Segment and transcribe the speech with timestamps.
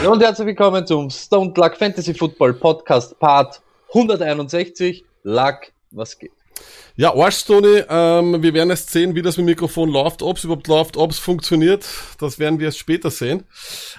[0.00, 5.04] Hallo und herzlich willkommen zum Stone Luck Fantasy Football Podcast Part 161.
[5.24, 5.56] Luck,
[5.90, 6.32] was geht?
[7.00, 10.44] Ja, Arschstone, ähm, wir werden erst sehen, wie das mit dem Mikrofon läuft, ob es
[10.44, 11.86] überhaupt läuft, ob es funktioniert.
[12.18, 13.44] Das werden wir erst später sehen.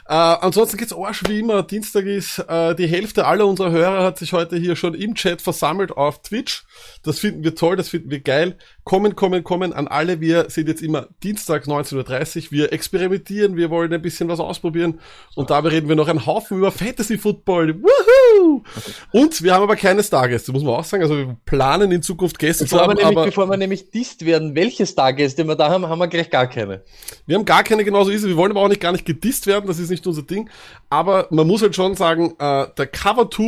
[0.08, 1.64] Äh, ansonsten geht's Arsch wie immer.
[1.64, 5.42] Dienstag ist, äh, die Hälfte aller unserer Hörer hat sich heute hier schon im Chat
[5.42, 6.64] versammelt auf Twitch.
[7.02, 8.56] Das finden wir toll, das finden wir geil.
[8.84, 10.22] Kommen, kommen, kommen an alle.
[10.22, 12.52] Wir sind jetzt immer Dienstag 19.30 Uhr.
[12.52, 15.00] Wir experimentieren, wir wollen ein bisschen was ausprobieren.
[15.34, 17.82] Und dabei reden wir noch einen Haufen über Fantasy Football.
[17.82, 18.64] Woohoo!
[19.12, 21.02] Und wir haben aber keine Stargäste, muss man auch sagen.
[21.02, 22.91] Also wir planen in Zukunft Gäste zu haben.
[22.96, 26.30] Nämlich, aber bevor wir nämlich disst werden, welche Stargäste wir da haben, haben wir gleich
[26.30, 26.84] gar keine.
[27.26, 28.28] Wir haben gar keine, genauso ist es.
[28.28, 30.50] Wir wollen aber auch nicht gar nicht gedisst werden, das ist nicht unser Ding.
[30.90, 33.44] Aber man muss halt schon sagen, äh, der Cover 2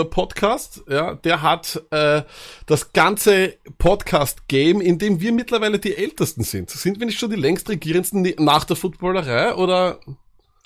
[0.00, 2.22] äh, Podcast, ja, der hat äh,
[2.66, 6.70] das ganze Podcast-Game, in dem wir mittlerweile die Ältesten sind.
[6.70, 10.00] Sind wir nicht schon die längst regierendsten nach der Footballerei oder?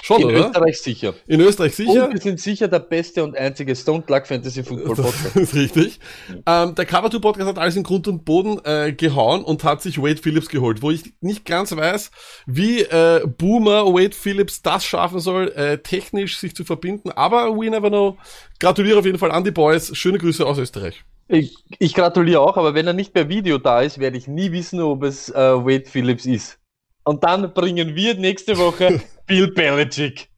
[0.05, 0.49] Schon, in oder?
[0.49, 1.15] Österreich sicher.
[1.29, 2.07] In Österreich sicher.
[2.07, 5.27] Und wir sind sicher der beste und einzige Stone Luck Fantasy Football Podcast.
[5.27, 6.01] Das ist richtig.
[6.45, 9.81] Ähm, der Cover 2 Podcast hat alles in Grund und Boden äh, gehauen und hat
[9.81, 12.11] sich Wade Phillips geholt, wo ich nicht ganz weiß,
[12.47, 17.13] wie äh, Boomer Wade Phillips das schaffen soll, äh, technisch sich zu verbinden.
[17.13, 18.19] Aber we never know.
[18.59, 19.97] Gratuliere auf jeden Fall an die Boys.
[19.97, 21.05] Schöne Grüße aus Österreich.
[21.29, 24.51] Ich, ich gratuliere auch, aber wenn er nicht per Video da ist, werde ich nie
[24.51, 26.59] wissen, ob es äh, Wade Phillips ist.
[27.05, 30.29] Und dann bringen wir nächste Woche Bill Belichick.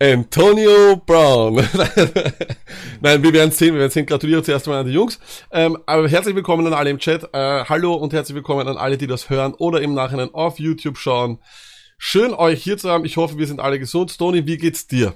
[0.00, 1.56] Antonio Brown.
[3.00, 4.06] Nein, wir werden sehen, wir werden sehen.
[4.06, 5.18] Gratuliere zuerst mal an die Jungs.
[5.50, 7.24] Ähm, aber herzlich willkommen an alle im Chat.
[7.34, 10.96] Äh, hallo und herzlich willkommen an alle, die das hören oder im Nachhinein auf YouTube
[10.96, 11.38] schauen.
[11.98, 13.04] Schön euch hier zu haben.
[13.04, 14.16] Ich hoffe, wir sind alle gesund.
[14.16, 15.14] Tony, wie geht's dir?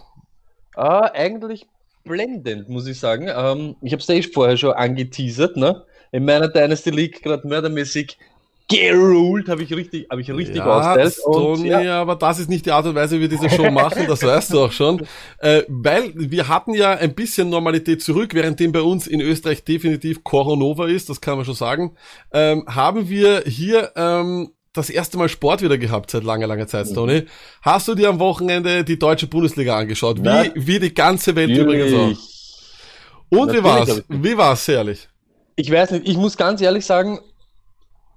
[0.75, 1.67] Ah, eigentlich
[2.05, 3.29] blendend, muss ich sagen.
[3.29, 5.85] Ähm, ich habe es eh vorher schon angeteasert, ne?
[6.11, 8.19] In meiner Dynasty League gerade mördermäßig
[8.68, 11.11] geruled, habe ich richtig, habe ich richtig ja.
[11.24, 12.00] Tony, ja.
[12.00, 14.52] aber das ist nicht die Art und Weise, wie wir diese Show machen, das weißt
[14.52, 15.06] du auch schon.
[15.39, 20.22] Äh, weil wir hatten ja ein bisschen Normalität zurück, währenddem bei uns in Österreich definitiv
[20.22, 21.96] Coronova ist, das kann man schon sagen,
[22.33, 26.92] ähm, haben wir hier ähm, das erste Mal Sport wieder gehabt seit langer, langer Zeit,
[26.95, 27.27] Tony.
[27.62, 30.22] Hast du dir am Wochenende die deutsche Bundesliga angeschaut?
[30.22, 31.92] Wie, wie die ganze Welt Natürlich.
[31.92, 33.39] übrigens auch.
[33.39, 34.02] Und Natürlich wie war's?
[34.08, 35.08] Wie war's, ehrlich?
[35.56, 37.20] Ich weiß nicht, ich muss ganz ehrlich sagen,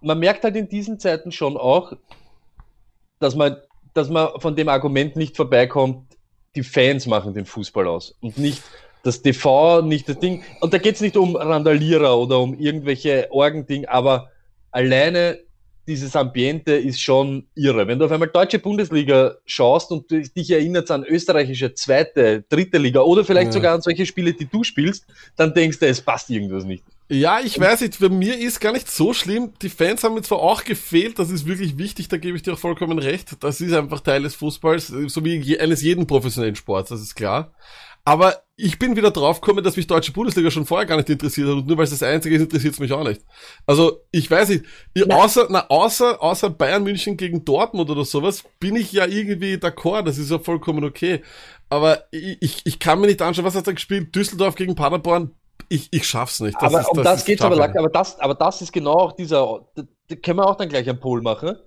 [0.01, 1.93] man merkt halt in diesen Zeiten schon auch,
[3.19, 3.57] dass man,
[3.93, 6.17] dass man von dem Argument nicht vorbeikommt,
[6.55, 8.63] die Fans machen den Fußball aus und nicht
[9.03, 10.43] das TV, nicht das Ding.
[10.61, 14.29] Und da geht es nicht um Randalierer oder um irgendwelche Orgending, aber
[14.71, 15.39] alleine
[15.87, 17.87] dieses Ambiente ist schon irre.
[17.87, 23.01] Wenn du auf einmal deutsche Bundesliga schaust und dich erinnerst an österreichische zweite, dritte Liga
[23.01, 23.51] oder vielleicht ja.
[23.51, 25.05] sogar an solche Spiele, die du spielst,
[25.35, 26.83] dann denkst du, es passt irgendwas nicht.
[27.07, 29.53] Ja, ich weiß nicht, für mir ist gar nicht so schlimm.
[29.61, 32.53] Die Fans haben mir zwar auch gefehlt, das ist wirklich wichtig, da gebe ich dir
[32.53, 33.43] auch vollkommen recht.
[33.43, 37.53] Das ist einfach Teil des Fußballs, so wie eines jeden professionellen Sports, das ist klar.
[38.05, 41.55] Aber ich bin wieder draufgekommen, dass mich deutsche Bundesliga schon vorher gar nicht interessiert hat
[41.55, 43.21] und nur weil es das einzige ist, interessiert es mich auch nicht.
[43.67, 48.43] Also ich weiß nicht, ich, außer, na, außer, außer Bayern München gegen Dortmund oder sowas,
[48.59, 51.21] bin ich ja irgendwie d'accord, das ist ja vollkommen okay.
[51.69, 54.15] Aber ich, ich, ich kann mir nicht anschauen, was hat er gespielt?
[54.15, 55.31] Düsseldorf gegen Paderborn?
[55.69, 56.55] Ich, ich schaff's nicht.
[56.61, 59.11] Das aber ist, um das, das geht's aber, aber das, aber das ist genau auch
[59.13, 61.57] dieser, da können wir auch dann gleich einen Poll machen.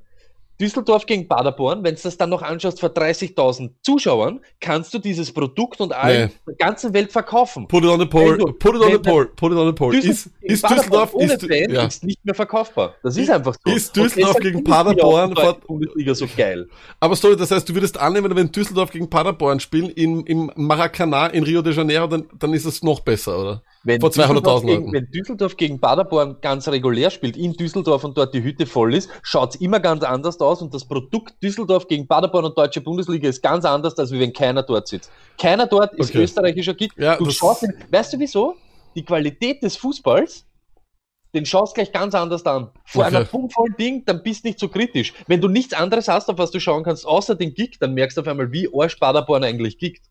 [0.60, 5.32] Düsseldorf gegen Paderborn, wenn du das dann noch anschaust vor 30.000 Zuschauern, kannst du dieses
[5.32, 6.32] Produkt und all nee.
[6.46, 7.68] der ganzen Welt verkaufen.
[7.68, 8.38] Put it on the poll.
[8.38, 9.26] Du, put it on the poll.
[9.26, 9.92] Put it on the poll.
[9.92, 11.84] Düssel ist, ist Düsseldorf ohne ist, Fan ja.
[11.84, 12.96] ist nicht mehr verkaufbar.
[13.04, 13.72] Das ist einfach so.
[13.72, 16.68] Ist Düsseldorf gegen Paderborn vor Bundesliga so geil.
[16.98, 21.28] Aber sorry, das heißt, du würdest annehmen, wenn Düsseldorf gegen Paderborn spielen im, im Maracanã
[21.28, 23.62] in Rio de Janeiro, dann, dann ist es noch besser, oder?
[23.88, 24.92] Wenn Vor 200.000 Leuten.
[24.92, 29.08] Wenn Düsseldorf gegen Paderborn ganz regulär spielt, in Düsseldorf und dort die Hütte voll ist,
[29.22, 33.30] schaut es immer ganz anders aus und das Produkt Düsseldorf gegen Paderborn und Deutsche Bundesliga
[33.30, 35.10] ist ganz anders, als wenn keiner dort sitzt.
[35.38, 36.24] Keiner dort ist okay.
[36.24, 36.92] österreichischer Kick.
[36.98, 38.56] Ja, du schaust, weißt du wieso?
[38.94, 40.44] Die Qualität des Fußballs
[41.34, 42.70] den schaust gleich ganz anders an.
[42.84, 43.16] Vor okay.
[43.16, 45.12] einer pumpvollen Ding, dann bist du nicht so kritisch.
[45.26, 48.16] Wenn du nichts anderes hast, auf was du schauen kannst, außer den Gig, dann merkst
[48.16, 50.06] du auf einmal, wie Arsch Paderborn eigentlich kickt.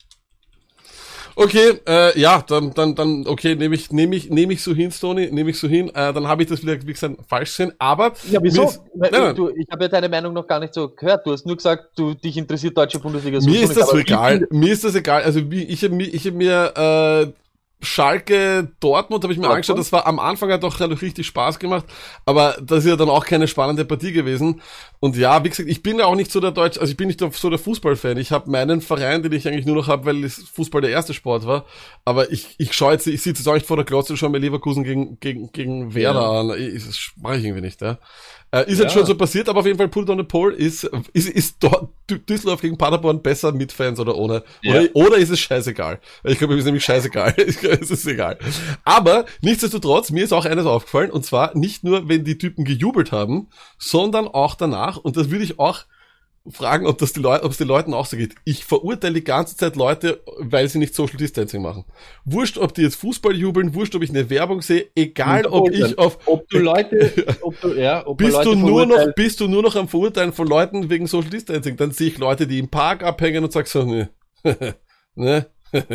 [1.39, 4.91] Okay, äh, ja, dann, dann, dann, okay, nehme ich, nehme ich, nehme ich so hin,
[4.91, 5.89] Stony, nehme ich so hin.
[5.89, 7.73] Äh, dann habe ich das wieder, wie gesagt, falsch gesehen.
[7.77, 8.63] Aber ja, wieso?
[8.63, 9.35] Ist, nein, nein.
[9.35, 11.27] Du, ich habe ja deine Meinung noch gar nicht so gehört.
[11.27, 13.39] Du hast nur gesagt, du dich interessiert deutsche Bundesliga.
[13.39, 14.47] Mir ist das so egal.
[14.49, 15.21] Mir ist das egal.
[15.21, 17.31] Also wie ich habe mir, ich habe mir äh,
[17.79, 19.57] Schalke Dortmund habe ich mir Dortmund?
[19.57, 21.85] angeschaut, das war am Anfang hat doch richtig Spaß gemacht,
[22.25, 24.61] aber das ist ja dann auch keine spannende Partie gewesen.
[24.99, 27.07] Und ja, wie gesagt, ich bin ja auch nicht so der Deutsch, also ich bin
[27.07, 28.17] nicht so der Fußballfan.
[28.17, 31.45] Ich habe meinen Verein, den ich eigentlich nur noch habe, weil Fußball der erste Sport
[31.45, 31.65] war.
[32.03, 34.39] Aber ich, ich schaue jetzt, ich sitze jetzt auch nicht vor der Glotze schon bei
[34.39, 36.39] Leverkusen gegen, gegen, gegen Werder ja.
[36.39, 36.53] an.
[36.57, 37.99] Ich, das mache ich irgendwie nicht, ja.
[38.51, 38.85] Äh, ist ja.
[38.85, 41.57] jetzt schon so passiert, aber auf jeden Fall Put on the Pole ist, ist, ist
[41.59, 44.43] dort Düsseldorf gegen Paderborn besser mit Fans oder ohne?
[44.61, 44.75] Ja.
[44.75, 45.99] Oder, oder ist es scheißegal?
[46.23, 47.35] Ich glaube, es ist nämlich scheißegal.
[47.47, 48.37] Es ist egal.
[48.83, 53.11] Aber nichtsdestotrotz, mir ist auch eines aufgefallen, und zwar nicht nur, wenn die Typen gejubelt
[53.11, 55.83] haben, sondern auch danach, und das würde ich auch
[56.51, 58.35] fragen, ob das die Leute, ob es den Leuten auch so geht.
[58.45, 61.85] Ich verurteile die ganze Zeit Leute, weil sie nicht Social Distancing machen.
[62.25, 65.97] Wurscht, ob die jetzt Fußball jubeln, wurscht, ob ich eine Werbung sehe, egal ob ich
[65.97, 69.61] auf, ob du Leute, ob du, ja, ob bist du nur noch, bist du nur
[69.61, 73.03] noch am Verurteilen von Leuten wegen Social Distancing, dann sehe ich Leute, die im Park
[73.03, 74.09] abhängen und sag so, ne,
[75.15, 75.47] ne,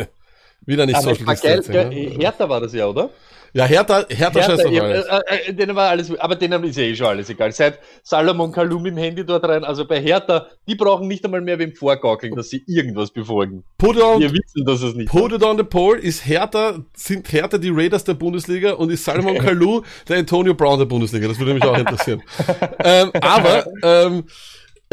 [0.65, 1.73] wieder nicht Aber Social Distancing.
[1.73, 1.95] Geil, ne?
[2.19, 3.09] Hertha war das ja, oder?
[3.55, 6.95] Ja, Hertha, Hertha, Hertha scheiß äh, äh, denen war alles, aber denen ist ja eh
[6.95, 7.51] schon alles egal.
[7.51, 11.59] Seit Salomon Kalum im Handy dort rein, also bei Hertha, die brauchen nicht einmal mehr
[11.59, 13.63] wem vorgaukeln, dass sie irgendwas befolgen.
[13.77, 17.31] Put on, Wir wissen, dass es nicht Put it on the pole ist Hertha, sind
[17.31, 21.27] Hertha die Raiders der Bundesliga und ist Salomon Kalou der Antonio Brown der Bundesliga.
[21.27, 22.23] Das würde mich auch interessieren.
[22.83, 24.23] ähm, aber, ähm,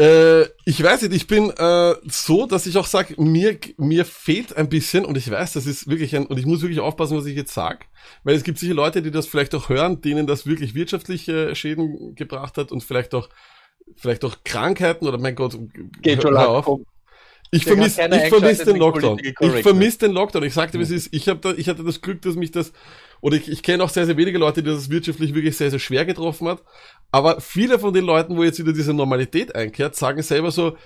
[0.01, 4.55] äh, ich weiß nicht, ich bin äh, so, dass ich auch sage, mir, mir fehlt
[4.57, 7.25] ein bisschen, und ich weiß, das ist wirklich ein, und ich muss wirklich aufpassen, was
[7.25, 7.79] ich jetzt sage,
[8.23, 12.15] weil es gibt sicher Leute, die das vielleicht auch hören, denen das wirklich wirtschaftliche Schäden
[12.15, 13.29] gebracht hat und vielleicht auch,
[13.95, 15.57] vielleicht auch Krankheiten oder mein Gott,
[16.01, 16.67] Geht schon auf.
[17.53, 19.19] Ich vermisse ich vermiss den Lockdown.
[19.19, 20.43] Ich vermisse den Lockdown.
[20.43, 21.13] Ich sagte, wie es ist.
[21.13, 22.71] Ich, hab da, ich hatte das Glück, dass mich das,
[23.19, 25.79] oder ich, ich kenne auch sehr, sehr wenige Leute, die das wirtschaftlich wirklich sehr, sehr
[25.79, 26.63] schwer getroffen hat.
[27.11, 30.77] Aber viele von den Leuten, wo jetzt wieder diese Normalität einkehrt, sagen selber so,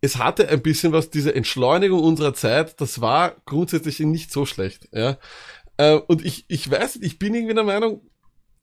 [0.00, 4.88] es hatte ein bisschen was, diese Entschleunigung unserer Zeit, das war grundsätzlich nicht so schlecht.
[4.92, 5.18] Ja.
[5.76, 8.00] Äh, und ich, ich weiß, ich bin irgendwie der Meinung,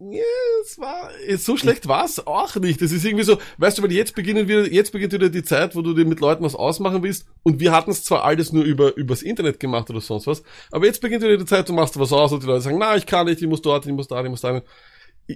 [0.09, 0.23] ja,
[0.63, 2.81] es war, so schlecht war es auch nicht.
[2.81, 5.75] Es ist irgendwie so, weißt du, weil jetzt beginnen wir, jetzt beginnt wieder die Zeit,
[5.75, 7.27] wo du dir mit Leuten was ausmachen willst.
[7.43, 10.41] Und wir hatten es zwar alles nur über, übers Internet gemacht oder sonst was,
[10.71, 12.95] aber jetzt beginnt wieder die Zeit, du machst was aus und die Leute sagen, na,
[12.95, 14.63] ich kann nicht, ich muss dort, ich muss da, ich muss da.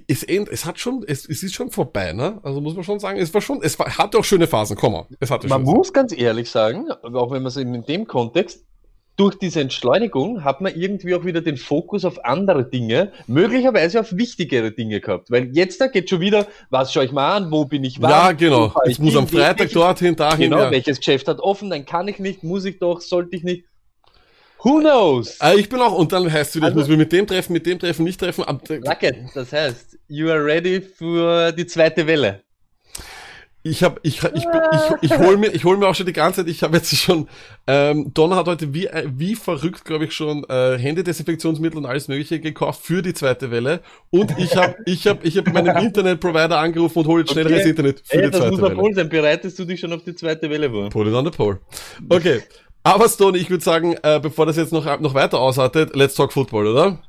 [0.07, 2.39] Es, end, es hat schon, es, es ist schon vorbei, ne?
[2.41, 4.93] Also muss man schon sagen, es war schon, es war, hatte auch schöne Phasen, komm
[4.93, 5.05] mal.
[5.19, 8.65] Es hatte man muss ganz ehrlich sagen, auch wenn man es in dem Kontext,
[9.15, 14.15] durch diese Entschleunigung hat man irgendwie auch wieder den Fokus auf andere Dinge, möglicherweise auf
[14.17, 15.31] wichtigere Dinge gehabt.
[15.31, 18.09] Weil jetzt da geht schon wieder, was schaue ich mal an, wo bin ich wann?
[18.09, 18.73] Ja, genau.
[18.85, 20.51] Ich, muss am Freitag welches, dorthin, dahin.
[20.51, 20.71] Genau, ja.
[20.71, 23.65] welches Geschäft hat offen, dann kann ich nicht, muss ich doch, sollte ich nicht.
[24.59, 25.39] Who knows?
[25.39, 27.27] Ah, ich bin auch, und dann heißt es wieder, also, ich muss mich mit dem
[27.27, 28.43] treffen, mit dem treffen, nicht treffen.
[28.47, 32.44] Lucket, das heißt, you are ready für die zweite Welle
[33.65, 34.45] ich habe ich ich, ich,
[35.01, 36.95] ich, ich hol mir ich hol mir auch schon die ganze Zeit ich habe jetzt
[36.95, 37.27] schon
[37.65, 42.07] ähm, Donner hat heute wie äh, wie verrückt glaube ich schon äh, Händedesinfektionsmittel und alles
[42.07, 43.81] mögliche gekauft für die zweite Welle
[44.11, 47.57] und ich habe ich habe ich habe meinen Internetprovider angerufen und hole jetzt schnell okay.
[47.57, 48.61] das Internet für Ey, die zweite Welle.
[48.61, 49.09] Das muss wohl sein.
[49.09, 50.89] Bereitest du dich schon auf die zweite Welle vor?
[50.91, 51.59] Put it on the pole.
[52.07, 52.43] Okay.
[52.83, 56.31] Aber Stone, ich würde sagen, äh, bevor das jetzt noch noch weiter ausartet, let's talk
[56.31, 56.99] Football, oder?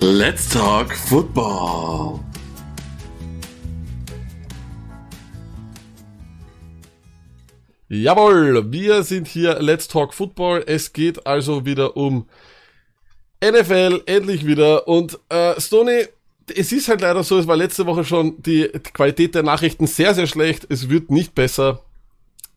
[0.00, 2.31] Let's talk Football.
[7.94, 10.64] Jawohl, wir sind hier Let's Talk Football.
[10.66, 12.26] Es geht also wieder um
[13.44, 14.88] NFL, endlich wieder.
[14.88, 16.06] Und äh, Stoney,
[16.56, 20.14] es ist halt leider so, es war letzte Woche schon die Qualität der Nachrichten sehr,
[20.14, 20.66] sehr schlecht.
[20.70, 21.82] Es wird nicht besser.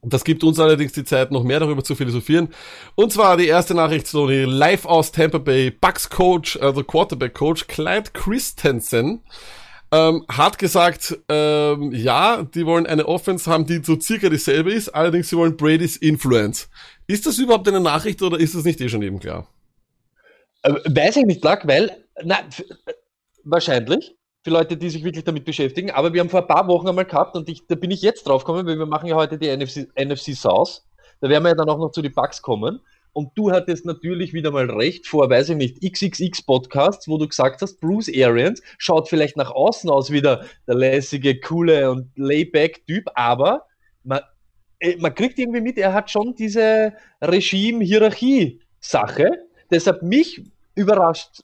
[0.01, 2.47] Das gibt uns allerdings die Zeit, noch mehr darüber zu philosophieren.
[2.95, 7.67] Und zwar die erste Nachricht, Stoney, live aus Tampa Bay, Bucks Coach, also Quarterback Coach,
[7.67, 9.21] Clyde Christensen,
[9.95, 14.89] ähm, hat gesagt, ähm, ja, die wollen eine Offense haben, die so circa dieselbe ist,
[14.89, 16.69] allerdings sie wollen Brady's Influence.
[17.07, 19.47] Ist das überhaupt eine Nachricht oder ist das nicht eh schon eben klar?
[20.63, 21.91] Äh, weiß ich nicht, Lack, weil,
[22.23, 22.39] na,
[23.45, 26.89] wahrscheinlich, für Leute, die sich wirklich damit beschäftigen, aber wir haben vor ein paar Wochen
[26.89, 29.37] einmal gehabt und ich, da bin ich jetzt drauf gekommen, weil wir machen ja heute
[29.37, 30.85] die NFC, NFC South,
[31.21, 32.81] da werden wir ja dann auch noch zu den Bugs kommen
[33.15, 37.29] und du hattest natürlich wieder mal recht vor, weiß ich nicht, XXX Podcasts, wo du
[37.29, 42.09] gesagt hast, Bruce Arians schaut vielleicht nach außen aus wie der, der lässige, coole und
[42.17, 43.67] layback-Typ, aber
[44.03, 44.19] man,
[44.81, 46.91] äh, man kriegt irgendwie mit, er hat schon diese
[47.21, 49.45] Regime-Hierarchie-Sache.
[49.71, 50.43] Deshalb mich
[50.75, 51.41] überrascht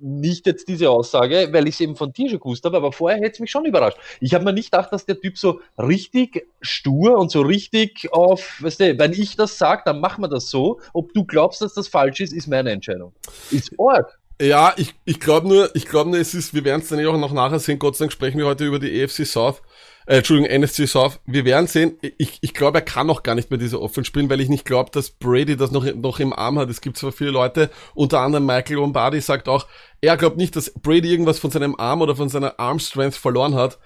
[0.00, 3.18] nicht jetzt diese Aussage, weil ich es eben von dir schon gewusst habe, aber vorher
[3.18, 3.98] hätte es mich schon überrascht.
[4.20, 8.60] Ich habe mir nicht gedacht, dass der Typ so richtig stur und so richtig auf,
[8.60, 10.80] weißt du, wenn ich das sage, dann machen wir das so.
[10.92, 13.12] Ob du glaubst, dass das falsch ist, ist meine Entscheidung.
[13.50, 14.18] Ist arg.
[14.40, 17.06] Ja, ich, ich glaube nur, ich glaube nur, es ist, wir werden es dann eh
[17.06, 19.60] auch noch nachher sehen, Gott sei Dank sprechen wir heute über die AFC South
[20.08, 21.20] äh, Entschuldigung, NSC South.
[21.26, 21.98] Wir werden sehen.
[22.16, 24.64] Ich, ich glaube, er kann noch gar nicht mehr diese Offense spielen, weil ich nicht
[24.64, 26.70] glaube, dass Brady das noch, noch im Arm hat.
[26.70, 29.66] Es gibt zwar viele Leute, unter anderem Michael Lombardi sagt auch,
[30.00, 33.54] er glaubt nicht, dass Brady irgendwas von seinem Arm oder von seiner Arm Strength verloren
[33.54, 33.78] hat.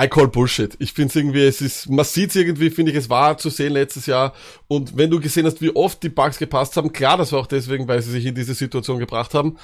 [0.00, 0.76] I call Bullshit.
[0.78, 3.72] Ich finde es irgendwie, es ist, man sieht irgendwie, finde ich, es war zu sehen
[3.72, 4.34] letztes Jahr.
[4.68, 7.46] Und wenn du gesehen hast, wie oft die Bugs gepasst haben, klar, das war auch
[7.46, 9.56] deswegen, weil sie sich in diese Situation gebracht haben.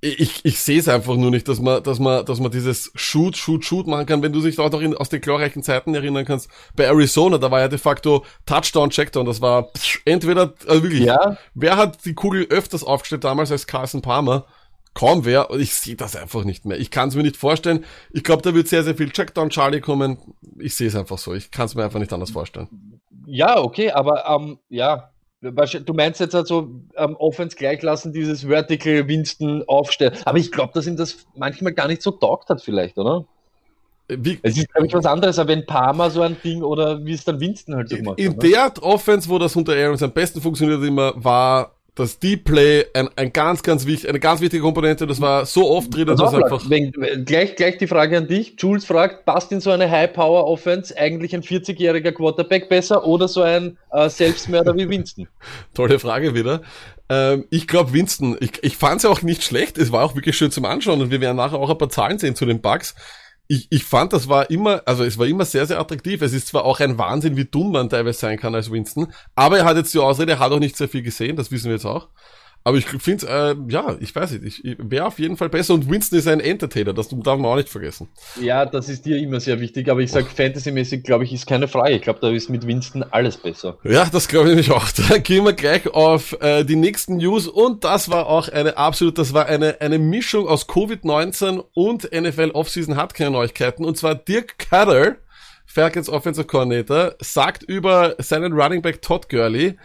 [0.00, 3.36] Ich, ich sehe es einfach nur nicht, dass man, dass man, dass man dieses Shoot,
[3.36, 6.24] Shoot, Shoot machen kann, wenn du dich auch noch in, aus den glorreichen Zeiten erinnern
[6.24, 6.48] kannst.
[6.74, 11.04] Bei Arizona, da war ja de facto Touchdown, Checkdown, das war pff, entweder, also wirklich,
[11.04, 11.38] ja.
[11.54, 14.46] wer hat die Kugel öfters aufgestellt damals als Carson Palmer?
[14.92, 16.78] Kaum wer, ich sehe das einfach nicht mehr.
[16.78, 17.84] Ich kann es mir nicht vorstellen.
[18.12, 20.16] Ich glaube, da wird sehr, sehr viel Checkdown Charlie kommen.
[20.58, 21.34] Ich sehe es einfach so.
[21.34, 23.00] Ich kann es mir einfach nicht anders vorstellen.
[23.26, 25.10] Ja, okay, aber ähm, ja,
[25.42, 30.14] Du meinst jetzt also ähm, Offense gleich lassen, dieses Vertical Winston aufstellen.
[30.24, 33.26] Aber ich glaube, dass ihm das manchmal gar nicht so taugt hat, vielleicht, oder?
[34.08, 37.12] Wie, es ist, glaube ich, was anderes, aber wenn Parma so ein Ding oder wie
[37.12, 38.18] es dann Winston halt so macht.
[38.18, 42.44] In hat, der Offense, wo das unter Aaron am besten funktioniert immer, war das Deep
[42.44, 45.06] Play ein, ein ganz, ganz wichtig, eine ganz wichtige Komponente.
[45.06, 46.62] Das war so oft drin, dass einfach.
[46.68, 46.92] Wenn,
[47.24, 48.54] gleich, gleich die Frage an dich.
[48.58, 53.78] Jules fragt, passt in so eine High-Power-Offense eigentlich ein 40-jähriger Quarterback besser oder so ein
[53.92, 55.26] äh, Selbstmörder wie Winston?
[55.74, 56.60] Tolle Frage wieder.
[57.08, 59.78] Ähm, ich glaube Winston, ich, ich fand es ja auch nicht schlecht.
[59.78, 62.18] Es war auch wirklich schön zum Anschauen und wir werden nachher auch ein paar Zahlen
[62.18, 62.94] sehen zu den Bugs
[63.48, 66.22] ich, ich fand, das war immer, also es war immer sehr, sehr attraktiv.
[66.22, 69.58] Es ist zwar auch ein Wahnsinn, wie dumm man teilweise sein kann als Winston, aber
[69.58, 71.74] er hat jetzt die Ausrede, er hat auch nicht sehr viel gesehen, das wissen wir
[71.74, 72.08] jetzt auch.
[72.66, 75.72] Aber ich finde, äh, ja, ich weiß nicht, ich, ich wäre auf jeden Fall besser
[75.72, 78.08] und Winston ist ein Entertainer, das darf man auch nicht vergessen.
[78.40, 81.68] Ja, das ist dir immer sehr wichtig, aber ich sage, Fantasy-mäßig, glaube ich, ist keine
[81.68, 81.92] Frage.
[81.92, 83.78] Ich glaube, da ist mit Winston alles besser.
[83.84, 84.84] Ja, das glaube ich nämlich auch.
[85.08, 89.16] Da gehen wir gleich auf äh, die nächsten News und das war auch eine absolut,
[89.16, 94.16] das war eine, eine Mischung aus Covid-19 und NFL Offseason hat keine Neuigkeiten und zwar
[94.16, 95.18] Dirk Cutter,
[95.66, 99.76] Falcons Offensive Coordinator, sagt über seinen Running Back Todd Gurley,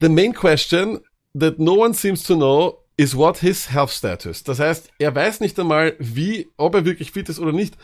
[0.00, 1.00] The main question
[1.38, 4.44] that no one seems to know is what his health status.
[4.44, 7.74] Das heißt, er weiß nicht einmal, wie, ob er wirklich fit ist oder nicht.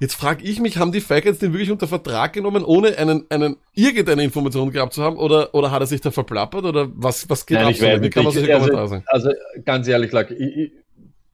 [0.00, 3.56] Jetzt frage ich mich, haben die Falcons den wirklich unter Vertrag genommen, ohne einen, einen,
[3.74, 7.44] irgendeine Information gehabt zu haben, oder, oder hat er sich da verplappert, oder was, was
[7.44, 7.72] geht Nein, ab?
[7.72, 9.04] Ich weiß, wie kann man solche also, sagen?
[9.08, 9.30] Also,
[9.64, 10.72] ganz ehrlich, Lack, ich, ich,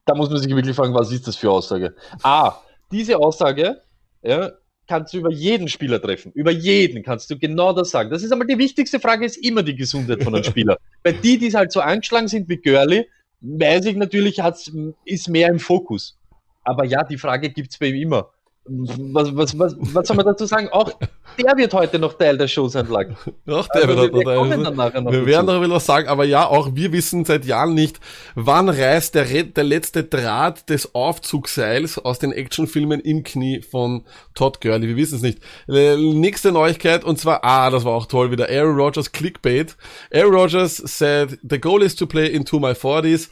[0.03, 1.95] da muss man sich wirklich fragen, was ist das für Aussage?
[2.23, 2.55] Ah,
[2.91, 3.81] diese Aussage,
[4.21, 4.51] ja,
[4.87, 6.31] kannst du über jeden Spieler treffen.
[6.33, 8.09] Über jeden kannst du genau das sagen.
[8.09, 10.77] Das ist einmal die wichtigste Frage, ist immer die Gesundheit von einem Spieler.
[11.03, 13.07] Bei die, die halt so angeschlagen sind wie Görli,
[13.41, 14.71] weiß ich natürlich, hat's,
[15.05, 16.17] ist mehr im Fokus.
[16.63, 18.31] Aber ja, die Frage gibt's bei ihm immer
[18.69, 20.69] was, was, was, was soll man dazu sagen?
[20.69, 20.91] Auch
[21.39, 23.09] der wird heute noch Teil der Show sein, Lack.
[23.47, 26.07] Auch der also wird wir, wir kommen dann nachher noch Wir werden darüber was sagen,
[26.07, 27.99] aber ja, auch wir wissen seit Jahren nicht,
[28.35, 34.03] wann reißt der, der letzte Draht des Aufzugseils aus den Actionfilmen im Knie von
[34.35, 34.87] Todd Gurley.
[34.87, 35.39] Wir wissen es nicht.
[35.67, 39.75] Nächste Neuigkeit, und zwar, ah, das war auch toll wieder, Aaron Rodgers Clickbait.
[40.13, 43.29] Aaron Rodgers said, the goal is to play into my 40s.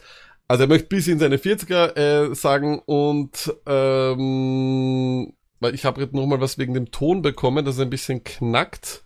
[0.48, 6.14] Also er möchte bis in seine 40er äh, sagen und ähm, weil ich habe jetzt
[6.14, 9.02] nochmal was wegen dem Ton bekommen, dass er ein bisschen knackt.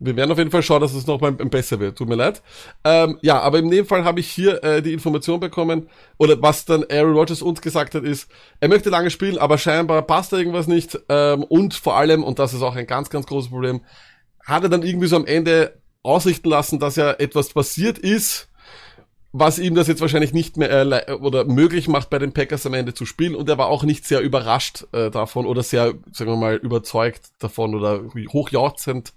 [0.00, 1.96] Wir werden auf jeden Fall schauen, dass es nochmal besser wird.
[1.96, 2.42] Tut mir leid.
[2.82, 5.88] Ähm, ja, aber in dem Fall habe ich hier äh, die Information bekommen,
[6.18, 8.28] oder was dann Aaron Rodgers uns gesagt hat, ist,
[8.60, 10.98] er möchte lange spielen, aber scheinbar passt da irgendwas nicht.
[11.08, 13.82] Ähm, und vor allem, und das ist auch ein ganz, ganz großes Problem,
[14.44, 18.50] hat er dann irgendwie so am Ende ausrichten lassen, dass ja etwas passiert ist,
[19.36, 22.74] was ihm das jetzt wahrscheinlich nicht mehr äh, oder möglich macht, bei den Packers am
[22.74, 23.34] Ende zu spielen.
[23.34, 27.30] Und er war auch nicht sehr überrascht äh, davon oder sehr, sagen wir mal, überzeugt
[27.40, 29.12] davon oder hochjauchzend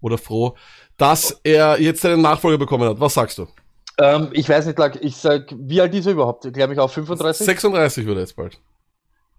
[0.00, 0.54] oder froh,
[0.98, 3.00] dass er jetzt seinen Nachfolger bekommen hat.
[3.00, 3.48] Was sagst du?
[3.98, 6.44] Ähm, ich weiß nicht, ich sag, wie alt ist er überhaupt?
[6.52, 7.44] Glaube ich auch 35?
[7.44, 8.60] 36 wird er jetzt bald.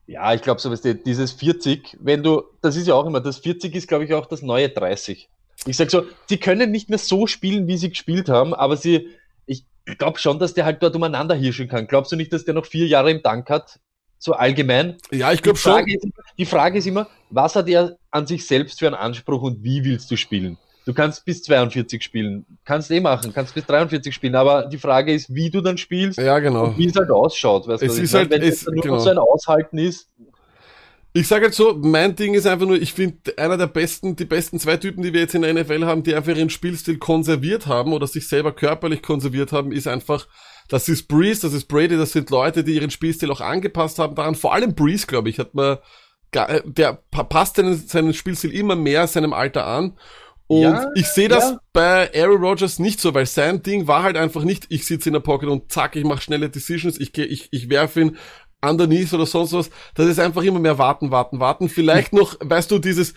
[0.07, 3.37] Ja, ich glaube so, du, dieses 40, wenn du, das ist ja auch immer, das
[3.37, 5.29] 40 ist, glaube ich, auch das neue 30.
[5.65, 9.09] Ich sag so, sie können nicht mehr so spielen, wie sie gespielt haben, aber sie,
[9.87, 11.87] ich glaube schon, dass der halt dort umeinander hirschen kann.
[11.87, 13.79] Glaubst du nicht, dass der noch vier Jahre im Tank hat?
[14.19, 14.97] So allgemein?
[15.11, 15.87] Ja, ich glaube schon.
[15.87, 19.63] Ist, die Frage ist immer, was hat er an sich selbst für einen Anspruch und
[19.63, 20.57] wie willst du spielen?
[20.85, 25.13] Du kannst bis 42 spielen, kannst eh machen, kannst bis 43 spielen, aber die Frage
[25.13, 26.67] ist, wie du dann spielst ja, genau.
[26.67, 27.67] und wie es halt ausschaut.
[27.67, 28.99] Weißt es ist halt, Wenn es nur genau.
[28.99, 30.09] so ein Aushalten ist,
[31.19, 34.25] ich sage jetzt so, mein Ding ist einfach nur, ich finde einer der besten, die
[34.25, 37.65] besten zwei Typen, die wir jetzt in der NFL haben, die einfach ihren Spielstil konserviert
[37.65, 40.27] haben oder sich selber körperlich konserviert haben, ist einfach,
[40.69, 44.13] das ist Breeze, das ist Brady, das sind Leute, die ihren Spielstil auch angepasst haben
[44.13, 44.35] daran.
[44.35, 45.79] Vor allem Breeze, glaube ich, hat man,
[46.33, 49.97] der passt seinen, seinen Spielstil immer mehr seinem Alter an.
[50.45, 51.59] Und ja, ich sehe das ja.
[51.73, 55.13] bei Aaron Rodgers nicht so, weil sein Ding war halt einfach nicht, ich sitze in
[55.13, 58.17] der Pocket und zack, ich mache schnelle Decisions, ich gehe, ich, ich werfe ihn
[58.61, 61.69] underneath oder sonst was, das ist einfach immer mehr warten, warten, warten.
[61.69, 63.13] Vielleicht noch, weißt du, dieses,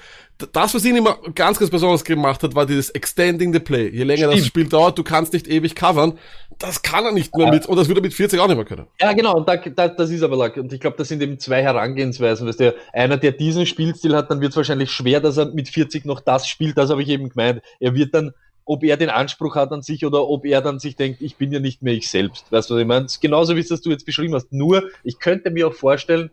[0.52, 3.88] das, was ihn immer ganz, ganz besonders gemacht hat, war dieses Extending the Play.
[3.88, 4.38] Je länger Stimmt.
[4.38, 6.18] das Spiel dauert, du kannst nicht ewig covern.
[6.58, 7.52] Das kann er nicht mehr ja.
[7.52, 8.86] mit, und das würde er mit 40 auch nicht mehr können.
[9.00, 10.56] Ja, genau, und da, da, das ist aber, lag.
[10.56, 14.30] und ich glaube, das sind eben zwei Herangehensweisen, weißt du, einer, der diesen Spielstil hat,
[14.30, 17.08] dann wird es wahrscheinlich schwer, dass er mit 40 noch das spielt, das habe ich
[17.08, 17.62] eben gemeint.
[17.78, 18.32] Er wird dann
[18.70, 21.50] ob er den Anspruch hat an sich oder ob er dann sich denkt, ich bin
[21.50, 22.52] ja nicht mehr ich selbst.
[22.52, 23.06] Weißt du, was ich meine?
[23.20, 24.52] Genauso wie es das du jetzt beschrieben hast.
[24.52, 26.30] Nur, ich könnte mir auch vorstellen,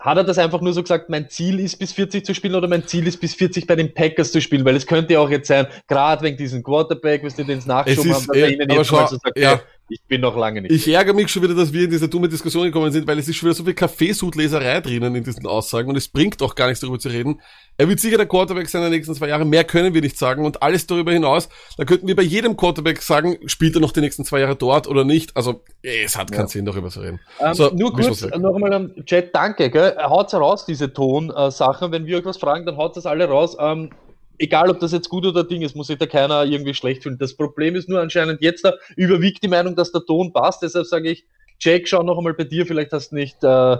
[0.00, 2.66] hat er das einfach nur so gesagt, mein Ziel ist bis 40 zu spielen oder
[2.66, 4.64] mein Ziel ist bis 40 bei den Packers zu spielen?
[4.64, 8.12] Weil es könnte ja auch jetzt sein, gerade wegen diesem Quarterback, was die den nachschoben
[8.12, 9.50] haben, dass er ihnen jetzt schau, mal so sagt, ja.
[9.50, 10.72] hey, ich bin noch lange nicht.
[10.72, 13.28] Ich ärgere mich schon wieder, dass wir in diese dumme Diskussion gekommen sind, weil es
[13.28, 16.66] ist schon wieder so viel Kaffeesudleserei drinnen in diesen Aussagen und es bringt auch gar
[16.66, 17.40] nichts darüber zu reden.
[17.78, 19.48] Er wird sicher der Quarterback sein in den nächsten zwei Jahren.
[19.48, 23.02] Mehr können wir nicht sagen und alles darüber hinaus, da könnten wir bei jedem Quarterback
[23.02, 25.36] sagen, spielt er noch die nächsten zwei Jahre dort oder nicht.
[25.36, 26.48] Also es hat keinen Ja.
[26.48, 27.20] Sinn, darüber zu reden.
[27.40, 28.38] Ähm, So, nur kurz was weg.
[28.38, 29.96] noch einmal am Chat, danke, gell?
[30.02, 31.92] Haut's heraus, diese Ton-Sachen.
[31.92, 33.56] Wenn wir euch was fragen, dann haut das alle raus.
[33.60, 33.90] Ähm,
[34.38, 37.18] egal, ob das jetzt gut oder Ding ist, muss sich da keiner irgendwie schlecht fühlen.
[37.18, 40.62] Das Problem ist nur anscheinend jetzt da überwiegt die Meinung, dass der Ton passt.
[40.62, 41.24] Deshalb sage ich,
[41.60, 42.66] Jack, schau noch einmal bei dir.
[42.66, 43.76] Vielleicht hast du nicht, äh,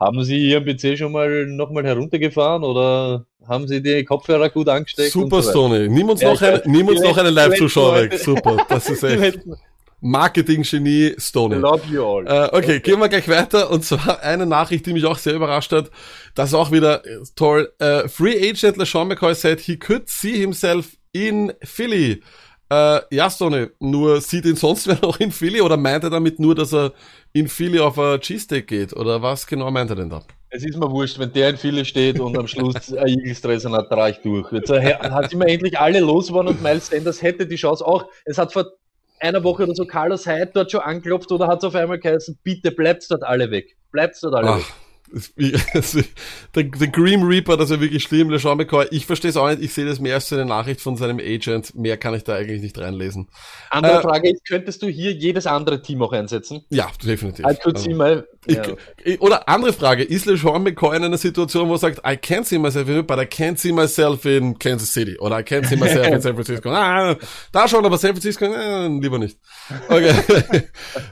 [0.00, 4.68] haben Sie Ihren PC schon mal noch mal heruntergefahren oder haben Sie die Kopfhörer gut
[4.68, 5.12] angesteckt?
[5.12, 5.50] Super, so?
[5.50, 5.88] Stoney.
[5.88, 8.14] Nimm uns Ja, noch, eine, nimm uns noch einen Live-Zuschauer weg.
[8.18, 9.40] Super, das ist echt
[10.00, 11.56] Marketing-Genie Stoney.
[11.56, 12.26] Love you all.
[12.26, 13.70] Äh, okay, gehen wir gleich weiter.
[13.70, 15.90] Und zwar eine Nachricht, die mich auch sehr überrascht hat.
[16.34, 17.72] Das ist auch wieder äh, toll.
[17.78, 22.22] Äh, Free Agent LeSean McCoy said he could see himself in Philly.
[22.72, 26.38] Äh, ja, Stoney, nur sieht ihn sonst wer noch in Philly oder meint er damit
[26.38, 26.92] nur, dass er
[27.32, 28.96] in Philly auf ein Cheesesteak geht?
[28.96, 30.22] Oder was genau meint er denn da?
[30.50, 33.88] Es ist mir wurscht, wenn der in Philly steht und am Schluss ein Eagles-Dressen hat,
[33.88, 34.52] trage ich durch.
[34.52, 38.06] Jetzt äh, hat immer endlich alle losgeworden und Miles Sanders hätte die Chance auch.
[38.24, 38.66] Es hat vor
[39.20, 42.38] einer Woche oder so Carlos Hyde dort schon anklopft oder hat es auf einmal geheißen,
[42.42, 43.76] bitte bleibt's dort alle weg.
[43.92, 44.64] Bleibt's dort alle weg.
[44.66, 44.89] Ach, es-
[45.36, 48.86] der, der Grim Reaper, das ist ja wirklich schlimm, LeSean McCoy.
[48.90, 49.62] Ich verstehe es auch nicht.
[49.62, 51.74] Ich sehe das mehr als so eine Nachricht von seinem Agent.
[51.74, 53.28] Mehr kann ich da eigentlich nicht reinlesen.
[53.70, 56.62] Andere äh, Frage ist, könntest du hier jedes andere Team auch einsetzen?
[56.70, 57.44] Ja, definitiv.
[57.46, 58.62] I could Also- see my, Ich, ja.
[59.04, 62.44] ich- Oder andere Frage, ist LeSean McCoy in einer Situation, wo er sagt, I can't
[62.44, 65.76] see myself in, but I can't see myself in Kansas City oder I can't see
[65.76, 66.70] myself in San Francisco.
[66.80, 67.16] Ah,
[67.52, 69.38] da schon, aber San Francisco, äh, lieber nicht.
[69.88, 70.14] Okay.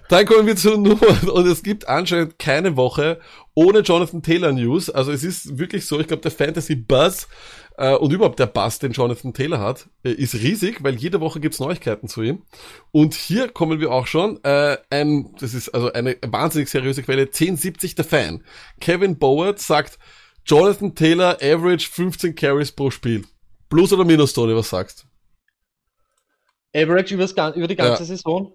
[0.09, 3.19] Dann kommen wir zu Nummer, und es gibt anscheinend keine Woche
[3.59, 4.89] ohne Jonathan Taylor News.
[4.89, 7.27] Also es ist wirklich so, ich glaube, der Fantasy Buzz
[7.77, 11.41] äh, und überhaupt der Buzz, den Jonathan Taylor hat, äh, ist riesig, weil jede Woche
[11.41, 12.43] gibt's Neuigkeiten zu ihm.
[12.93, 17.23] Und hier kommen wir auch schon, äh, ein, das ist also eine wahnsinnig seriöse Quelle,
[17.23, 18.45] 1070 der Fan.
[18.81, 19.99] Kevin Bowert sagt,
[20.47, 23.25] Jonathan Taylor average 15 Carries pro Spiel.
[23.69, 25.05] Plus oder minus, Tony, was sagst?
[26.75, 28.07] Average übers, gan- über die ganze Ja.
[28.07, 28.55] Saison?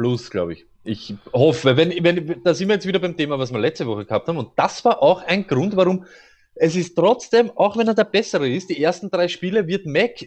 [0.00, 0.64] Plus, glaube ich.
[0.82, 4.06] Ich hoffe, wenn, wenn, da sind wir jetzt wieder beim Thema, was wir letzte Woche
[4.06, 4.38] gehabt haben.
[4.38, 6.06] Und das war auch ein Grund, warum
[6.54, 10.26] es ist trotzdem, auch wenn er der Bessere ist, die ersten drei Spiele wird Mac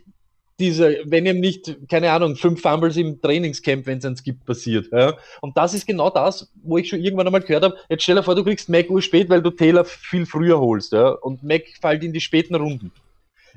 [0.59, 4.91] diese, wenn ihm nicht, keine Ahnung, fünf Fumbles im Trainingscamp, wenn es eins gibt, passiert.
[4.91, 5.17] Ja?
[5.41, 8.21] Und das ist genau das, wo ich schon irgendwann einmal gehört habe, jetzt stell dir
[8.21, 10.93] vor, du kriegst Mac urspät, weil du Taylor viel früher holst.
[10.93, 11.09] Ja?
[11.09, 12.91] Und Mac fällt in die späten Runden.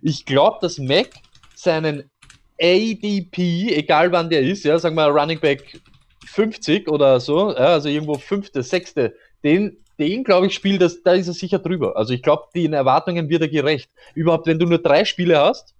[0.00, 1.11] Ich glaube, dass Mac
[1.55, 2.11] seinen
[2.59, 5.79] ADP, egal wann der ist, ja, sagen wir Running Back
[6.26, 11.12] 50 oder so, ja, also irgendwo fünfte, sechste, den, den glaube ich, spielt das, da
[11.12, 11.96] ist er sicher drüber.
[11.96, 13.90] Also ich glaube, den Erwartungen wird er gerecht.
[14.14, 15.74] Überhaupt, wenn du nur drei Spiele hast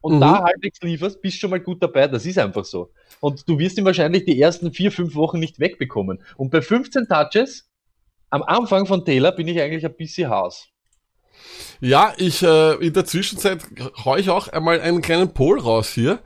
[0.00, 0.20] und Mhm.
[0.20, 2.06] da halbwegs lieferst, bist du schon mal gut dabei.
[2.08, 2.90] Das ist einfach so.
[3.20, 6.22] Und du wirst ihn wahrscheinlich die ersten vier, fünf Wochen nicht wegbekommen.
[6.36, 7.68] Und bei 15 Touches
[8.30, 10.68] am Anfang von Taylor bin ich eigentlich ein bisschen Haus.
[11.80, 13.60] Ja, ich äh, in der Zwischenzeit
[14.04, 16.20] hau ich auch einmal einen kleinen Poll raus hier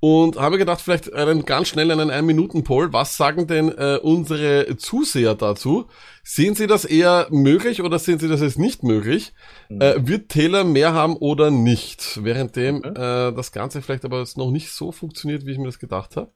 [0.00, 2.92] und habe gedacht, vielleicht einen ganz schnell einen 1-Minuten-Poll.
[2.92, 5.86] Was sagen denn äh, unsere Zuseher dazu?
[6.22, 9.32] Sehen Sie das eher möglich oder sehen Sie das jetzt nicht möglich?
[9.68, 9.80] Mhm.
[9.80, 12.22] Äh, wird Taylor mehr haben oder nicht?
[12.22, 13.28] Währenddem Okay.
[13.28, 16.16] äh, das Ganze vielleicht aber jetzt noch nicht so funktioniert, wie ich mir das gedacht
[16.16, 16.30] habe.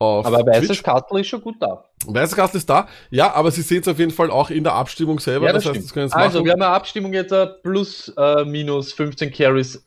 [0.00, 0.82] Aber weißes.
[0.82, 1.84] Kastel ist schon gut da.
[2.06, 2.88] Weißer Gast ist da.
[3.10, 5.46] Ja, aber Sie sehen es auf jeden Fall auch in der Abstimmung selber.
[5.46, 5.84] Ja, das, das heißt, stimmt.
[5.84, 6.44] das können Sie Also, machen.
[6.46, 9.84] wir haben eine Abstimmung jetzt äh, plus äh, minus 15 Carries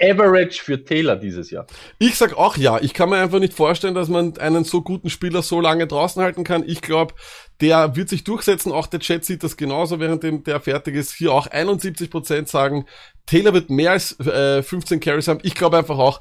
[0.00, 1.66] Average für Taylor dieses Jahr.
[1.98, 2.78] Ich sag auch ja.
[2.80, 6.22] Ich kann mir einfach nicht vorstellen, dass man einen so guten Spieler so lange draußen
[6.22, 6.64] halten kann.
[6.66, 7.14] Ich glaube,
[7.60, 8.72] der wird sich durchsetzen.
[8.72, 11.12] Auch der Chat sieht das genauso, während dem der fertig ist.
[11.12, 12.86] Hier auch 71% sagen,
[13.26, 15.40] Taylor wird mehr als äh, 15 Carries haben.
[15.42, 16.20] Ich glaube einfach auch,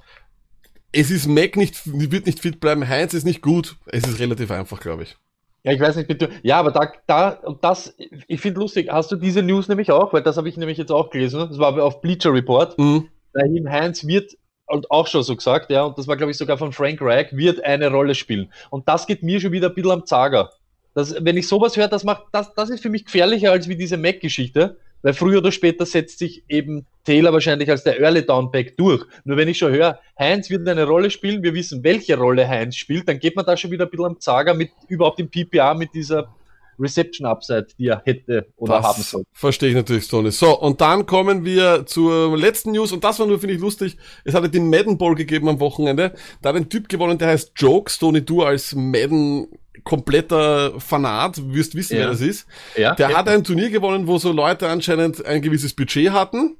[0.91, 2.87] es ist Mac nicht, wird nicht fit bleiben.
[2.87, 3.77] Heinz ist nicht gut.
[3.85, 5.17] Es ist relativ einfach, glaube ich.
[5.63, 6.29] Ja, ich weiß nicht, bitte.
[6.43, 7.93] Ja, aber da, da, und das,
[8.27, 10.91] ich finde lustig, hast du diese News nämlich auch, weil das habe ich nämlich jetzt
[10.91, 13.09] auch gelesen, das war auf Bleacher Report, Mhm.
[13.37, 14.35] Raheem Heinz wird,
[14.67, 17.27] und auch schon so gesagt, ja, und das war glaube ich sogar von Frank Reich,
[17.31, 18.51] wird eine Rolle spielen.
[18.69, 20.51] Und das geht mir schon wieder ein bisschen am Zager.
[20.93, 23.75] Das, wenn ich sowas höre, das macht, das, das ist für mich gefährlicher als wie
[23.75, 28.75] diese Mac-Geschichte, weil früher oder später setzt sich eben Taylor wahrscheinlich als der Early Downback
[28.77, 29.05] durch.
[29.23, 32.75] Nur wenn ich schon höre, Heinz wird eine Rolle spielen, wir wissen, welche Rolle Heinz
[32.75, 35.75] spielt, dann geht man da schon wieder ein bisschen am Zager mit, überhaupt im PPA
[35.75, 36.35] mit dieser
[36.79, 39.23] Reception Upside, die er hätte oder das haben soll.
[39.33, 40.31] Verstehe ich natürlich, Stoney.
[40.31, 43.97] So, und dann kommen wir zur letzten News und das war nur, finde ich, lustig.
[44.23, 46.13] Es hatte den Madden Bowl gegeben am Wochenende.
[46.41, 47.89] Da hat ein Typ gewonnen, der heißt Joke.
[47.91, 49.47] Stoney, du als Madden
[49.83, 52.01] kompletter Fanat, wirst wissen, Ja.
[52.01, 52.47] wer das ist.
[52.75, 56.57] Ja, Der hat ein Turnier gewonnen, wo so Leute anscheinend ein gewisses Budget hatten.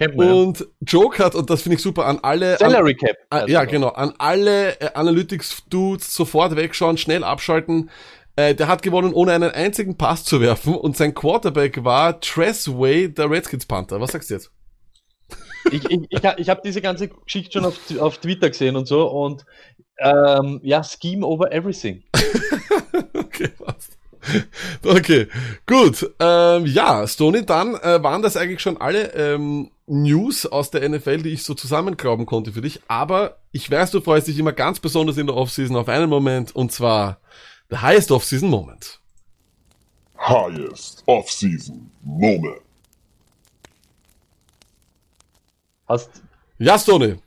[0.00, 0.32] man, ja.
[0.34, 3.16] Und Joke hat, und das finde ich super, an alle, an, Salary Cap.
[3.30, 3.88] Ah, ja, genau.
[3.88, 7.90] An alle äh, Analytics-Dudes sofort wegschauen, schnell abschalten.
[8.36, 10.74] Äh, der hat gewonnen, ohne einen einzigen Pass zu werfen.
[10.74, 14.00] Und sein Quarterback war Tressway, der Redskins Panther.
[14.00, 14.50] Was sagst du jetzt?
[15.70, 19.06] ich ich, ich, ich habe diese ganze Geschichte schon auf, auf Twitter gesehen und so
[19.08, 19.44] und
[19.98, 22.02] ähm, ja, Scheme over everything.
[23.12, 23.98] Okay, passt.
[24.84, 25.26] Okay,
[25.66, 26.08] gut.
[26.20, 31.22] Ähm, ja, Stoney, dann äh, waren das eigentlich schon alle ähm, News aus der NFL,
[31.22, 32.80] die ich so zusammenklauben konnte für dich.
[32.86, 36.54] Aber ich weiß, du freust dich immer ganz besonders in der Offseason auf einen Moment,
[36.54, 37.18] und zwar
[37.70, 39.00] the highest Offseason Moment.
[40.16, 42.60] Highest off-season moment.
[45.86, 46.22] Hast
[46.58, 47.18] Ja, Stone,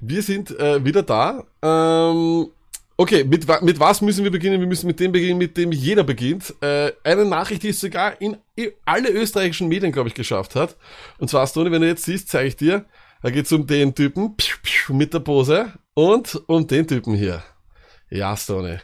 [0.00, 1.44] wir sind äh, wieder da.
[1.62, 2.48] Ähm,
[2.96, 4.60] okay, mit, mit was müssen wir beginnen?
[4.60, 6.54] Wir müssen mit dem beginnen, mit dem jeder beginnt.
[6.60, 10.76] Äh, eine Nachricht, die es sogar in i- alle österreichischen Medien, glaube ich, geschafft hat.
[11.18, 12.84] Und zwar, Stone, wenn du jetzt siehst, zeige ich dir.
[13.22, 14.36] Da geht's um den Typen
[14.88, 17.42] mit der Pose und um den Typen hier.
[18.08, 18.80] Ja, Stone.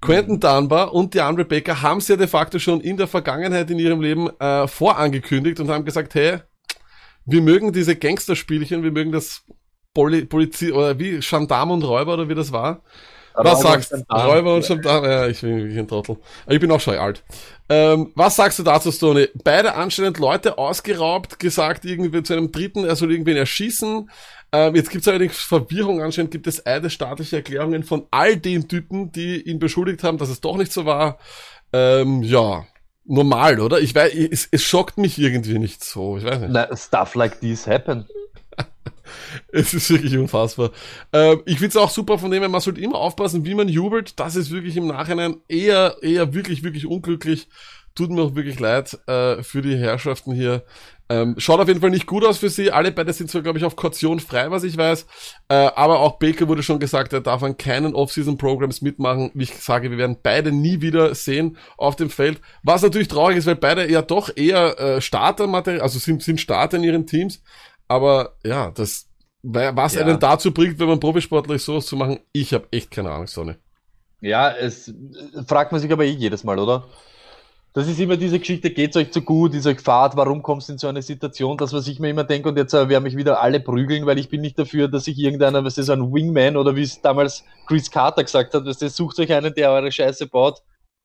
[0.00, 3.70] Quentin Dunbar und die andere Becker haben es ja de facto schon in der Vergangenheit
[3.70, 6.38] in ihrem Leben äh, vorangekündigt und haben gesagt, hey,
[7.26, 9.42] wir mögen diese Gangsterspielchen, wir mögen das
[9.92, 12.82] Poli Polizei oder wie Gendarm und Räuber oder wie das war.
[13.34, 14.14] Was Räuber sagst du?
[14.14, 16.16] Räuber und Gendarm, ja, ich bin wirklich ein Trottel.
[16.48, 17.22] Ich bin auch schon alt.
[17.68, 19.28] Ähm, was sagst du dazu, Stoney?
[19.44, 24.10] Beide anscheinend Leute ausgeraubt, gesagt irgendwie zu einem Dritten, er soll irgendwen erschießen.
[24.52, 29.12] Ähm, jetzt gibt es allerdings Verwirrung, anscheinend gibt es eidesstaatliche Erklärungen von all den Typen,
[29.12, 31.18] die ihn beschuldigt haben, dass es doch nicht so war.
[31.72, 32.66] Ähm, ja,
[33.04, 33.80] normal, oder?
[33.80, 36.16] Ich weiß, es, es schockt mich irgendwie nicht so.
[36.18, 36.50] Ich weiß nicht.
[36.50, 38.06] Na, stuff like this happen.
[39.52, 40.70] Es ist wirklich unfassbar.
[41.12, 44.20] Ähm, ich find's auch super von dem her, man sollte immer aufpassen, wie man jubelt.
[44.20, 47.48] Das ist wirklich im Nachhinein eher, eher wirklich, wirklich unglücklich.
[47.96, 50.64] Tut mir auch wirklich leid äh, für die Herrschaften hier.
[51.10, 52.70] Ähm, schaut auf jeden Fall nicht gut aus für sie.
[52.70, 55.06] Alle beide sind zwar, glaube ich, auf Kaution frei, was ich weiß.
[55.48, 59.32] Äh, aber auch Baker wurde schon gesagt, er darf an keinen Off-Season-Programs mitmachen.
[59.34, 62.40] Wie ich sage, wir werden beide nie wieder sehen auf dem Feld.
[62.62, 66.76] Was natürlich traurig ist, weil beide ja doch eher äh, Startermaterial, also sind, sind Starter
[66.76, 67.42] in ihren Teams.
[67.88, 69.08] Aber ja, das,
[69.42, 70.02] was Ja.
[70.02, 73.26] einen dazu bringt, wenn man Profisportler ist, sowas zu machen, ich habe echt keine Ahnung,
[73.26, 73.58] Sonne.
[74.20, 74.94] Ja, es
[75.48, 76.86] fragt man sich aber eh jedes Mal, oder?
[77.72, 80.72] Das ist immer diese Geschichte, geht's euch zu gut, ist euch fad, warum kommst du
[80.72, 83.16] in so eine Situation, das, was ich mir immer denke, und jetzt äh, werden mich
[83.16, 86.12] wieder alle prügeln, weil ich bin nicht dafür, dass sich irgendeiner, was ist so ein
[86.12, 89.92] Wingman oder wie es damals Chris Carter gesagt hat, was sucht euch einen, der eure
[89.92, 90.58] Scheiße baut,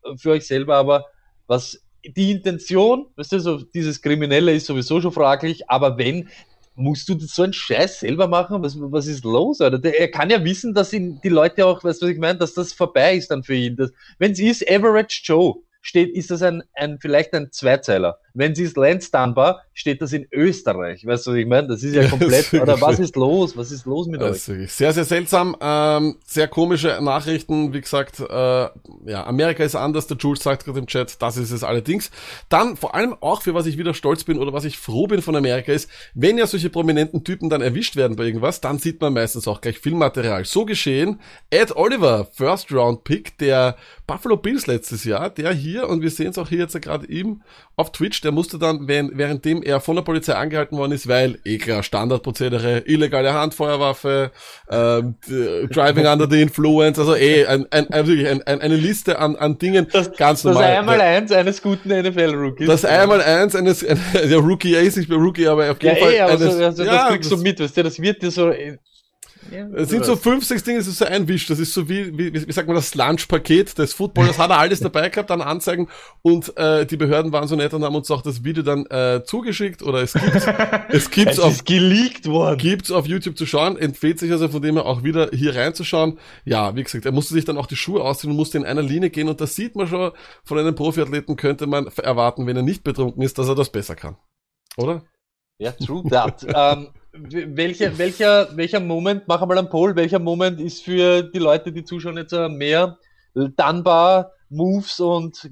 [0.04, 1.06] äh, für euch selber, aber
[1.46, 6.30] was die Intention, weißt du, so dieses Kriminelle ist sowieso schon fraglich, aber wenn,
[6.74, 8.64] musst du so einen Scheiß selber machen?
[8.64, 9.78] Was, was ist los, Alter?
[9.78, 12.40] Der, er kann ja wissen, dass ihn die Leute auch, weißt du, was ich meine,
[12.40, 13.78] dass das vorbei ist dann für ihn.
[14.18, 18.18] Wenn es ist Average Joe, steht, ist das ein, ein vielleicht ein Zweizeiler.
[18.34, 21.06] Wenn es ist Lance Dunbar, steht das in Österreich.
[21.06, 21.68] Weißt du, was ich meine?
[21.68, 23.56] Das ist ja komplett, ist oder was ist los?
[23.56, 24.72] Was ist los mit Das euch?
[24.72, 25.56] sehr, sehr seltsam.
[25.62, 27.72] Ähm, sehr komische Nachrichten.
[27.74, 30.08] Wie gesagt, äh, ja, Amerika ist anders.
[30.08, 32.10] Der Jules sagt gerade im Chat, das ist es allerdings.
[32.50, 35.22] Dann vor allem auch, für was ich wieder stolz bin oder was ich froh bin
[35.22, 39.00] von Amerika ist, wenn ja solche prominenten Typen dann erwischt werden bei irgendwas, dann sieht
[39.02, 40.46] man meistens auch gleich Filmmaterial.
[40.46, 41.20] So geschehen.
[41.52, 46.30] Ed Oliver, First Round Pick der Buffalo Bills letztes Jahr, der hier, und wir sehen
[46.30, 47.42] es auch hier jetzt gerade ihm
[47.76, 51.40] auf Twitch, der musste dann, wenn, währenddem er von der Polizei angehalten worden ist, weil,
[51.46, 54.32] eh klar, Standardprozedere, illegale Handfeuerwaffe,
[54.72, 59.36] d- Driving under the Influence, also eh, ein, ein, wirklich ein, ein, eine Liste an,
[59.36, 60.72] an Dingen, Das, ganz das normal.
[60.72, 62.68] einmal eins eines guten NFL-Rookies.
[62.68, 63.80] das einmal eins eines,
[64.14, 66.64] der Rookie, ist nicht mehr Rookie, aber auf ja, jeden Fall eh, aber eines, so,
[66.64, 68.52] also, ja, das kriegst du das- mit, weißt du, das wird dir so.
[69.52, 71.46] Ja, Es sind so fünf, sechs Dinge, das ist so ein Wisch.
[71.48, 74.80] Das ist so wie, wie, wie sagt man, das Lunch-Paket des Footballers hat er alles
[74.80, 75.88] dabei gehabt an Anzeigen
[76.22, 79.24] und äh, die Behörden waren so nett und haben uns auch das Video dann äh,
[79.24, 80.36] zugeschickt oder es gibt
[80.90, 82.58] es gibt's Es auf ist geleakt worden.
[82.58, 86.18] gibt's auf YouTube zu schauen, empfiehlt sich also von dem her auch wieder hier reinzuschauen.
[86.46, 88.82] Ja, wie gesagt, er musste sich dann auch die Schuhe ausziehen und musste in einer
[88.82, 90.12] Linie gehen und das sieht man schon,
[90.44, 93.96] von einem Profiathleten könnte man erwarten, wenn er nicht betrunken ist, dass er das besser
[93.96, 94.16] kann.
[94.78, 95.04] Oder?
[95.58, 96.44] Ja, true that.
[96.54, 101.40] ähm, w- welcher, welcher, welcher Moment, mach einmal einen Poll, welcher Moment ist für die
[101.40, 102.98] Leute, die zuschauen, jetzt mehr
[103.34, 105.50] Dunbar Moves und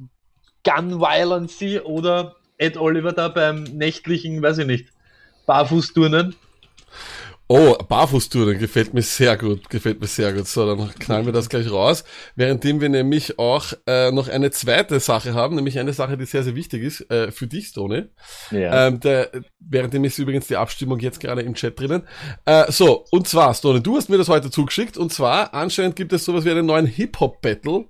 [0.63, 4.89] Gun Violence oder Ed Oliver da beim nächtlichen, weiß ich nicht,
[5.45, 6.35] Barfußturnen?
[7.49, 10.47] Oh, Barfußtouren gefällt mir sehr gut, gefällt mir sehr gut.
[10.47, 12.05] So, dann knallen wir das gleich raus.
[12.35, 16.43] Währenddem wir nämlich auch äh, noch eine zweite Sache haben, nämlich eine Sache, die sehr,
[16.43, 18.09] sehr wichtig ist äh, für dich, Stone.
[18.49, 18.87] Ja.
[18.87, 19.29] Ähm, der,
[19.59, 22.07] währenddem ist übrigens die Abstimmung jetzt gerade im Chat drinnen.
[22.45, 26.13] Äh, so, und zwar, Stone, du hast mir das heute zugeschickt und zwar anscheinend gibt
[26.13, 27.85] es sowas wie einen neuen Hip-Hop-Battle,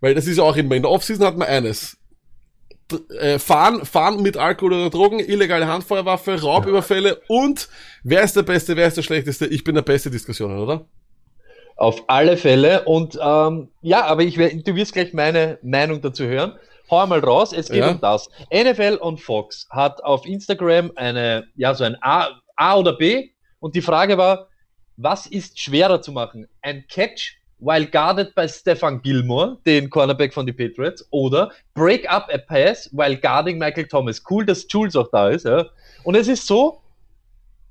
[0.00, 1.98] weil das ist ja auch immer, in der Offseason hat man eines
[3.18, 7.68] äh, fahren, fahren mit Alkohol oder Drogen, illegale Handfeuerwaffe, Raubüberfälle und
[8.02, 9.46] wer ist der Beste, wer ist der Schlechteste?
[9.46, 10.84] Ich bin der beste Diskussion, oder?
[11.76, 16.52] Auf alle Fälle und ähm, ja, aber ich, du wirst gleich meine Meinung dazu hören.
[16.90, 17.90] Hau mal raus, es geht ja.
[17.90, 18.28] um das.
[18.52, 23.74] NFL und Fox hat auf Instagram eine, ja, so ein A, A oder B und
[23.74, 24.48] die Frage war,
[24.96, 26.46] was ist schwerer zu machen?
[26.62, 32.28] Ein Catch while guarded by Stefan Gilmore, den Cornerback von den Patriots, oder break up
[32.32, 34.22] a pass while guarding Michael Thomas.
[34.28, 35.44] Cool, dass Jules auch da ist.
[35.44, 35.66] Ja.
[36.04, 36.80] Und es ist so,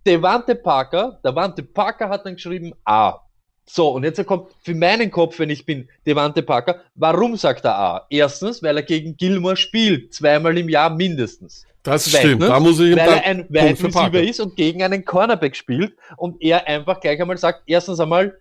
[0.06, 3.20] Devante Parker, Devante Parker hat dann geschrieben A.
[3.66, 7.78] So, und jetzt kommt für meinen Kopf, wenn ich bin Devante Parker, warum sagt er
[7.78, 8.08] A?
[8.10, 11.66] Erstens, weil er gegen Gilmore spielt, zweimal im Jahr mindestens.
[11.84, 14.84] Das Zweitens, stimmt, da muss ich ihm Weil er ein Wide Receiver ist und gegen
[14.84, 18.38] einen Cornerback spielt und er einfach gleich einmal sagt, erstens einmal,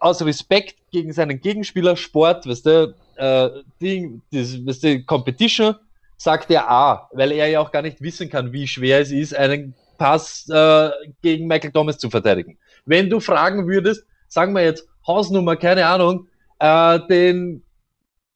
[0.00, 5.76] aus Respekt gegen seinen Gegenspieler, Sport, weißt du, äh, Ding, das, weißt du, Competition,
[6.16, 9.34] sagt er A, weil er ja auch gar nicht wissen kann, wie schwer es ist,
[9.34, 10.90] einen Pass äh,
[11.22, 12.58] gegen Michael Thomas zu verteidigen.
[12.86, 16.26] Wenn du fragen würdest, sagen wir jetzt Hausnummer, keine Ahnung,
[16.58, 17.62] äh, den,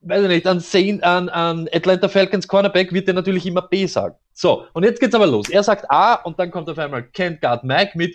[0.03, 3.87] weiß ich nicht, an, Saint, an, an Atlanta Falcons Cornerback wird er natürlich immer B
[3.87, 4.14] sagen.
[4.35, 5.48] So, und jetzt geht's aber los.
[5.48, 8.14] Er sagt A und dann kommt auf einmal Kent Guard Mike mit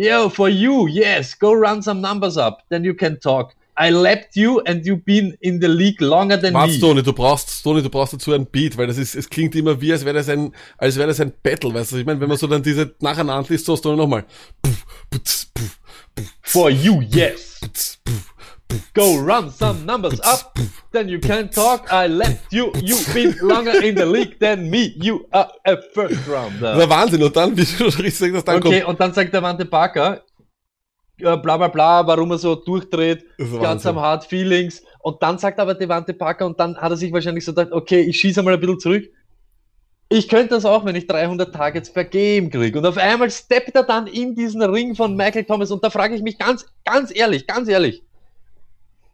[0.00, 3.52] Yo, for you, yes, go run some numbers up, then you can talk.
[3.76, 6.78] I lapped you and you've been in the league longer than Warte, me.
[6.78, 9.80] Stoney, du brauchst, Stoney, du brauchst dazu ein Beat, weil das ist, es klingt immer
[9.80, 12.28] wie, als wäre das ein, als wäre das ein Battle, weißt du, ich meine, wenn
[12.28, 14.24] man so dann diese nacheinander liest, so Stoney nochmal.
[16.42, 17.98] For you, yes.
[18.94, 20.52] Go run some numbers up,
[20.92, 21.90] then you can talk.
[21.90, 22.70] I left you.
[22.82, 24.92] You've been longer in the league than me.
[24.96, 26.74] You are a first rounder.
[26.76, 27.22] Das Wahnsinn.
[27.22, 28.88] Und dann, wie du richtig sagst, dann Okay, kommt.
[28.88, 30.22] und dann sagt der Wante Parker,
[31.16, 33.24] bla bla bla, warum er so durchdreht,
[33.60, 34.82] ganz am Hard Feelings.
[35.00, 38.00] Und dann sagt aber Devante Parker, und dann hat er sich wahrscheinlich so gedacht, okay,
[38.02, 39.04] ich schieße mal ein bisschen zurück.
[40.10, 42.78] Ich könnte das auch, wenn ich 300 Targets per Game kriege.
[42.78, 45.70] Und auf einmal steppt er dann in diesen Ring von Michael Thomas.
[45.70, 48.02] Und da frage ich mich ganz, ganz ehrlich, ganz ehrlich,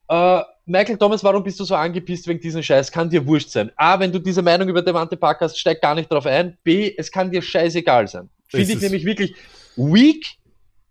[0.08, 2.90] äh, Michael Thomas, warum bist du so angepisst wegen diesem Scheiß?
[2.90, 3.70] Kann dir wurscht sein.
[3.76, 6.56] A, wenn du diese Meinung über Devante Parker hast, steig gar nicht drauf ein.
[6.64, 8.30] B, es kann dir scheißegal sein.
[8.48, 9.34] Finde ich nämlich wirklich
[9.76, 10.38] weak,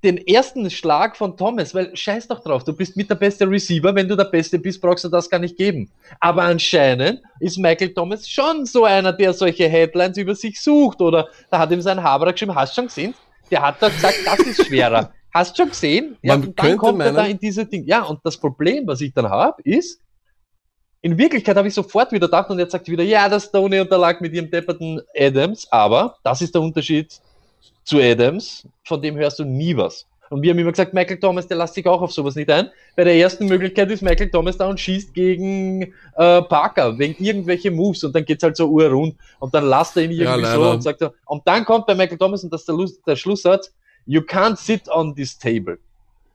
[0.04, 3.96] den ersten Schlag von Thomas, weil scheiß doch drauf, du bist mit der beste Receiver,
[3.96, 5.90] wenn du der Beste bist, brauchst du das gar nicht geben.
[6.20, 11.30] Aber anscheinend ist Michael Thomas schon so einer, der solche Headlines über sich sucht, oder
[11.50, 13.14] da hat ihm sein Haberer geschrieben, hast du schon gesehen?
[13.50, 15.14] Der hat da gesagt, das ist schwerer.
[15.34, 16.18] Hast du schon gesehen?
[16.22, 17.86] Ja, Man und dann kommt meinen, er da in diese Dinge.
[17.86, 20.00] Ja, und das Problem, was ich dann habe, ist,
[21.02, 24.22] in Wirklichkeit habe ich sofort wieder gedacht und jetzt sagt wieder, ja, das Tony unterlag
[24.22, 27.20] mit ihrem depperten Adams, aber das ist der Unterschied
[27.84, 30.06] zu Adams, von dem hörst du nie was.
[30.30, 32.70] Und wir haben immer gesagt, Michael Thomas, der lässt sich auch auf sowas nicht ein.
[32.96, 37.70] Bei der ersten Möglichkeit ist Michael Thomas da und schießt gegen äh, Parker wegen irgendwelche
[37.70, 40.70] Moves und dann geht's halt so urrund und dann lasst er ihn irgendwie ja, so
[40.72, 43.74] und sagt so, und dann kommt bei Michael Thomas und das ist der, der Schlusssatz,
[44.06, 45.78] you can't sit on this table.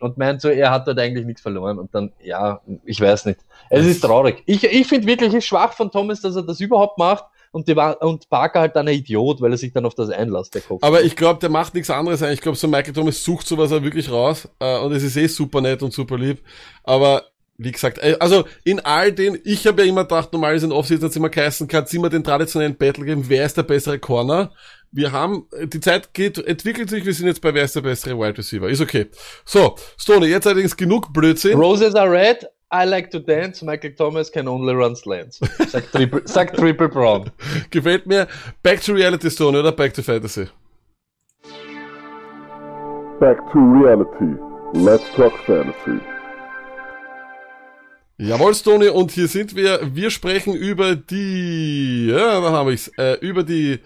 [0.01, 1.79] Und meint so, er hat dort eigentlich nichts verloren.
[1.79, 3.41] Und dann, ja, ich weiß nicht.
[3.69, 4.43] Es ist traurig.
[4.47, 7.25] Ich, ich finde wirklich, es schwach von Thomas, dass er das überhaupt macht.
[7.51, 10.55] Und, die, und Parker halt dann ein Idiot, weil er sich dann auf das einlässt,
[10.55, 10.85] der Kopf.
[10.85, 12.23] Aber ich glaube, der macht nichts anderes.
[12.23, 14.49] Ich glaube, so Michael Thomas sucht sowas auch wirklich raus.
[14.61, 16.43] Äh, und es ist eh super nett und super lieb.
[16.85, 17.25] Aber
[17.59, 20.73] wie gesagt, äh, also in all den, ich habe ja immer gedacht, normal ist ein
[20.73, 23.99] Offseason, hat immer geheißen, kann es immer den traditionellen Battle geben, wer ist der bessere
[23.99, 24.53] Corner?
[24.90, 28.18] Wir haben, die Zeit geht, entwickelt sich, wir sind jetzt bei wer ist der bessere
[28.18, 28.68] Wide Receiver.
[28.68, 29.07] Ist okay.
[29.44, 31.59] So, Stoney, jetzt allerdings genug Blödsinn.
[31.59, 35.40] Roses are red, I like to dance, Michael Thomas can only run slants.
[35.68, 37.31] Sag Triple, sag triple Brown.
[37.70, 38.29] Gefällt mir.
[38.62, 40.48] Back to Reality, Stoney, oder Back to Fantasy?
[43.20, 44.37] Back to Reality.
[44.74, 46.01] Let's talk Fantasy.
[48.18, 49.94] Jawohl, Stoney, und hier sind wir.
[49.94, 53.81] Wir sprechen über die, ja, da habe ich's, äh, über die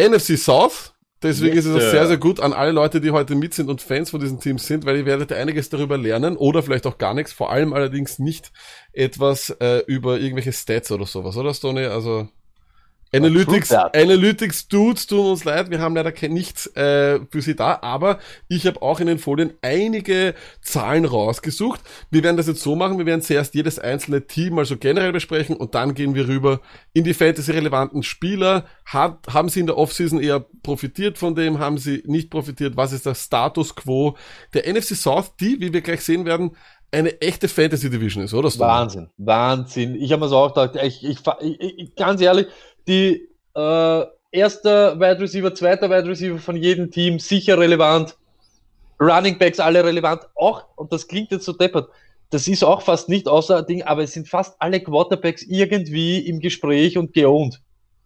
[0.00, 0.92] NFC South.
[1.22, 3.70] Deswegen yes, ist es auch sehr, sehr gut an alle Leute, die heute mit sind
[3.70, 6.98] und Fans von diesen Teams sind, weil ihr werdet einiges darüber lernen oder vielleicht auch
[6.98, 8.52] gar nichts, vor allem allerdings nicht
[8.92, 11.86] etwas äh, über irgendwelche Stats oder sowas, oder Stoney?
[11.86, 12.28] Also
[13.14, 18.18] Analytics, Analytics Dudes tun uns leid, wir haben leider nichts äh, für sie da, aber
[18.48, 21.80] ich habe auch in den Folien einige Zahlen rausgesucht.
[22.10, 25.56] Wir werden das jetzt so machen, wir werden zuerst jedes einzelne Team also generell besprechen
[25.56, 26.60] und dann gehen wir rüber
[26.92, 28.64] in die Fantasy-relevanten Spieler.
[28.84, 32.76] Hat, haben sie in der Offseason eher profitiert von dem, haben sie nicht profitiert?
[32.76, 34.16] Was ist der Status Quo
[34.52, 36.56] der NFC South, die, wie wir gleich sehen werden,
[36.94, 38.48] eine echte Fantasy Division ist, oder?
[38.58, 39.96] Wahnsinn, Wahnsinn.
[39.96, 42.46] Ich habe mir so auch gedacht, ich, ich, ich, ganz ehrlich,
[42.86, 48.16] die äh, erster Wide Receiver, zweiter Wide Receiver von jedem Team sicher relevant.
[49.00, 50.22] Running Backs alle relevant.
[50.34, 51.88] Auch, und das klingt jetzt so deppert,
[52.30, 56.40] das ist auch fast nicht außer Ding, aber es sind fast alle Quarterbacks irgendwie im
[56.40, 57.60] Gespräch und geohnt.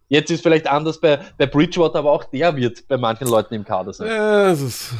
[0.07, 3.63] Jetzt ist vielleicht anders bei, bei Bridgewater, aber auch der wird bei manchen Leuten im
[3.63, 4.07] Kader sein.
[4.07, 4.93] Ja, es ist,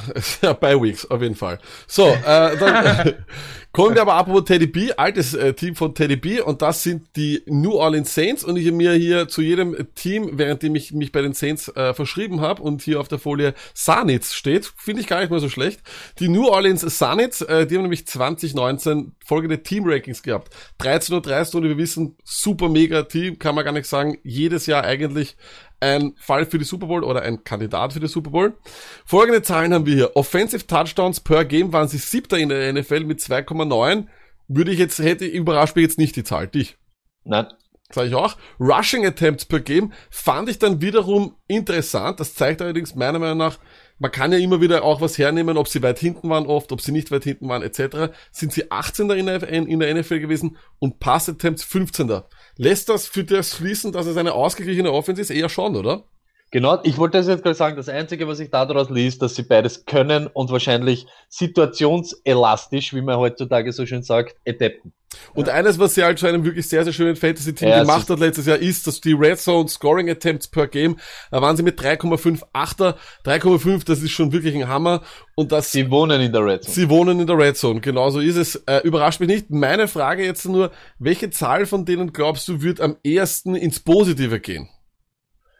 [0.43, 1.57] ja, bei Weeks, auf jeden Fall.
[1.87, 3.15] So, äh, dann
[3.71, 6.83] kommen wir aber ab wo Teddy B, altes äh, Team von Teddy B und das
[6.83, 10.91] sind die New Orleans Saints und ich habe mir hier zu jedem Team, während ich
[10.91, 15.01] mich bei den Saints äh, verschrieben habe und hier auf der Folie Sanitz steht, finde
[15.01, 15.81] ich gar nicht mal so schlecht.
[16.19, 20.53] Die New Orleans Sanitz, äh, die haben nämlich 2019 folgende Team-Rankings gehabt.
[20.81, 24.83] 13.30 Uhr, und wir wissen, super mega Team, kann man gar nicht sagen, jedes Jahr
[24.83, 25.35] eigentlich
[25.79, 28.57] ein Fall für die Super Bowl oder ein Kandidat für die Super Bowl.
[29.05, 30.15] Folgende Zahlen haben wir hier.
[30.15, 34.07] Offensive Touchdowns per Game waren sie siebter in der NFL mit 2,9.
[34.47, 36.47] Würde ich jetzt, hätte, überrascht mich jetzt nicht die Zahl.
[36.47, 36.77] Dich?
[37.23, 37.47] Nein.
[37.91, 38.37] Sag ich auch.
[38.59, 42.19] Rushing Attempts per Game fand ich dann wiederum interessant.
[42.19, 43.57] Das zeigt allerdings meiner Meinung nach,
[43.97, 46.81] man kann ja immer wieder auch was hernehmen, ob sie weit hinten waren oft, ob
[46.81, 48.13] sie nicht weit hinten waren, etc.
[48.31, 49.09] Sind sie 18.
[49.11, 52.21] in der, in der NFL gewesen und Pass Attempts 15.
[52.61, 55.29] Lässt das für das schließen, dass es eine ausgeglichene Offense ist?
[55.29, 56.03] Eher schon, oder?
[56.51, 59.43] Genau, ich wollte das jetzt gerade sagen, das Einzige, was ich daraus liest, dass sie
[59.43, 64.93] beides können und wahrscheinlich situationselastisch, wie man heutzutage so schön sagt, adapten.
[65.33, 65.53] Und ja.
[65.53, 68.45] eines, was sie halt zu einem wirklich sehr, sehr schönen Fantasy-Team ja, gemacht hat letztes
[68.45, 70.97] Jahr, ist, dass die Red Zone Scoring Attempts per Game,
[71.31, 75.01] da waren sie mit 3,58er, 3,5, das ist schon wirklich ein Hammer.
[75.35, 76.75] Und das, sie wohnen in der Red Zone.
[76.75, 78.55] Sie wohnen in der Red Zone, genauso ist es.
[78.67, 79.49] Äh, überrascht mich nicht.
[79.49, 84.39] Meine Frage jetzt nur, welche Zahl von denen glaubst du, wird am ehesten ins Positive
[84.39, 84.69] gehen?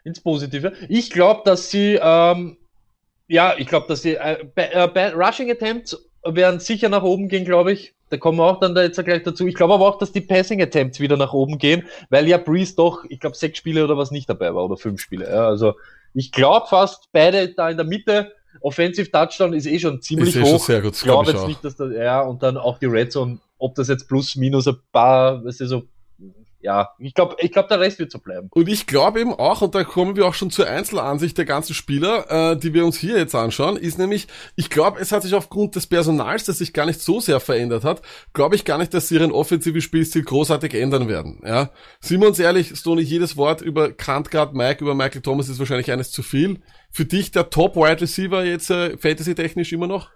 [0.04, 0.74] Ins Positive.
[0.88, 2.58] Ich glaube, dass sie, ähm,
[3.28, 7.30] ja, ich glaube, dass sie, äh, bei, äh, bei Rushing Attempts werden sicher nach oben
[7.30, 7.94] gehen, glaube ich.
[8.10, 9.48] Da kommen wir auch dann da jetzt gleich dazu.
[9.48, 12.76] Ich glaube aber auch, dass die Passing Attempts wieder nach oben gehen, weil ja Breeze
[12.76, 15.30] doch, ich glaube, sechs Spiele oder was nicht dabei war oder fünf Spiele.
[15.30, 15.76] Ja, also
[16.14, 18.34] ich glaube fast beide da in der Mitte.
[18.62, 20.66] Offensive Touchdown ist eh schon ziemlich eh hoch.
[20.66, 21.48] Schon gut, ich glaube jetzt auch.
[21.48, 24.68] nicht, dass das, ja, und dann auch die Red Zone, ob das jetzt plus minus
[24.68, 25.84] ein paar, weißt du, so
[26.62, 28.50] ja, ich glaube, ich glaub, der Rest wird so bleiben.
[28.52, 31.74] Und ich glaube eben auch, und da kommen wir auch schon zur Einzelansicht der ganzen
[31.74, 35.34] Spieler, äh, die wir uns hier jetzt anschauen, ist nämlich, ich glaube, es hat sich
[35.34, 38.02] aufgrund des Personals, das sich gar nicht so sehr verändert hat,
[38.34, 41.42] glaube ich gar nicht, dass sie ihren offensiven Spielstil großartig ändern werden.
[41.46, 41.70] Ja,
[42.02, 45.92] Sind wir uns ehrlich, Stoney, jedes Wort über Kantgard, Mike, über Michael Thomas ist wahrscheinlich
[45.92, 46.60] eines zu viel.
[46.92, 50.10] Für dich der Top-Wide Receiver jetzt äh, fantasy-technisch immer noch?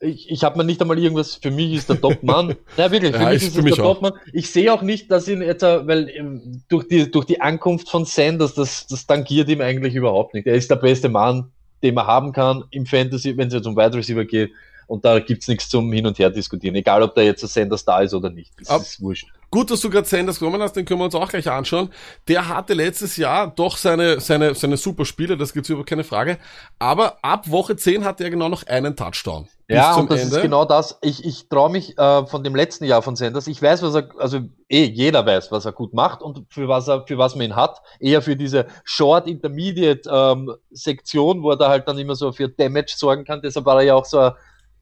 [0.00, 2.56] Ich, ich habe mir nicht einmal irgendwas, für mich ist der Top-Mann.
[2.76, 4.14] ja, wirklich, für ja, mich ist, es der Top-Mann.
[4.32, 7.90] Ich sehe auch nicht, dass ihn jetzt, äh, weil ähm, durch die, durch die Ankunft
[7.90, 10.46] von Sanders, das, das tangiert ihm eigentlich überhaupt nicht.
[10.46, 11.50] Er ist der beste Mann,
[11.82, 14.52] den man haben kann im Fantasy, wenn es jetzt um Wide Receiver geht.
[14.86, 17.84] Und da gibt's nichts zum Hin und Her diskutieren, egal ob da jetzt ein Sanders
[17.84, 18.52] da ist oder nicht.
[18.58, 19.28] Das Ab, ist wurscht.
[19.52, 21.90] Gut, dass du gerade Sanders genommen hast, den können wir uns auch gleich anschauen.
[22.28, 26.38] Der hatte letztes Jahr doch seine, seine, seine super Spiele, das gibt's überhaupt keine Frage.
[26.78, 29.48] Aber ab Woche 10 hatte er genau noch einen Touchdown.
[29.68, 30.36] Ja, und das Ende.
[30.36, 30.98] ist genau das.
[31.00, 33.48] Ich, ich traue mich äh, von dem letzten Jahr von Sanders.
[33.48, 36.88] Ich weiß, was er, also eh, jeder weiß, was er gut macht und für was
[36.88, 37.80] er, für was man ihn hat.
[37.98, 42.48] Eher für diese Short Intermediate ähm, Sektion, wo er da halt dann immer so für
[42.48, 43.42] Damage sorgen kann.
[43.42, 44.30] Deshalb war er ja auch so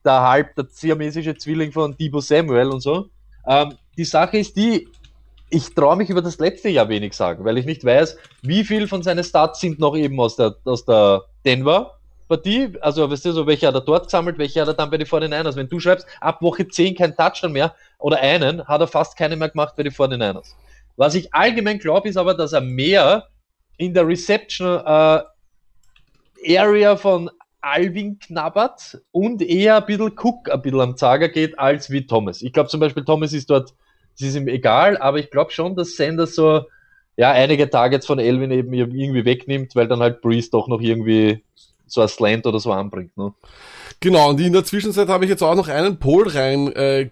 [0.04, 3.06] der halb, der siamesische Zwilling von Debo Samuel und so.
[3.46, 4.88] Ähm, die Sache ist die,
[5.50, 8.86] ich traue mich über das letzte Jahr wenig sagen, weil ich nicht weiß, wie viel
[8.86, 13.32] von seinen Stats sind noch eben aus der, aus der Denver Partie, also weißt du,
[13.32, 15.56] so welche hat er dort gesammelt, welche hat er dann bei den 49ers.
[15.56, 19.34] Wenn du schreibst, ab Woche 10 kein Touchdown mehr oder einen, hat er fast keine
[19.34, 20.52] mehr gemacht bei den 49ers.
[20.96, 23.28] Was ich allgemein glaube, ist aber, dass er mehr
[23.78, 27.30] in der Reception äh, Area von
[27.60, 32.42] Alvin knabbert und eher ein bisschen Cook ein bisschen am Zager geht, als wie Thomas.
[32.42, 33.74] Ich glaube zum Beispiel, Thomas ist dort,
[34.20, 36.62] es ist ihm egal, aber ich glaube schon, dass Sanders so
[37.16, 41.42] ja, einige Targets von Elvin eben irgendwie wegnimmt, weil dann halt Breeze doch noch irgendwie
[41.88, 43.16] so ein Slant oder so anbringt.
[43.16, 43.32] Ne?
[44.00, 47.08] Genau, und in der Zwischenzeit habe ich jetzt auch noch einen Poll rein äh,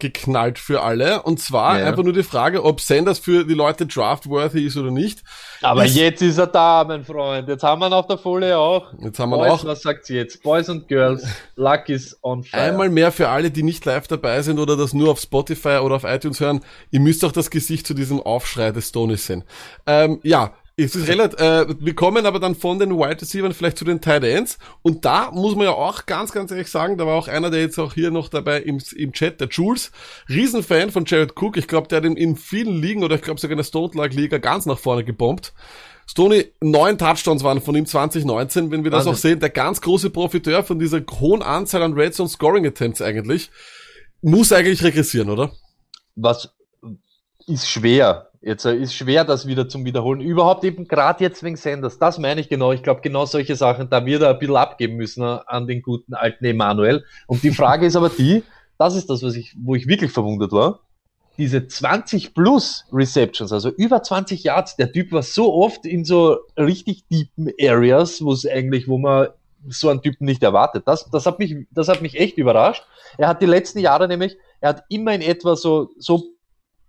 [0.55, 1.23] für alle.
[1.23, 1.87] Und zwar ja.
[1.87, 5.25] einfach nur die Frage, ob Sanders für die Leute draftworthy ist oder nicht.
[5.63, 7.49] Aber ist, jetzt ist er da, mein Freund.
[7.49, 8.93] Jetzt haben wir ihn auf der Folie auch.
[9.01, 9.65] Jetzt haben wir Boys, auch.
[9.65, 10.45] Was sagt sie jetzt?
[10.45, 12.63] Boys und Girls, Luck is on fire.
[12.63, 15.97] Einmal mehr für alle, die nicht live dabei sind oder das nur auf Spotify oder
[15.97, 16.61] auf iTunes hören.
[16.93, 19.43] Ihr müsst auch das Gesicht zu diesem Aufschrei des Stonys sehen.
[19.87, 23.79] Ähm, ja, Es ist relativ, äh, wir kommen aber dann von den Wide Receivers vielleicht
[23.79, 24.59] zu den Tight Ends.
[24.83, 27.61] Und da muss man ja auch ganz, ganz ehrlich sagen, da war auch einer, der
[27.61, 29.91] jetzt auch hier noch dabei im, im Chat, der Jules,
[30.29, 31.57] Riesenfan von Jared Cook.
[31.57, 33.93] Ich glaube, der hat ihn in vielen Ligen oder ich glaube sogar in der Stone
[33.95, 35.55] Lag Liga ganz nach vorne gebombt.
[36.07, 39.13] Stoney, neun Touchdowns waren von ihm 2019, wenn wir das Wahnsinn.
[39.13, 39.41] auch sehen.
[39.41, 43.51] Der ganz große Profiteur von dieser hohen Anzahl an Red Zone Scoring Attempts eigentlich.
[44.21, 45.53] Muss eigentlich regressieren, oder?
[46.17, 46.55] was
[47.47, 48.31] ist schwer.
[48.47, 50.21] Jetzt äh, ist schwer, das wieder zum Wiederholen.
[50.21, 51.99] Überhaupt eben gerade jetzt wegen Sanders.
[51.99, 52.71] Das meine ich genau.
[52.71, 55.83] Ich glaube, genau solche Sachen, da wird er ein bisschen abgeben müssen äh, an den
[55.83, 57.05] guten alten Emanuel.
[57.27, 58.45] Und die Frage ist aber die,
[58.79, 60.79] das ist das, was ich, wo ich wirklich verwundert war.
[61.39, 66.39] Diese 20 plus Receptions, also über 20 Yards, der Typ war so oft in so
[66.57, 69.27] richtig deepen Areas, wo es eigentlich, wo man
[69.67, 70.85] so einen Typen nicht erwartet.
[70.87, 72.85] Das, das hat mich, das hat mich echt überrascht.
[73.19, 76.36] Er hat die letzten Jahre nämlich, er hat immer in etwa so, so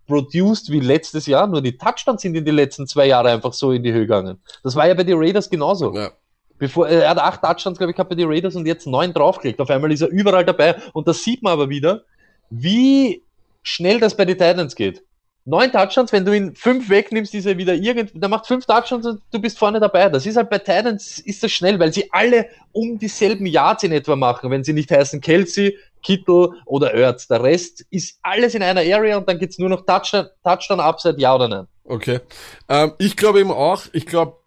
[0.07, 3.71] produced wie letztes Jahr, nur die Touchdowns sind in die letzten zwei Jahre einfach so
[3.71, 4.39] in die Höhe gegangen.
[4.63, 5.93] Das war ja bei den Raiders genauso.
[5.93, 6.11] Ja.
[6.57, 9.59] Bevor, er hat acht Touchdowns, glaube ich, gehabt bei den Raiders und jetzt neun draufgelegt.
[9.59, 12.03] Auf einmal ist er überall dabei und das sieht man aber wieder,
[12.49, 13.21] wie
[13.61, 15.03] schnell das bei den Titans geht.
[15.45, 19.05] Neun Touchdowns, wenn du ihn fünf wegnimmst, ist er wieder irgend, der macht fünf Touchdowns
[19.05, 20.09] und du bist vorne dabei.
[20.09, 23.93] Das ist halt bei Titans ist das schnell, weil sie alle um dieselben Yards in
[23.93, 25.77] etwa machen, wenn sie nicht heißen Kelsey,
[26.07, 27.27] Kittel oder Ertz.
[27.27, 31.19] Der Rest ist alles in einer Area und dann geht's nur noch Touchdown, Touchdown Upside,
[31.19, 31.67] ja oder nein.
[31.83, 32.21] Okay.
[32.69, 34.37] Ähm, ich glaube eben auch, ich glaube,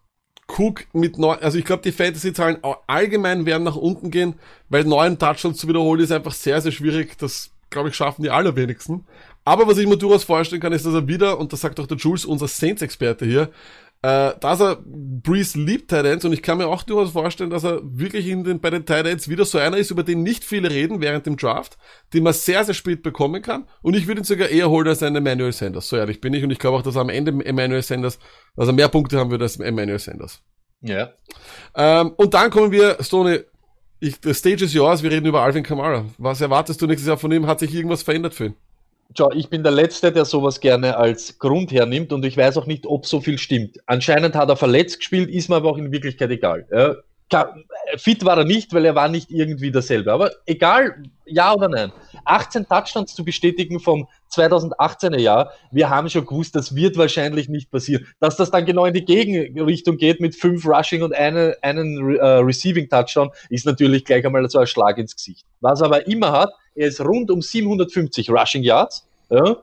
[0.47, 2.57] Cook mit neun, also ich glaube, die Fantasy-Zahlen
[2.87, 4.35] allgemein werden nach unten gehen,
[4.69, 7.17] weil neun Touchdowns zu wiederholen ist einfach sehr, sehr schwierig.
[7.19, 9.05] Das, glaube ich, schaffen die allerwenigsten.
[9.45, 11.87] Aber was ich mir durchaus vorstellen kann, ist, dass er wieder, und das sagt auch
[11.87, 13.49] der Jules, unser Saints-Experte hier,
[14.03, 17.81] äh, dass er Breeze liebt Titans und ich kann mir auch durchaus vorstellen, dass er
[17.83, 21.01] wirklich in den, bei den Titans wieder so einer ist, über den nicht viele reden
[21.01, 21.77] während dem Draft,
[22.13, 25.03] den man sehr, sehr spät bekommen kann und ich würde ihn sogar eher holen als
[25.03, 27.45] einen Emmanuel Sanders, so ehrlich bin ich und ich glaube auch, dass er am Ende
[27.45, 28.17] Emmanuel Sanders,
[28.55, 30.41] dass er mehr Punkte haben würde als Emmanuel Sanders.
[30.81, 31.11] Ja.
[31.75, 33.41] Ähm, und dann kommen wir, Stoney,
[33.99, 36.05] ich, the stage is yours, wir reden über Alvin Kamara.
[36.17, 37.45] Was erwartest du nächstes Jahr von ihm?
[37.45, 38.55] Hat sich irgendwas verändert für ihn?
[39.17, 42.65] Schau, ich bin der Letzte, der sowas gerne als Grund hernimmt und ich weiß auch
[42.65, 43.77] nicht, ob so viel stimmt.
[43.85, 46.65] Anscheinend hat er verletzt gespielt, ist mir aber auch in Wirklichkeit egal.
[46.71, 46.95] Ja,
[47.97, 50.11] fit war er nicht, weil er war nicht irgendwie derselbe.
[50.11, 51.91] Aber egal, ja oder nein.
[52.25, 57.71] 18 Touchdowns zu bestätigen vom 2018er Jahr, wir haben schon gewusst, das wird wahrscheinlich nicht
[57.71, 58.05] passieren.
[58.19, 62.23] Dass das dann genau in die Gegenrichtung geht mit fünf Rushing und eine, einen äh,
[62.23, 65.45] Receiving Touchdown, ist natürlich gleich einmal so ein Schlag ins Gesicht.
[65.59, 69.57] Was er aber immer hat, er ist rund um 750 Rushing Yards, ja,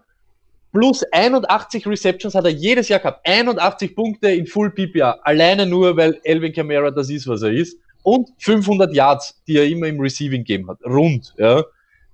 [0.73, 3.27] plus 81 Receptions hat er jedes Jahr gehabt.
[3.27, 5.19] 81 Punkte in Full PPR.
[5.27, 7.79] Alleine nur, weil Elvin Kamara das ist, was er ist.
[8.03, 10.79] Und 500 Yards, die er immer im Receiving Game hat.
[10.85, 11.62] Rund, ja.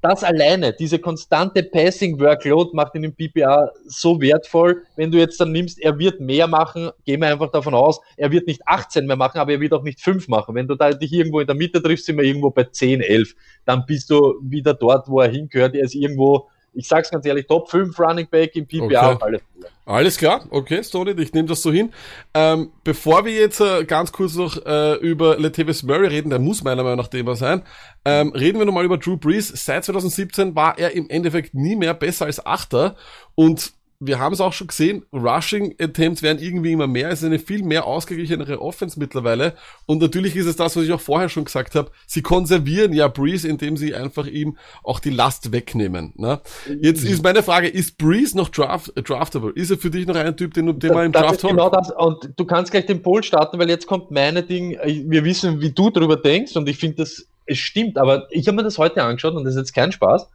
[0.05, 4.83] Das alleine, diese konstante Passing Workload macht ihn im PPR so wertvoll.
[4.97, 8.31] Wenn du jetzt dann nimmst, er wird mehr machen, gehen wir einfach davon aus, er
[8.31, 10.55] wird nicht 18 mehr machen, aber er wird auch nicht 5 machen.
[10.57, 13.35] Wenn du da dich irgendwo in der Mitte triffst, sind wir irgendwo bei 10, 11.
[13.65, 15.75] Dann bist du wieder dort, wo er hingehört.
[15.75, 18.97] Er ist irgendwo, ich sag's ganz ehrlich, Top 5 Running Back im PPR Okay.
[18.97, 19.71] auf alle Fälle.
[19.87, 21.93] Alles klar, okay, Stoney, ich nehme das so hin.
[22.33, 26.65] Ähm, bevor wir jetzt äh, ganz kurz noch äh, über Latavius Murray reden, der muss
[26.65, 27.63] meiner Meinung nach Thema sein,
[28.07, 29.49] ähm, reden wir nochmal über Drew Brees.
[29.49, 32.97] Seit 2017 war er im Endeffekt nie mehr besser als Achter
[33.35, 37.11] und wir haben es auch schon gesehen, Rushing Attempts werden irgendwie immer mehr.
[37.11, 39.55] Es ist eine viel mehr ausgeglichenere Offense mittlerweile.
[39.87, 41.91] Und natürlich ist es das, was ich auch vorher schon gesagt habe.
[42.07, 46.13] Sie konservieren ja Breeze, indem sie einfach ihm auch die Last wegnehmen.
[46.17, 46.41] Ne?
[46.81, 49.53] Jetzt ist meine Frage, ist Breeze noch draft, äh, draftable?
[49.55, 51.49] Ist er für dich noch ein Typ, den, du- den man im das Draft ist
[51.49, 51.91] genau das.
[51.91, 54.79] Und du kannst gleich den Poll starten, weil jetzt kommt meine Ding.
[54.85, 57.99] Wir wissen, wie du darüber denkst und ich finde, das es stimmt.
[57.99, 60.29] Aber ich habe mir das heute angeschaut und das ist jetzt kein Spaß.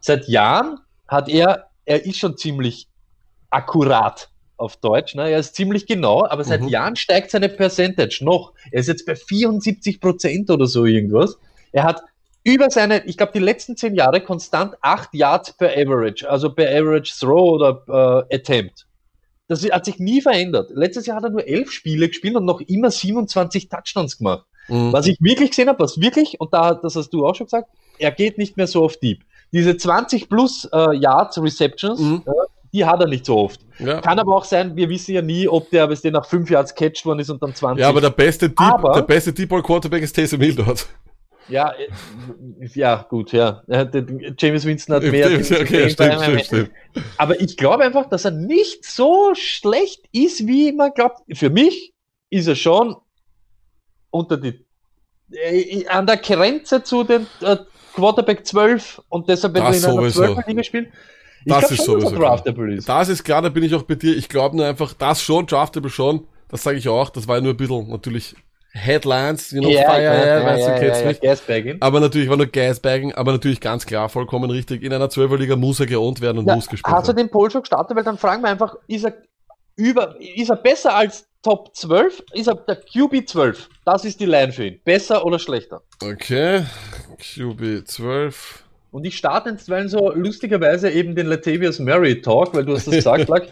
[0.00, 2.88] Seit Jahren hat er, er ist schon ziemlich
[3.52, 5.14] akkurat auf Deutsch.
[5.14, 5.30] Ne?
[5.30, 6.68] Er ist ziemlich genau, aber seit Mhm.
[6.68, 8.52] Jahren steigt seine Percentage noch.
[8.70, 11.36] Er ist jetzt bei 74 Prozent oder so irgendwas.
[11.72, 12.02] Er hat
[12.44, 16.68] über seine, ich glaube, die letzten zehn Jahre konstant 8 Yards per Average, also per
[16.68, 18.86] Average Throw oder äh, Attempt.
[19.48, 20.70] Das hat sich nie verändert.
[20.74, 24.44] Letztes Jahr hat er nur elf Spiele gespielt und noch immer 27 Touchdowns gemacht.
[24.68, 24.92] Mhm.
[24.92, 27.68] Was ich wirklich gesehen habe, was wirklich, und da, das hast du auch schon gesagt,
[27.98, 29.24] er geht nicht mehr so auf Deep.
[29.52, 32.22] Diese 20 plus äh, Yards Receptions, Mhm.
[32.26, 32.32] ja,
[32.72, 33.60] die hat er nicht so oft.
[33.78, 34.00] Ja.
[34.00, 36.74] Kann aber auch sein, wir wissen ja nie, ob der, bis der nach 5 Yards
[36.74, 37.80] catcht worden ist und dann 20.
[37.82, 40.86] ja, aber der beste Deep, Aber- der beste Deep Ball Quarterback ist Taysom Hill dort.
[41.48, 41.88] ja, äh,
[42.74, 43.62] ja, gut, ja.
[44.38, 45.28] James Winston hat mehr.
[45.44, 46.70] Stimmt, okay, stimmt, stimmt, stimmt.
[47.18, 51.20] Aber ich glaube einfach, dass er nicht so schlecht ist, wie man glaubt.
[51.36, 51.92] Für mich
[52.30, 52.96] ist er schon
[54.10, 54.64] unter die
[55.32, 57.56] äh, an der Grenze zu den äh,
[57.94, 60.24] Quarterback 12 und deshalb wenn Das in einer sowieso.
[60.34, 60.92] 12 Liga spielen.
[61.44, 62.30] Ich Das ist schon, sowieso klar.
[62.36, 62.88] draftable ist.
[62.88, 64.16] Das ist klar, da bin ich auch bei dir.
[64.16, 66.26] Ich glaube nur einfach, das schon, draftable schon.
[66.48, 67.10] Das sage ich auch.
[67.10, 68.34] Das war ja nur ein bisschen natürlich
[68.74, 71.20] Headlines, you know, Ja, Fire, ja, ja, ja, weißt du, kennst mich.
[71.20, 71.76] Gasbagging.
[71.80, 74.82] Aber natürlich war nur Gasbagging, aber natürlich ganz klar, vollkommen richtig.
[74.82, 77.26] In einer Zwölferliga muss er geohnt werden und Ja, muss gespielt hast du werden.
[77.26, 77.94] den Poll schon gestartet?
[77.96, 79.14] Weil dann fragen wir einfach, ist er
[79.76, 82.22] über, ist er besser als Top 12?
[82.32, 83.68] Ist er der QB 12?
[83.84, 84.80] Das ist die Line für ihn.
[84.84, 85.82] Besser oder schlechter?
[86.02, 86.64] Okay,
[87.18, 88.64] QB 12.
[88.92, 92.86] Und ich starte jetzt, weil so lustigerweise eben den Latavius Murray Talk, weil du hast
[92.86, 93.48] das gesagt, Lack.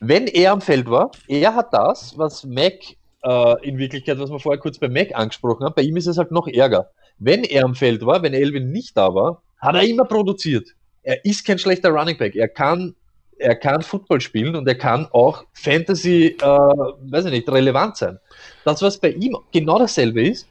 [0.00, 2.74] Wenn er am Feld war, er hat das, was Mac
[3.22, 6.16] äh, in Wirklichkeit, was wir vorher kurz bei Mac angesprochen haben, bei ihm ist es
[6.16, 6.90] halt noch ärger.
[7.18, 10.68] Wenn er am Feld war, wenn Elvin nicht da war, hat er immer produziert.
[11.02, 12.36] Er ist kein schlechter Running Back.
[12.36, 12.94] Er kann,
[13.36, 18.18] er kann Football spielen und er kann auch Fantasy, äh, weiß ich nicht, relevant sein.
[18.64, 20.48] Das, was bei ihm genau dasselbe ist,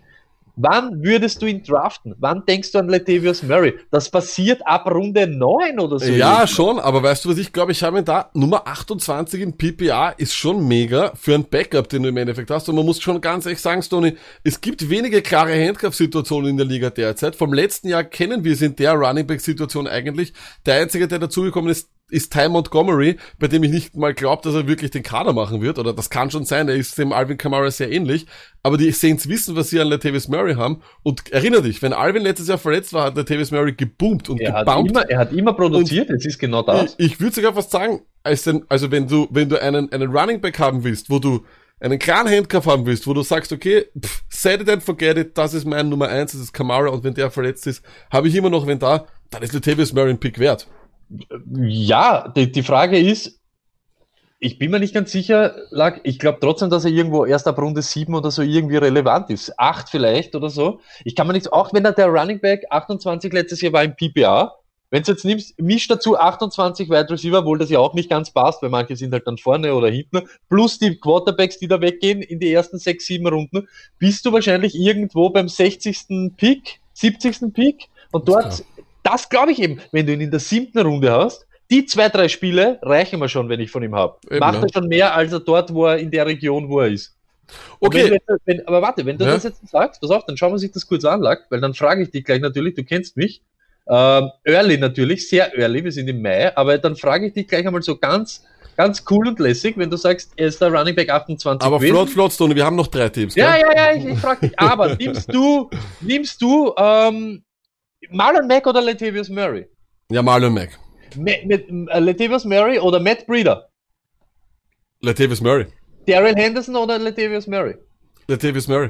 [0.62, 2.16] Wann würdest du ihn draften?
[2.18, 3.76] Wann denkst du an Latavius Murray?
[3.92, 6.12] Das passiert ab Runde 9 oder so.
[6.12, 9.56] Ja, schon, aber weißt du, was ich glaube, ich habe ihn da, Nummer 28 in
[9.56, 12.68] PPA ist schon mega für ein Backup, den du im Endeffekt hast.
[12.68, 16.66] Und man muss schon ganz ehrlich sagen, Stoney, es gibt wenige klare Handcuff-Situationen in der
[16.66, 17.38] Liga derzeit.
[17.38, 20.34] Vom letzten Jahr kennen wir es in der Running Back-Situation eigentlich.
[20.66, 24.56] Der einzige, der dazugekommen ist, ist Ty Montgomery, bei dem ich nicht mal glaube, dass
[24.56, 27.38] er wirklich den Kader machen wird, oder das kann schon sein, er ist dem Alvin
[27.38, 28.26] Kamara sehr ähnlich,
[28.64, 32.24] aber die Saints wissen, was sie an Latavius Murray haben, und erinnere dich, wenn Alvin
[32.24, 34.90] letztes Jahr verletzt war, hat Latavius Murray geboomt und Er hat, geboumt.
[34.92, 36.96] immer, er hat immer produziert, jetzt ist genau das.
[36.98, 40.42] Ich, ich würde sogar fast sagen, als also wenn du, wenn du einen, einen Running
[40.42, 41.46] Back haben willst, wo du
[41.80, 45.38] einen klaren Handcuff haben willst, wo du sagst, okay, pff, set it and forget it,
[45.38, 48.36] das ist mein Nummer eins, das ist Kamara, und wenn der verletzt ist, habe ich
[48.36, 50.68] immer noch wenn da, dann ist Latavius Murray ein Pick wert.
[51.52, 53.40] Ja, die, die Frage ist,
[54.40, 57.58] ich bin mir nicht ganz sicher, Lack, ich glaube trotzdem, dass er irgendwo erst ab
[57.58, 59.60] Runde 7 oder so irgendwie relevant ist.
[59.60, 60.80] 8 vielleicht oder so.
[61.04, 63.96] Ich kann mir nicht, auch wenn er der Running Back 28 letztes Jahr war im
[63.96, 64.56] PPA,
[64.92, 68.32] wenn du jetzt nimmst, misch dazu 28 Wide Receiver, obwohl das ja auch nicht ganz
[68.32, 72.22] passt, weil manche sind halt dann vorne oder hinten, plus die Quarterbacks, die da weggehen
[72.22, 73.68] in die ersten 6, 7 Runden,
[74.00, 76.32] bist du wahrscheinlich irgendwo beim 60.
[76.38, 77.54] Pick, 70.
[77.54, 78.64] Pick und dort.
[79.04, 82.28] Das glaube ich eben, wenn du ihn in der siebten Runde hast, die zwei, drei
[82.28, 84.18] Spiele reichen mir schon, wenn ich von ihm habe.
[84.40, 84.62] Macht ja.
[84.64, 87.16] er schon mehr, als er dort, wo er in der Region, wo er ist.
[87.80, 89.32] Okay, Wenn, wenn, aber warte, wenn du Ja.
[89.34, 91.74] das jetzt sagst, pass auf, dann schauen wir sich das kurz an, Lack, weil dann
[91.74, 93.42] frage ich dich gleich natürlich, du kennst mich.
[93.88, 97.66] Ähm, early natürlich, sehr early, wir sind im Mai, aber dann frage ich dich gleich
[97.66, 98.44] einmal so ganz,
[98.78, 101.94] ganz cool und lässig, wenn du sagst, er ist der Running Back 28 aber gewesen.
[101.96, 103.62] flott, flott, Stoney, wir haben noch drei Teams, Ja, gell?
[103.62, 105.70] ja, ja, ich, ich frage dich, aber nimmst du,
[106.02, 107.44] nimmst du ähm,
[108.12, 109.68] Marlon Mack oder Latavius Murray?
[110.10, 110.78] Ja, Marlon Mack.
[111.16, 113.68] Mit, mit, äh, Latavius Murray oder Matt Breeder?
[115.02, 115.68] Latavius Murray.
[116.08, 117.76] Daryl Henderson oder Latavius Murray?
[118.28, 118.90] Latavius Murray.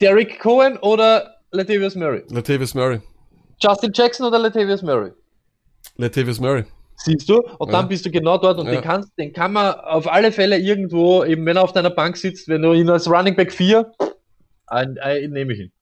[0.00, 2.22] Derek Cohen oder Latavius Murray?
[2.28, 3.00] Latavius Murray.
[3.60, 5.12] Justin Jackson oder Latavius Murray?
[5.96, 6.64] Latavius Murray.
[6.96, 7.40] Siehst du?
[7.58, 7.80] Und Ja.
[7.80, 8.72] dann bist du genau dort und Ja.
[8.72, 12.16] den, kannst, den kann man auf alle Fälle irgendwo, eben wenn er auf deiner Bank
[12.16, 13.90] sitzt, wenn du ihn als Running Back 4,
[14.66, 15.72] ein, ein, nehme ich ihn.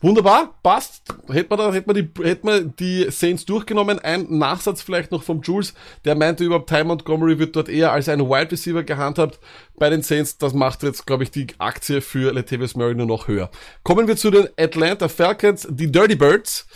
[0.00, 1.02] Wunderbar, passt.
[1.30, 3.98] Hätten wir, da, hätten, wir die, hätten wir die Saints durchgenommen.
[3.98, 8.08] Ein Nachsatz vielleicht noch vom Jules, der meinte überhaupt, Ty Montgomery wird dort eher als
[8.08, 9.38] ein Wide Receiver gehandhabt
[9.76, 10.38] bei den Saints.
[10.38, 13.50] Das macht jetzt, glaube ich, die Aktie für Latavius Murray nur noch höher.
[13.82, 16.66] Kommen wir zu den Atlanta Falcons, die Dirty Birds.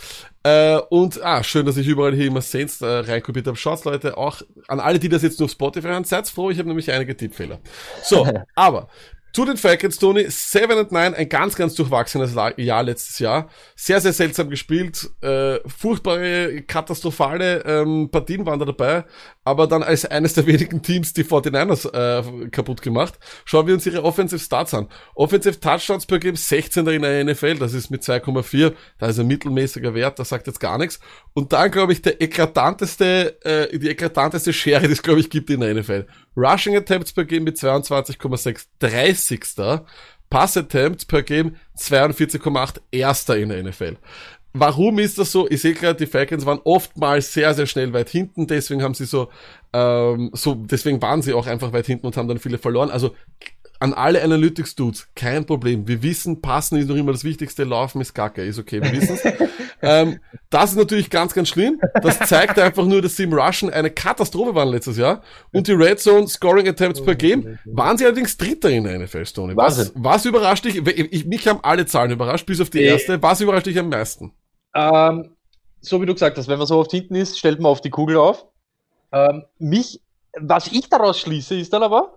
[0.45, 3.57] Äh, und, ah, schön, dass ich überall hier immer Saints äh, reinkopiert habe.
[3.57, 6.67] Schaut's, Leute, auch an alle, die das jetzt nur Spotify hören, seid froh, ich habe
[6.67, 7.57] nämlich einige Tippfehler.
[8.03, 8.87] So, aber
[9.35, 13.49] zu den Falcons, Tony, 7 and 9, ein ganz, ganz durchwachsenes Jahr letztes Jahr.
[13.75, 19.03] Sehr, sehr seltsam gespielt, äh, furchtbare, katastrophale ähm, Partien waren da dabei,
[19.45, 23.13] aber dann als eines der wenigen Teams die 49ers äh, kaputt gemacht.
[23.45, 24.89] Schauen wir uns ihre Offensive Starts an.
[25.13, 29.27] Offensive Touchdowns per Game 16er in der NFL, das ist mit 2,4, da ist ein
[29.27, 30.99] mittelmäßiger Wert, das sagt jetzt gar nichts.
[31.33, 35.49] Und dann, glaube ich, der eklatanteste, äh, die eklatanteste Schere, die es, glaube ich, gibt
[35.49, 36.07] in der NFL.
[36.35, 39.85] Rushing Attempts per Game mit 22,6, 30.
[40.29, 43.97] Pass Attempts per Game 42,8, erster in der NFL.
[44.57, 45.49] Warum ist das so?
[45.49, 49.05] Ich sehe gerade, die Falcons waren oftmals sehr, sehr schnell weit hinten, deswegen haben sie
[49.05, 49.27] so,
[49.73, 52.89] ähm, so, deswegen waren sie auch einfach weit hinten und haben dann viele verloren.
[52.89, 53.11] Also
[53.79, 55.87] an alle Analytics-Dudes, kein Problem.
[55.87, 59.21] Wir wissen, passen ist noch immer das Wichtigste, laufen ist kacke, ist okay, wir wissen's.
[59.81, 61.81] ähm, das ist natürlich ganz, ganz schlimm.
[62.01, 65.21] Das zeigt einfach nur, dass sie im Rushen eine Katastrophe waren letztes Jahr.
[65.51, 69.25] Und die Red Zone Scoring Attempts per Game waren sie allerdings Dritter in der NFL,
[69.25, 69.57] Stoney.
[69.57, 70.77] Was, was überrascht dich?
[70.77, 72.91] Ich, ich, mich haben alle Zahlen überrascht, bis auf die Äh.
[72.93, 73.21] erste.
[73.21, 74.31] Was überrascht dich am meisten?
[74.75, 75.35] Ähm,
[75.81, 77.89] so wie du gesagt hast, wenn man so oft hinten ist, stellt man auf die
[77.89, 78.45] Kugel auf.
[79.11, 80.01] Ähm, mich,
[80.37, 82.13] was ich daraus schließe, ist dann aber,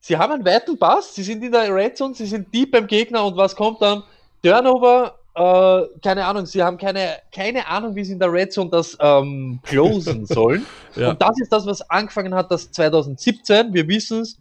[0.00, 2.86] sie haben einen weiten Pass, sie sind in der Red Zone, sie sind deep beim
[2.86, 4.02] Gegner und was kommt dann?
[4.42, 8.70] Turnover, äh, keine Ahnung, sie haben keine, keine Ahnung, wie sie in der Red Zone
[8.70, 10.66] das ähm, closen sollen.
[10.96, 11.10] Ja.
[11.10, 14.38] Und das ist das, was angefangen hat, das 2017, wir wissen es,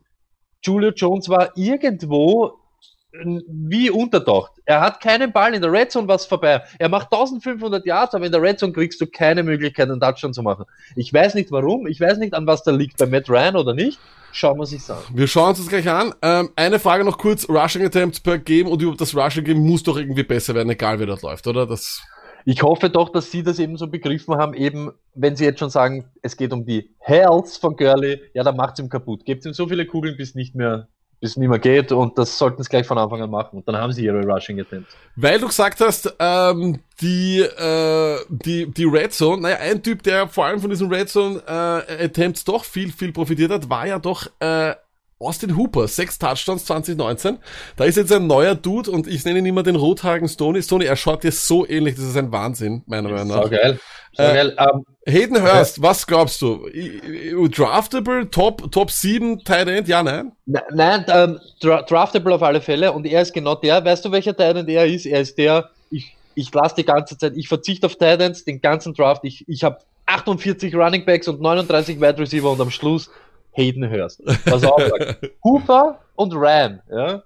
[0.63, 2.57] Julio Jones war irgendwo
[3.47, 4.51] wie untertaucht.
[4.65, 6.61] Er hat keinen Ball in der Red Zone was vorbei.
[6.79, 10.33] Er macht 1500 Yards, aber in der Red Zone kriegst du keine Möglichkeit, einen Touchdown
[10.33, 10.65] zu machen.
[10.95, 13.73] Ich weiß nicht warum, ich weiß nicht, an was da liegt, bei Matt Ryan oder
[13.73, 13.99] nicht.
[14.31, 14.97] Schauen wir sich an.
[15.13, 16.13] Wir schauen uns das gleich an.
[16.21, 19.83] Ähm, eine Frage noch kurz: Rushing Attempts per Game und über das Rushing Game muss
[19.83, 21.65] doch irgendwie besser werden, egal wie das läuft, oder?
[21.65, 22.03] Das
[22.47, 25.71] ich hoffe doch, dass Sie das eben so begriffen haben, eben, wenn Sie jetzt schon
[25.71, 29.25] sagen, es geht um die Health von Gurley, ja, dann macht's ihm kaputt.
[29.25, 30.87] Gebt ihm so viele Kugeln, bis nicht mehr
[31.25, 33.77] bis nicht mehr geht und das sollten sie gleich von Anfang an machen und dann
[33.77, 34.95] haben sie ihre Rushing Attempts.
[35.15, 40.27] Weil du gesagt hast, ähm, die, äh, die, die Red Zone, naja, ein Typ, der
[40.27, 43.97] vor allem von diesen Red Zone äh, Attempts doch viel, viel profitiert hat, war ja
[43.97, 44.75] doch äh,
[45.17, 47.39] Austin Hooper, sechs Touchdowns 2019.
[47.75, 50.61] Da ist jetzt ein neuer Dude und ich nenne ihn immer den Rothagen Stoney.
[50.61, 53.43] Stoney, er schaut dir so ähnlich, das ist ein Wahnsinn, meiner Meinung nach.
[53.43, 53.79] So geil.
[54.13, 54.55] So äh, geil.
[54.59, 56.67] Um, ähm, Hayden Hurst, was glaubst du?
[57.49, 59.87] Draftable, Top, Top 7 Tight End?
[59.87, 60.31] Ja, nein?
[60.45, 64.35] Nein, ähm, dra draftable auf alle Fälle und er ist genau der, weißt du, welcher
[64.35, 65.05] Tight End er ist?
[65.05, 68.61] Er ist der, ich, ich lasse die ganze Zeit, ich verzichte auf Tight Ends, den
[68.61, 69.77] ganzen Draft, ich, ich habe
[70.07, 73.09] 48 Running Backs und 39 Wide Receiver und am Schluss
[73.51, 74.21] Hayden Hurst.
[74.45, 75.31] Was auch sagt.
[75.43, 77.23] Hooper und Ram, ja.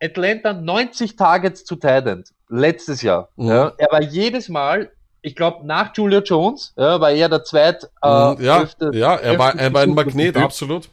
[0.00, 3.28] Atlanta 90 Targets zu Tident letztes Jahr.
[3.36, 3.48] Mhm.
[3.48, 3.72] Ja.
[3.78, 4.90] Er war jedes Mal,
[5.28, 7.84] ich glaube, nach Julio Jones, ja, war er der zweit.
[8.02, 8.08] Äh,
[8.42, 10.88] ja, öfte, ja, er war, er war ein Magnet, absolut.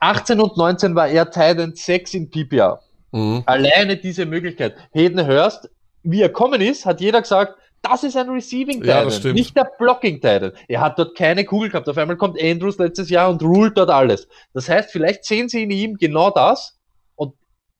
[0.00, 2.80] 18 und 19 war er Tident 6 in PPR.
[3.10, 3.42] Mhm.
[3.46, 4.76] Alleine diese Möglichkeit.
[4.92, 5.70] Hayden Hurst,
[6.02, 9.70] wie er kommen ist, hat jeder gesagt, das ist ein Receiving Titan, ja, nicht der
[9.78, 10.52] Blocking Titan.
[10.66, 11.88] Er hat dort keine Kugel gehabt.
[11.88, 14.28] Auf einmal kommt Andrews letztes Jahr und ruled dort alles.
[14.52, 16.77] Das heißt, vielleicht sehen sie in ihm genau das.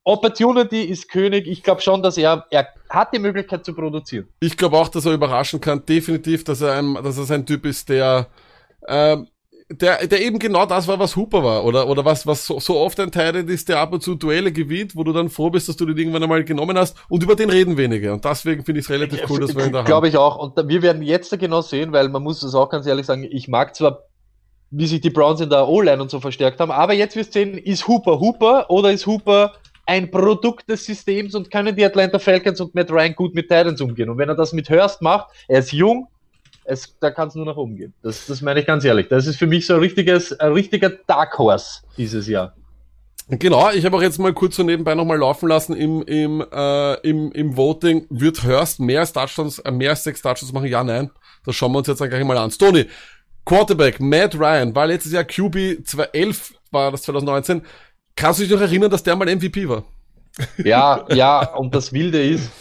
[0.09, 1.47] Opportunity ist König.
[1.47, 4.27] Ich glaube schon, dass er, er hat die Möglichkeit zu produzieren.
[4.39, 5.85] Ich glaube auch, dass er überraschen kann.
[5.85, 8.27] Definitiv, dass er ein, dass er sein Typ ist, der,
[8.87, 9.27] ähm,
[9.71, 12.77] der, der eben genau das war, was Hooper war, oder, oder was, was so, so
[12.77, 15.69] oft ein Teil ist, der ab und zu Duelle gewinnt, wo du dann froh bist,
[15.69, 18.11] dass du den irgendwann einmal genommen hast, und über den reden wenige.
[18.11, 19.85] Und deswegen finde ich es relativ cool, dass wir ihn da haben.
[19.85, 20.37] Glaube ich auch.
[20.37, 23.47] Und wir werden jetzt genau sehen, weil man muss es auch ganz ehrlich sagen, ich
[23.47, 24.05] mag zwar,
[24.71, 27.39] wie sich die Browns in der O-Line und so verstärkt haben, aber jetzt wirst du
[27.39, 29.53] sehen, ist Hooper Hooper oder ist Hooper
[29.89, 33.81] ein Produkt des Systems und können die Atlanta Falcons und Matt Ryan gut mit Titans
[33.81, 34.07] umgehen.
[34.09, 36.07] Und wenn er das mit Hurst macht, er ist jung,
[36.63, 37.91] es, da kann es nur nach oben gehen.
[38.03, 39.07] Das, das meine ich ganz ehrlich.
[39.07, 42.53] Das ist für mich so ein richtiges, ein richtiger Dark Horse dieses Jahr.
[43.29, 46.93] Genau, ich habe auch jetzt mal kurz so nebenbei nochmal laufen lassen im, im, äh,
[47.01, 48.05] im, im Voting.
[48.11, 50.67] Wird Hurst mehr als Touchdowns, äh, mehr als sechs Touchdowns machen?
[50.67, 51.09] Ja, nein.
[51.45, 52.51] Das schauen wir uns jetzt gleich mal an.
[52.51, 52.85] Stoney,
[53.43, 57.63] Quarterback, Matt Ryan, war letztes Jahr QB 2011, war das 2019.
[58.19, 59.83] Kannst du dich noch erinnern, dass der mal MVP war?
[60.57, 62.51] Ja, ja, und das Wilde ist,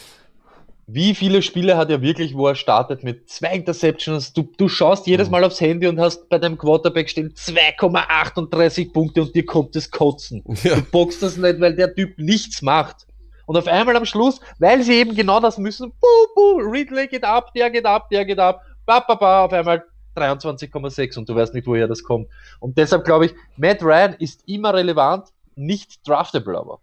[0.86, 4.32] wie viele Spiele hat er wirklich, wo er startet mit zwei Interceptions?
[4.32, 5.32] Du, du schaust jedes mhm.
[5.32, 9.90] Mal aufs Handy und hast bei deinem Quarterback stehen 2,38 Punkte und dir kommt das
[9.90, 10.44] Kotzen.
[10.62, 10.76] Ja.
[10.76, 13.08] Du boxst das nicht, weil der Typ nichts macht.
[13.46, 17.24] Und auf einmal am Schluss, weil sie eben genau das müssen, buh, buh, Ridley geht
[17.24, 19.82] ab, der geht ab, der geht ab, ba, ba, ba, auf einmal
[20.16, 22.28] 23,6 und du weißt nicht, woher das kommt.
[22.60, 25.28] Und deshalb glaube ich, Matt Ryan ist immer relevant,
[25.58, 26.80] nicht draftable aber.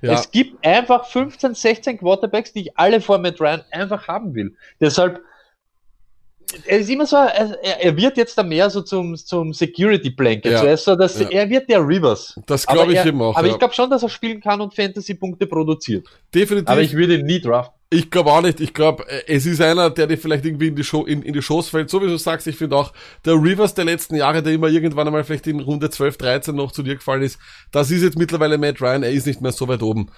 [0.00, 0.12] Ja.
[0.12, 4.56] Es gibt einfach 15, 16 Quarterbacks, die ich alle vor Matt Ryan einfach haben will.
[4.80, 5.22] Deshalb,
[6.66, 10.52] er ist immer so, er, er wird jetzt da mehr so zum, zum Security Blanket.
[10.52, 10.60] Ja.
[10.60, 11.28] So, also, dass ja.
[11.28, 12.38] Er wird der Rivers.
[12.46, 13.36] Das glaube ich eben auch.
[13.36, 13.52] Aber ja.
[13.52, 16.06] ich glaube schon, dass er spielen kann und Fantasy-Punkte produziert.
[16.34, 16.68] Definitiv.
[16.68, 17.74] Aber ich würde ihn nie draften.
[17.90, 18.60] Ich glaube auch nicht.
[18.60, 21.32] Ich glaube, äh, es ist einer, der dir vielleicht irgendwie in die, Show, in, in
[21.32, 21.88] die Shows fällt.
[21.88, 22.92] So wie du sagst, ich finde auch,
[23.24, 26.72] der Rivers der letzten Jahre, der immer irgendwann einmal vielleicht in Runde 12, 13 noch
[26.72, 27.38] zu dir gefallen ist,
[27.72, 29.02] das ist jetzt mittlerweile Matt Ryan.
[29.02, 30.10] Er ist nicht mehr so weit oben.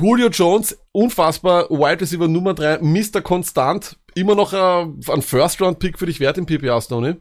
[0.00, 3.20] Julio Jones, unfassbar, Wide Receiver Nummer 3, Mr.
[3.20, 7.16] Konstant, immer noch äh, ein First-Round-Pick für dich wert im PPA, Stoney?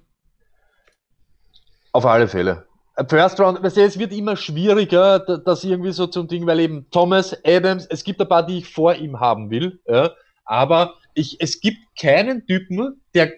[1.92, 2.66] Auf alle Fälle.
[3.08, 6.90] First Round, weißt du, es wird immer schwieriger, das irgendwie so zum Ding, weil eben
[6.92, 10.12] Thomas Adams, es gibt ein paar, die ich vor ihm haben will, ja,
[10.46, 13.32] aber ich, es gibt keinen Typen, der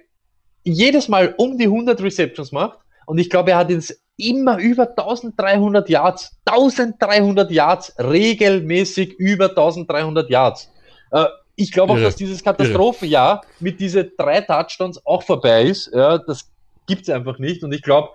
[0.63, 4.89] jedes Mal um die 100 Receptions macht und ich glaube, er hat jetzt immer über
[4.89, 10.71] 1300 Yards, 1300 Yards, regelmäßig über 1300 Yards.
[11.11, 11.25] Äh,
[11.55, 15.91] ich glaube auch, dass dieses Katastrophenjahr mit diese drei Touchdowns auch vorbei ist.
[15.93, 16.49] Ja, das
[16.87, 18.09] gibt's einfach nicht und ich glaube,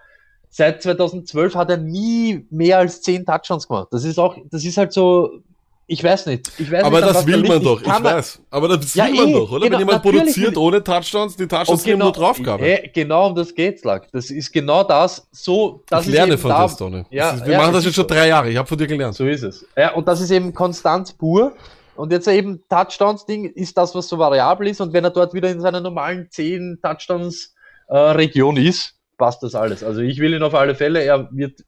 [0.50, 3.88] seit 2012 hat er nie mehr als 10 Touchdowns gemacht.
[3.90, 5.40] Das ist auch, das ist halt so,
[5.90, 6.50] ich weiß nicht.
[6.58, 8.42] Ich weiß aber nicht, das will man doch, ich, ich weiß.
[8.50, 9.60] Aber das will ja, man eh, doch, oder?
[9.64, 12.62] Genau, Wenn jemand produziert ohne Touchdowns, die Touchdowns genau, nur Draufgabe.
[12.62, 14.12] Äh, genau um das geht's, Lack.
[14.12, 17.04] Das ist genau das, so, das ich lerne von da, dir, Stoney.
[17.10, 19.14] Ja, ist, wir ja, machen das jetzt schon drei Jahre, ich habe von dir gelernt.
[19.14, 19.64] So ist es.
[19.76, 21.54] Ja, und das ist eben Konstanz pur.
[21.98, 24.80] Und jetzt eben Touchdowns-Ding ist das, was so variabel ist.
[24.80, 29.82] Und wenn er dort wieder in seiner normalen 10 Touchdowns-Region äh, ist, passt das alles.
[29.82, 31.64] Also ich will ihn auf alle Fälle, er wird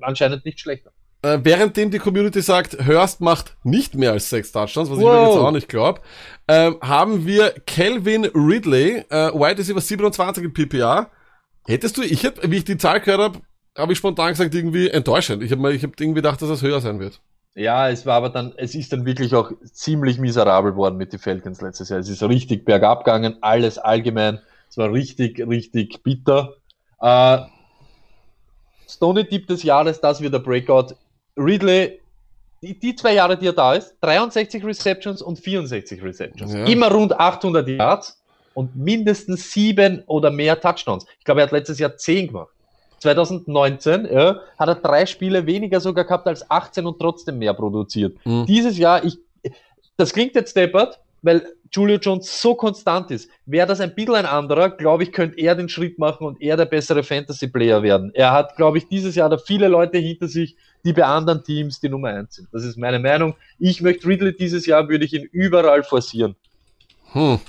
[0.00, 0.92] anscheinend nicht schlechter.
[1.22, 5.34] Äh, währenddem die Community sagt, Hurst macht nicht mehr als sechs Touchdowns, was ich Wow.
[5.34, 6.00] jetzt auch nicht glaube,
[6.46, 11.10] ähm, haben wir Calvin Ridley, äh, Wide Receiver 27 im PPA.
[11.66, 13.40] Hättest du, ich hab, wie ich die Zahl gehört habe,
[13.76, 15.42] habe ich spontan gesagt, irgendwie enttäuschend.
[15.42, 17.20] Ich habe ich hab irgendwie gedacht, dass das höher sein wird.
[17.56, 21.18] Ja, es war aber dann, es ist dann wirklich auch ziemlich miserabel worden mit den
[21.18, 21.98] Falcons letztes Jahr.
[21.98, 24.40] Es ist richtig bergab gegangen, alles allgemein.
[24.68, 26.52] Es war richtig, richtig bitter.
[27.00, 27.38] Äh,
[28.86, 30.94] Stoney Tipp des Jahres, das wird der Breakout.
[31.38, 31.98] Ridley,
[32.60, 36.52] die, die zwei Jahre, die er da ist, 63 Receptions und 64 Receptions.
[36.52, 36.66] Ja.
[36.66, 38.20] Immer rund 800 Yards
[38.52, 41.06] und mindestens sieben oder mehr Touchdowns.
[41.18, 42.55] Ich glaube, er hat letztes Jahr 10 gemacht.
[42.98, 48.16] 2019 ja, hat er drei Spiele weniger sogar gehabt als 18 und trotzdem mehr produziert.
[48.24, 48.46] Mhm.
[48.46, 49.18] Dieses Jahr, ich,
[49.96, 53.28] das klingt jetzt deppert, weil Julio Jones so konstant ist.
[53.44, 56.56] Wäre das ein bisschen ein anderer, glaube ich, könnte er den Schritt machen und er
[56.56, 58.12] der bessere Fantasy-Player werden.
[58.14, 61.80] Er hat, glaube ich, dieses Jahr da viele Leute hinter sich, die bei anderen Teams
[61.80, 62.48] die Nummer eins sind.
[62.52, 63.34] Das ist meine Meinung.
[63.58, 66.36] Ich möchte Ridley dieses Jahr, würde ich ihn überall forcieren.
[67.12, 67.40] Hm.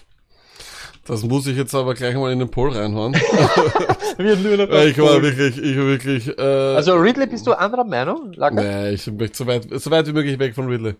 [1.08, 3.14] Das muss ich jetzt aber gleich mal in den Poll reinhauen.
[4.18, 7.54] Wird nur noch Weil ich war wirklich, ich war wirklich, äh, also Ridley, bist du
[7.54, 8.62] anderer Meinung, Lacker?
[8.62, 10.96] nee, ich möchte so weit, so weit wie möglich weg von Ridley.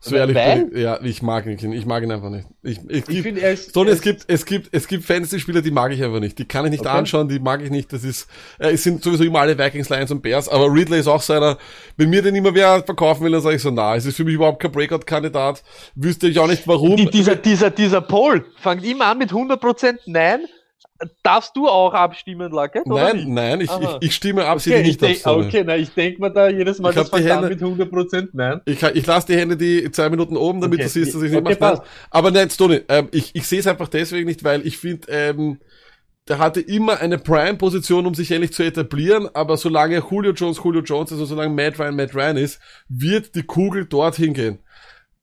[0.00, 2.46] So ehrlich ich, ja, ich mag ihn, ich mag ihn einfach nicht.
[2.62, 3.72] Ich, ich, Ich finde, er ist...
[3.72, 6.38] Toni, er es gibt, es gibt, es gibt Fantasy-Spieler, die mag ich einfach nicht.
[6.38, 6.96] Die kann ich nicht Okay.
[6.96, 7.92] anschauen, die mag ich nicht.
[7.92, 8.28] Das ist,
[8.60, 11.32] äh, es sind sowieso immer alle Vikings, Lions und Bears, aber Ridley ist auch so
[11.32, 11.58] einer,
[11.96, 14.24] wenn mir den immer wer verkaufen will, dann sage ich so, na, es ist für
[14.24, 15.64] mich überhaupt kein Breakout-Kandidat.
[15.96, 16.96] Wüsste ich auch nicht warum.
[16.96, 20.40] Die, dieser, dieser, dieser Poll fängt immer an mit 100% Nein.
[21.22, 25.02] Darfst du auch abstimmen, oder nein, nein, ich, ich, ich stimme Okay, absichtlich ich nicht
[25.02, 25.08] ab.
[25.08, 25.46] denk, Sonne.
[25.46, 28.60] okay, na, ich denke mir da jedes Mal, Ich das Hände- mit 100% Nein.
[28.64, 31.32] Ich, ich lasse die Hände die zwei Minuten oben, damit Okay, du siehst, dass ich
[31.36, 31.76] okay, nicht mache.
[31.76, 31.82] passt.
[32.10, 35.60] Aber nein, Stoney, ähm, ich, ich sehe es einfach deswegen nicht, weil ich finde, ähm,
[36.26, 40.82] der hatte immer eine Prime-Position, um sich endlich zu etablieren, aber solange Julio Jones Julio
[40.82, 44.58] Jones ist und solange Matt Ryan Matt Ryan ist, wird die Kugel dorthin gehen.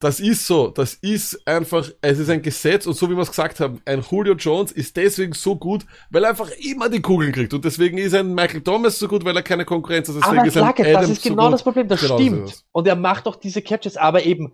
[0.05, 3.29] Das ist so, das ist einfach, es ist ein Gesetz und so wie wir es
[3.29, 7.31] gesagt haben, ein Julio Jones ist deswegen so gut, weil er einfach immer die Kugeln
[7.31, 10.37] kriegt und deswegen ist ein Michael Thomas so gut, weil er keine Konkurrenz hat, deswegen
[10.37, 11.53] Aber ist ein Lackett, das Adams ist so genau gut.
[11.53, 12.49] das Problem, das Genau so stimmt.
[12.49, 12.65] es.
[12.71, 14.53] Und er macht auch diese Catches, aber eben,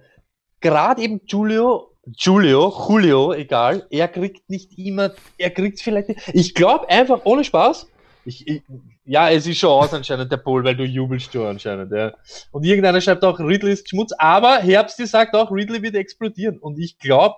[0.62, 6.54] gerade eben Julio, Julio, Julio, egal, er kriegt nicht immer, er kriegt vielleicht, nicht- ich
[6.56, 7.88] glaube einfach, ohne Spaß,
[8.24, 8.62] ich, ich,
[9.06, 12.14] ja, es ist schon aus anscheinend der Poll, weil du jubelst schon anscheinend, ja.
[12.52, 16.58] Und irgendeiner schreibt auch, Ridley ist Schmutz, aber Herbsti sagt auch, Ridley wird explodieren.
[16.60, 17.36] Und ich glaube,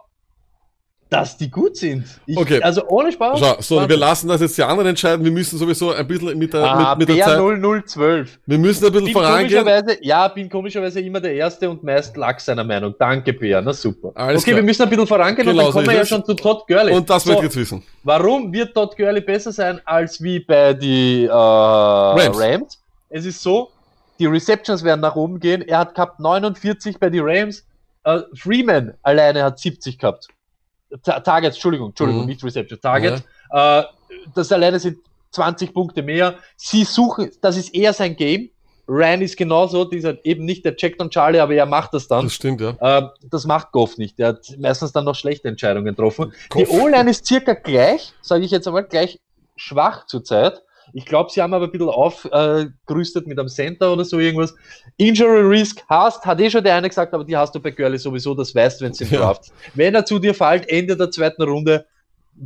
[1.13, 2.05] dass die gut sind.
[2.25, 2.61] Ich, Okay.
[2.61, 3.39] Also ohne Spaß.
[3.39, 5.23] Schau, so, wir lassen das jetzt die anderen entscheiden.
[5.23, 8.39] Wir müssen sowieso ein bisschen mit der, Ah, mit, mit der Zeit, 0012.
[8.45, 9.63] wir müssen ein bisschen Bin vorangehen.
[9.63, 12.95] komischerweise, ja, bin komischerweise immer der Erste und meist lag seiner Meinung.
[12.97, 14.11] Danke, Bär, na super.
[14.15, 14.57] Alles okay, klar.
[14.57, 16.67] wir müssen ein bisschen vorangehen und Genau dann so kommen wir ja schon zu Todd
[16.67, 16.93] Gurley.
[16.93, 17.83] Und das so, ich jetzt wissen.
[18.03, 22.79] Warum wird Todd Gurley besser sein als wie bei die äh, Rams.
[23.09, 23.69] Es ist so,
[24.19, 25.61] die Receptions werden nach oben gehen.
[25.61, 27.63] Er hat gehabt 49 bei die Rams.
[28.03, 30.27] Äh, Freeman alleine hat 70 gehabt.
[31.01, 32.27] Ta Targets, Entschuldigung, Entschuldigung, Mhm.
[32.27, 33.23] nicht Receptions, Targets.
[33.51, 33.83] Äh,
[34.35, 34.97] das alleine sind
[35.31, 36.35] 20 Punkte mehr.
[36.55, 38.49] Sie suchen, das ist eher sein Game.
[38.87, 42.25] Ryan ist genauso, dieser eben nicht der Checkdown Charlie, aber er macht das dann.
[42.25, 42.75] Das stimmt, ja.
[42.81, 44.19] Ähm, das macht Goff nicht.
[44.19, 46.33] Der hat meistens dann noch schlechte Entscheidungen getroffen.
[46.49, 46.63] Goff.
[46.63, 49.19] Die O-Line ist circa gleich, sage ich jetzt einmal, gleich
[49.55, 50.61] schwach zurzeit.
[50.93, 54.53] Ich glaube, sie haben aber ein bisschen aufgerüstet mit einem Center oder so irgendwas.
[54.97, 57.97] Injury Risk hast, hat eh schon der eine gesagt, aber die hast du bei Gurley
[57.97, 59.19] sowieso, das weißt du, wenn du im Ja.
[59.19, 59.51] Draft.
[59.73, 61.85] Wenn er zu dir fällt, Ende der zweiten Runde,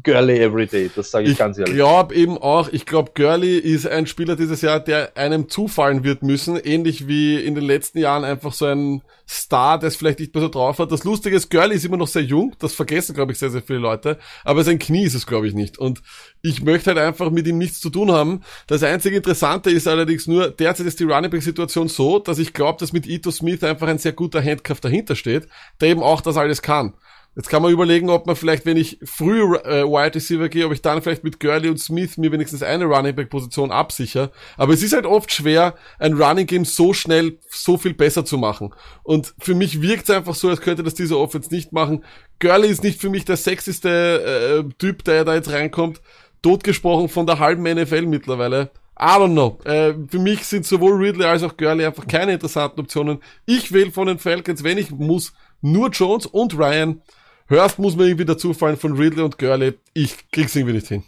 [0.04, 1.76] Gurley everyday, das sage ich, Ich ganz ehrlich.
[1.76, 6.24] glaube eben auch, ich glaube, Gurley ist ein Spieler dieses Jahr, der einem zufallen wird
[6.24, 10.34] müssen, ähnlich wie in den letzten Jahren einfach so ein Star, der es vielleicht nicht
[10.36, 10.92] mehr so drauf hat.
[10.92, 13.62] Das Lustige ist, Gurley ist immer noch sehr jung, das vergessen, glaube ich, sehr, sehr
[13.62, 15.78] viele Leute, aber sein Knie ist es, glaube ich, nicht.
[15.78, 16.02] Und
[16.42, 18.42] ich möchte halt einfach mit ihm nichts zu tun haben.
[18.68, 22.54] Das einzige Interessante ist allerdings nur, derzeit ist die Running Back Situation so, dass ich
[22.54, 25.48] glaube, dass mit Ito Smith einfach ein sehr guter Handcuff dahinter steht,
[25.80, 26.94] der eben auch das alles kann.
[27.38, 30.74] Jetzt kann man überlegen, ob man vielleicht, wenn ich früh äh, Wide Receiver gehe, ob
[30.74, 34.32] ich dann vielleicht mit Gurley und Smith mir wenigstens eine Running Back Position absichere.
[34.58, 38.40] Aber es ist halt oft schwer, ein Running Game so schnell so viel besser zu
[38.40, 38.74] machen.
[39.04, 42.04] Und für mich wirkt es einfach so, als könnte das diese Offense nicht machen.
[42.40, 46.02] Gurley ist nicht für mich der sexyste äh, Typ, der da jetzt reinkommt.
[46.42, 48.72] Totgesprochen von der halben NFL mittlerweile.
[49.00, 49.60] I don't know.
[49.64, 53.20] Äh, für mich sind sowohl Ridley als auch Gurley einfach keine interessanten Optionen.
[53.46, 57.04] Ich wähle von den Falcons, wenn ich muss, nur Jones und Ryan.
[57.48, 59.74] Hörst muss mir irgendwie dazu fallen von Ridley und Gurley.
[59.94, 61.04] Ich krieg's irgendwie nicht hin.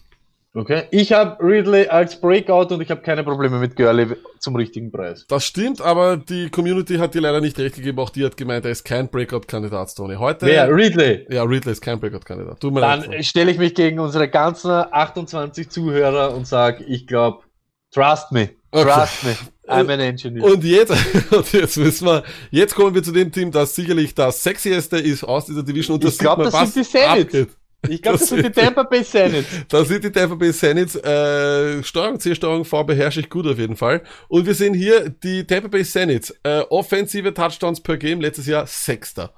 [0.55, 0.83] Okay.
[0.89, 5.25] Ich habe Ridley als Breakout und ich habe keine Probleme mit Gurley zum richtigen Preis.
[5.27, 7.99] Das stimmt, aber die Community hat dir leider nicht recht gegeben.
[7.99, 10.15] Auch die hat gemeint, er ist kein Breakout-Kandidat, Stoney.
[10.15, 10.47] Heute.
[10.47, 10.73] Wer?
[10.73, 11.27] Ridley.
[11.29, 12.59] Ja, Ridley ist kein Breakout-Kandidat.
[12.59, 13.05] Tut mir leid.
[13.05, 17.43] Dann stelle ich mich gegen unsere ganzen 28 Zuhörer und sage, ich glaube,
[17.91, 18.49] trust me.
[18.71, 18.83] Okay.
[18.83, 19.35] Trust me,
[19.67, 20.43] I'm an engineer.
[20.43, 20.91] Und jetzt,
[21.31, 25.23] und jetzt müssen wir, jetzt kommen wir zu dem Team, das sicherlich das sexieste ist
[25.23, 27.55] aus dieser Division und das Ich glaub, sieht man, das sind die Saints.
[27.87, 29.47] Ich glaube, das das sind die Tampa Bay Saints.
[29.69, 33.57] Da sind die Tampa Bay Saints, äh, Steuerung C, Steuerung V beherrsche ich gut auf
[33.57, 34.01] jeden Fall.
[34.27, 38.67] Und wir sehen hier die Tampa Bay Saints, äh, offensive Touchdowns per Game, letztes Jahr
[38.67, 39.33] Sechster.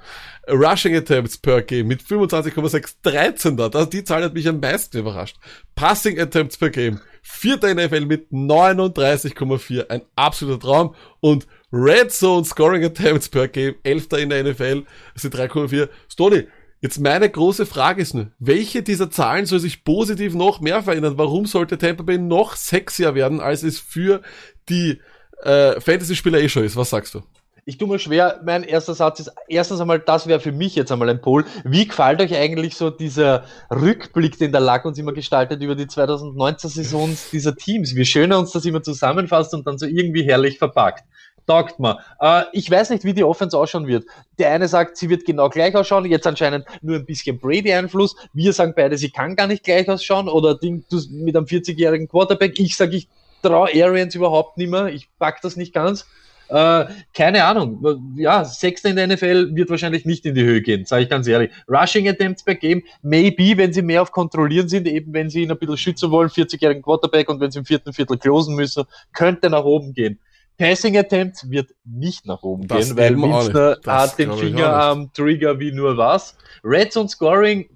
[0.49, 3.57] Rushing Attempts per Game mit 25,6, 13.
[3.57, 5.37] Das, die Zahl hat mich am meisten überrascht.
[5.75, 10.95] Passing Attempts per Game, vierter NFL mit 39,4, ein absoluter Traum.
[11.19, 14.83] Und Red Zone Scoring Attempts per Game, elfter in der NFL,
[15.13, 15.87] das sind 3,4.
[16.09, 16.47] Stoney,
[16.83, 21.13] Jetzt meine große Frage ist nur, welche dieser Zahlen soll sich positiv noch mehr verändern?
[21.15, 24.23] Warum sollte Tampa Bay noch sexier werden, als es für
[24.67, 24.99] die
[25.43, 26.75] äh, Fantasy-Spieler eh schon ist?
[26.75, 27.21] Was sagst du?
[27.65, 30.91] Ich tue mir schwer, mein erster Satz ist, erstens einmal, das wäre für mich jetzt
[30.91, 31.45] einmal ein Poll.
[31.63, 35.85] Wie gefällt euch eigentlich so dieser Rückblick, den der Lack uns immer gestaltet über die
[35.85, 37.95] 2019 Saisons dieser Teams?
[37.95, 41.03] Wie schön er uns das immer zusammenfasst und dann so irgendwie herrlich verpackt.
[41.47, 41.99] Taugt mir.
[42.19, 44.05] Äh, ich weiß nicht, wie die Offense ausschauen wird.
[44.37, 48.15] Der eine sagt, sie wird genau gleich ausschauen, jetzt anscheinend nur ein bisschen Brady-Einfluss.
[48.33, 52.59] Wir sagen beide, sie kann gar nicht gleich ausschauen oder Ding, mit einem 40-jährigen Quarterback.
[52.59, 53.07] Ich sage, ich
[53.41, 54.87] traue Arians überhaupt nicht mehr.
[54.87, 56.05] Ich pack das nicht ganz.
[56.51, 58.13] Äh, keine Ahnung.
[58.17, 61.25] Ja, Sechster in der NFL wird wahrscheinlich nicht in die Höhe gehen, sage ich ganz
[61.25, 61.49] ehrlich.
[61.69, 65.51] Rushing Attempts per Game, maybe, wenn sie mehr auf Kontrollieren sind, eben wenn sie ihn
[65.51, 68.83] ein bisschen schützen wollen, 40-jährigen Quarterback und wenn sie im vierten Viertel closen müssen,
[69.13, 70.19] könnte nach oben gehen.
[70.61, 73.53] Passing Attempt wird nicht nach oben Das gehen, weil.
[73.81, 76.35] Das hat den Finger am Trigger wie nur was.
[76.63, 77.67] Red Zone Scoring,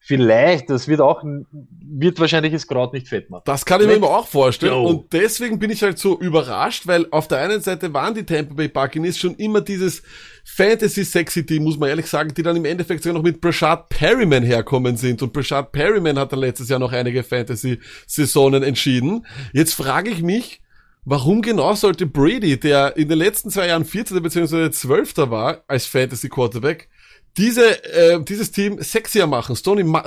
[0.00, 3.42] vielleicht, das wird auch, wird wahrscheinlich das Kraut nicht fett machen.
[3.44, 4.72] Das kann ich mir Let's immer auch vorstellen.
[4.72, 4.88] go.
[4.88, 8.54] Und deswegen bin ich halt so überrascht, weil auf der einen Seite waren die Tampa
[8.54, 10.02] Bay Buccaneers schon immer dieses
[10.46, 14.96] Fantasy-Sexy-Team, muss man ehrlich sagen, die dann im Endeffekt sogar noch mit Brashad Perryman herkommen
[14.96, 15.22] sind.
[15.22, 19.24] Und Brashad Perryman hat dann letztes Jahr noch einige Fantasy-Saisonen entschieden.
[19.52, 20.60] Jetzt frage ich mich,
[21.08, 24.20] Warum genau sollte Brady, der in den letzten zwei Jahren 14.
[24.20, 24.72] bzw.
[24.72, 25.16] 12.
[25.30, 26.88] war als Fantasy Quarterback,
[27.36, 29.54] diese, äh, dieses Team sexier machen?
[29.54, 30.02] Stoney, ma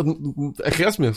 [0.62, 1.14] erklär's mir.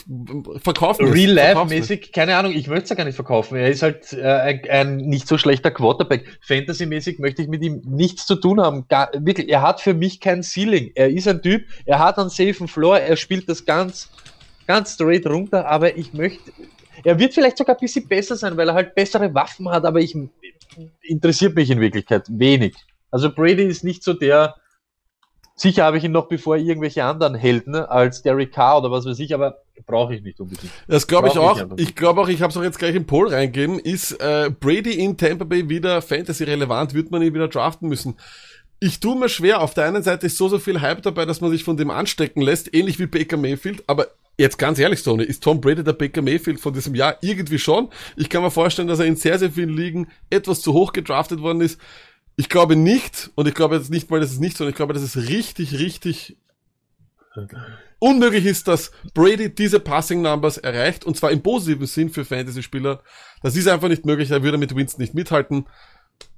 [0.62, 1.12] Verkauf mir.
[1.12, 3.57] Real Life-mäßig, keine Ahnung, ich möchte es ja gar nicht verkaufen.
[3.57, 6.26] Er ist halt äh, ein, ein nicht so schlechter Quarterback.
[6.43, 8.87] Fantasy-mäßig möchte ich mit ihm nichts zu tun haben.
[8.87, 10.93] Gar, wirklich, er hat für mich kein Ceiling.
[10.95, 14.11] Er ist ein Typ, er hat einen safen Floor, er spielt das ganz,
[14.68, 16.53] ganz straight runter, aber ich möchte,
[17.05, 20.00] er wird vielleicht sogar ein bisschen besser sein, weil er halt bessere Waffen hat, aber
[20.00, 20.16] ich
[21.03, 22.74] interessiert mich in Wirklichkeit wenig.
[23.11, 24.57] Also Brady ist nicht so der,
[25.55, 29.18] sicher habe ich ihn noch bevor irgendwelche anderen Helden als Derek Carr oder was weiß
[29.18, 30.72] ich, aber brauche ich nicht unbedingt.
[30.88, 31.57] Das glaube ich ich auch.
[31.57, 31.80] nicht.
[31.80, 33.78] Ich glaube auch, ich habe es auch jetzt gleich im Poll reingegeben.
[33.78, 36.94] Ist äh, Brady in Tampa Bay wieder Fantasy relevant?
[36.94, 38.16] Wird man ihn wieder draften müssen?
[38.80, 39.61] Ich tue mir schwer.
[39.61, 41.90] Auf der einen Seite ist so so viel Hype dabei, dass man sich von dem
[41.90, 43.84] anstecken lässt, ähnlich wie Baker Mayfield.
[43.86, 44.09] Aber
[44.43, 47.88] jetzt ganz ehrlich, Stoney, ist Tom Brady der Baker Mayfield von diesem Jahr irgendwie schon?
[48.16, 51.40] Ich kann mir vorstellen, dass er in sehr sehr vielen Ligen etwas zu hoch gedraftet
[51.40, 51.80] worden ist.
[52.36, 54.95] Ich glaube nicht, und ich glaube jetzt nicht mal, dass es nicht so, ich glaube,
[54.95, 56.36] dass es richtig, richtig
[57.99, 63.03] unmöglich ist, dass Brady diese Passing Numbers erreicht, und zwar im positiven Sinn für Fantasy-Spieler.
[63.43, 65.66] Das ist einfach nicht möglich, er würde mit Winston nicht mithalten.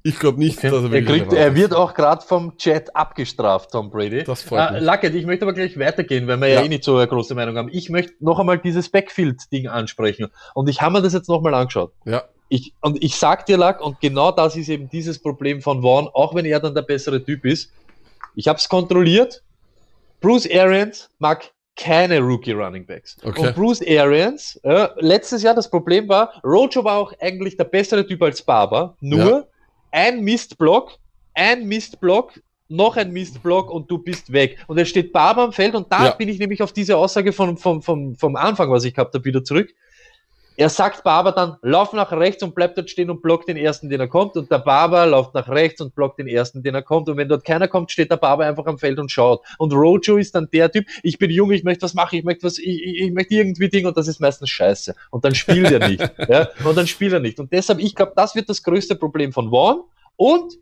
[0.07, 3.71] Ich glaube nicht, dass er Er, wirklich kriegt, er wird auch gerade vom Chat abgestraft,
[3.73, 4.23] Tom Brady.
[4.23, 4.83] Das freut äh, mich.
[4.83, 6.67] Luckett, ich möchte aber gleich weitergehen, weil wir ja, Ja.
[6.67, 7.71] eh nicht so eine große Meinung haben.
[7.73, 10.29] Ich möchte noch einmal dieses Backfield-Ding ansprechen.
[10.53, 11.93] Und ich habe mir das jetzt nochmal angeschaut.
[12.05, 15.81] Ja, Ich, und ich sag dir, Lack, und genau das ist eben dieses Problem von
[15.81, 17.73] Vaughn, auch wenn er dann der bessere Typ ist.
[18.35, 19.43] Ich habe es kontrolliert.
[20.21, 23.17] Bruce Arians mag keine Rookie Running Backs.
[23.25, 23.41] Okay.
[23.41, 28.07] Und Bruce Arians, äh, letztes Jahr das Problem war, Rojo war auch eigentlich der bessere
[28.07, 29.45] Typ als Barber, nur Ja.
[29.95, 30.99] Ein Mistblock,
[31.35, 34.59] ein Mistblock, noch ein Mistblock und du bist weg.
[34.67, 36.11] Und es steht Barber am Feld und da Ja.
[36.11, 39.25] bin ich nämlich auf diese Aussage vom, vom, vom, vom Anfang, was ich gehabt habe,
[39.25, 39.73] wieder zurück.
[40.57, 43.89] Er sagt Barber dann, lauf nach rechts und bleibt dort stehen und blockt den ersten,
[43.89, 44.37] den er kommt.
[44.37, 47.09] Und der Barber läuft nach rechts und blockt den ersten, den er kommt.
[47.09, 49.43] Und wenn dort keiner kommt, steht der Barber einfach am Feld und schaut.
[49.59, 52.45] Und Rojo ist dann der Typ, ich bin jung, ich möchte was machen, ich möchte
[52.45, 54.95] was, ich, ich, ich möchte irgendwie Ding und das ist meistens scheiße.
[55.11, 56.01] Und dann spielt er nicht.
[56.29, 56.49] ja?
[56.65, 57.41] Und dann spielt er nicht.
[57.41, 59.83] Und deshalb, ich glaube, das wird das größte Problem von Vaughn.
[60.15, 60.55] Und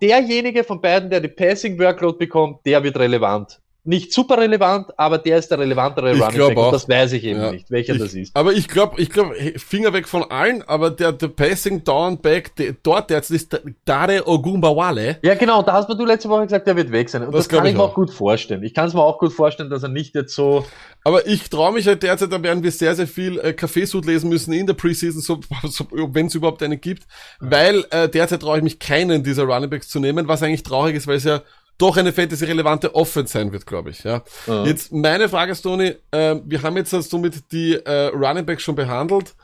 [0.00, 3.61] derjenige von beiden, der die Passing Workload bekommt, der wird relevant.
[3.84, 6.56] Nicht super relevant, aber der ist der relevantere Ich Running Back.
[6.56, 6.66] auch.
[6.66, 7.50] Und das weiß ich eben Ja.
[7.50, 8.36] nicht, welcher ich, das ist.
[8.36, 12.54] Aber ich glaube, ich glaube, Finger weg von allen, aber der, der Passing Down Back,
[12.54, 15.18] der, dort jetzt ist Dare Ogumbawale.
[15.22, 17.22] Ja, genau, da hast du letzte Woche gesagt, der wird weg sein.
[17.24, 17.90] Und Das das, kann ich mir auch.
[17.90, 18.62] auch gut vorstellen.
[18.62, 20.64] Ich kann es mir auch gut vorstellen, dass er nicht jetzt so.
[21.02, 24.28] Aber ich traue mich halt derzeit, da werden wir sehr, sehr viel äh, Kaffeesud lesen
[24.28, 27.02] müssen in der Preseason, so, so, wenn es überhaupt einen gibt,
[27.40, 31.08] weil äh, derzeit traue ich mich keinen dieser Runningbacks zu nehmen, was eigentlich traurig ist,
[31.08, 31.40] weil es ja
[31.78, 34.04] doch eine Fantasy-relevante Offense sein wird, glaube ich.
[34.04, 34.22] Ja.
[34.46, 34.64] Ja.
[34.64, 39.34] Jetzt meine Frage, Stoney, äh, wir haben jetzt somit die äh, Runningbacks schon behandelt.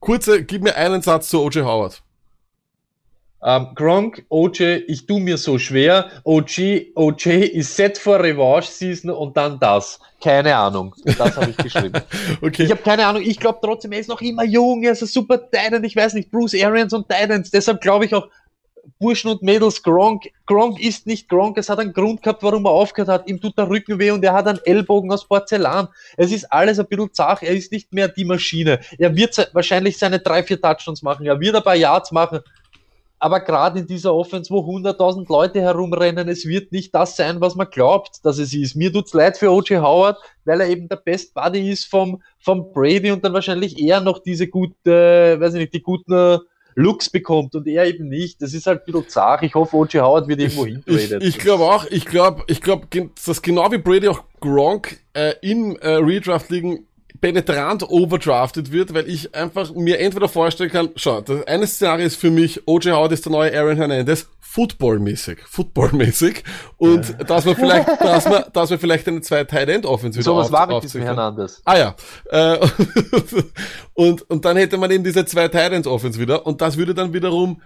[0.00, 1.64] kurze, gib mir einen Satz zu O.J.
[1.64, 2.02] Howard.
[3.42, 6.10] Ähm, Gronk, OJ, ich tu mir so schwer.
[6.24, 10.00] OG, OJ ist set for Revanche Season und dann das.
[10.22, 10.94] Keine Ahnung.
[11.04, 12.00] Das habe ich geschrieben.
[12.42, 12.64] okay.
[12.64, 13.22] Ich habe keine Ahnung.
[13.22, 14.82] Ich glaube trotzdem, er ist noch immer jung.
[14.82, 15.84] Er ist ein super Titan.
[15.84, 17.50] Ich weiß nicht, Bruce Arians und Titans.
[17.50, 18.26] Deshalb glaube ich auch,
[18.98, 20.30] Burschen und Mädels, Gronk.
[20.46, 21.58] Gronk ist nicht Gronk.
[21.58, 23.28] Es hat einen Grund gehabt, warum er aufgehört hat.
[23.28, 25.88] Ihm tut der Rücken weh und er hat einen Ellbogen aus Porzellan.
[26.16, 27.42] Es ist alles ein bisschen zach.
[27.42, 28.80] Er ist nicht mehr die Maschine.
[28.98, 31.26] Er wird wahrscheinlich seine drei, vier Touchdowns machen.
[31.26, 32.40] Er wird ein paar Yards machen.
[33.18, 37.54] Aber gerade in dieser Offense, wo 100.000 Leute herumrennen, es wird nicht das sein, was
[37.54, 38.76] man glaubt, dass es ist.
[38.76, 39.80] Mir tut's leid für O.J.
[39.80, 44.00] Howard, weil er eben der Best Buddy ist vom, vom Brady und dann wahrscheinlich eher
[44.00, 46.40] noch diese gute, weiß ich nicht, die guten
[46.76, 48.40] Looks bekommt und er eben nicht.
[48.42, 49.42] Das ist halt ein bisschen zart.
[49.42, 50.02] Ich hoffe, O.J.
[50.02, 51.22] Howard wird irgendwo hintradet.
[51.22, 52.86] Ich, ich glaube auch, ich glaube, ich glaube,
[53.26, 56.86] dass genau wie Brady auch Gronk äh, im äh, Redraft liegen
[57.20, 62.16] penetrant overdrafted wird, weil ich einfach mir entweder vorstellen kann, schau, das eine Szenario ist
[62.16, 62.94] für mich, O.J.
[62.94, 66.42] Howard ist der neue Aaron Hernandez, footballmäßig, footballmäßig
[66.78, 67.24] und ja.
[67.24, 70.36] dass man vielleicht, dass man, dass man vielleicht eine zwei Tight End Offense wieder So
[70.36, 71.60] was war mit diesem Hernandez.
[71.64, 71.94] Ah ja.
[72.30, 72.66] Äh,
[73.94, 76.94] und, und dann hätte man eben diese zwei Tight End Offense wieder und das würde
[76.94, 77.60] dann wiederum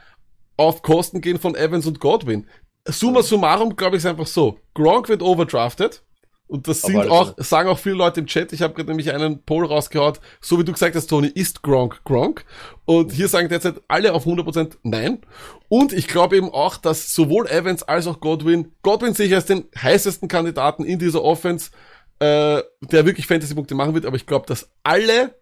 [0.56, 2.46] auf Kosten gehen von Evans und Godwin.
[2.86, 4.58] Summa summarum, glaube ich, ist einfach so.
[4.74, 6.02] Gronk wird overdrafted,
[6.50, 9.42] und das sind auch, sagen auch viele Leute im Chat, ich habe gerade nämlich einen
[9.44, 12.44] Poll rausgehaut, so wie du gesagt hast, Tony, ist Gronk Gronk?
[12.86, 15.20] Und hier sagen derzeit alle auf 100% nein.
[15.68, 19.46] Und ich glaube eben auch, dass sowohl Evans als auch Godwin, Godwin sehe ich als
[19.46, 21.70] den heißesten Kandidaten in dieser Offense,
[22.18, 25.36] äh, der wirklich Fantasy-Punkte machen wird, aber ich glaube, dass alle,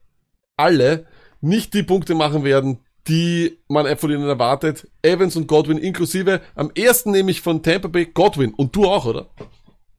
[0.59, 1.07] alle
[1.41, 4.87] nicht die Punkte machen werden, die man von ihnen erwartet.
[5.03, 6.43] Evans und Godwin inklusive.
[6.55, 8.53] Am ersten nehme ich von Tampa Bay Godwin.
[8.53, 9.31] Und du auch, oder?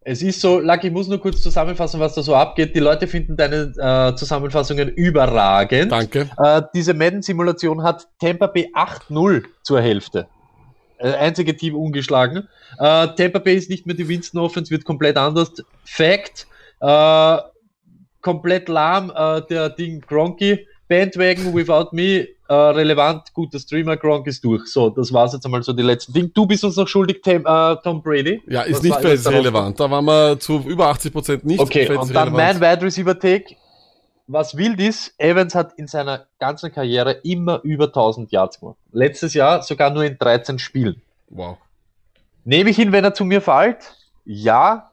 [0.09, 2.75] Es ist so, Lucky, ich muss nur kurz zusammenfassen, was da so abgeht.
[2.75, 5.91] Die Leute finden deine äh, Zusammenfassungen überragend.
[5.91, 6.27] Danke.
[6.43, 10.25] Äh, diese Madden-Simulation hat Tampa Bay 8-0 zur Hälfte.
[10.97, 12.47] Äh, einzige Team ungeschlagen.
[12.79, 15.51] Äh, Tampa Bay ist nicht mehr die Winston Offense, wird komplett anders.
[15.85, 16.47] Fact.
[16.79, 17.37] Äh,
[18.21, 20.65] komplett lahm, äh, der Ding Gronky.
[20.87, 24.65] Bandwagon without me äh, relevant, guter Streamer, Gronk ist durch.
[24.65, 26.29] So, das war's jetzt einmal so die letzten Dinge.
[26.29, 28.41] Du bist uns noch schuldig, Tim, äh, Tom Brady.
[28.47, 29.79] Ja, ist Was nicht fantasy relevant.
[29.79, 33.55] Da waren wir zu über 80 Prozent nicht Okay, und dann mein Wide Receiver Take.
[34.25, 38.77] Was wild ist, Evans hat in seiner ganzen Karriere immer über 1000 Yards gemacht.
[38.91, 41.01] Letztes Jahr sogar nur in 13 Spielen.
[41.29, 41.57] Wow.
[42.45, 43.95] Nehme ich ihn, wenn er zu mir fällt?
[44.25, 44.89] Ja.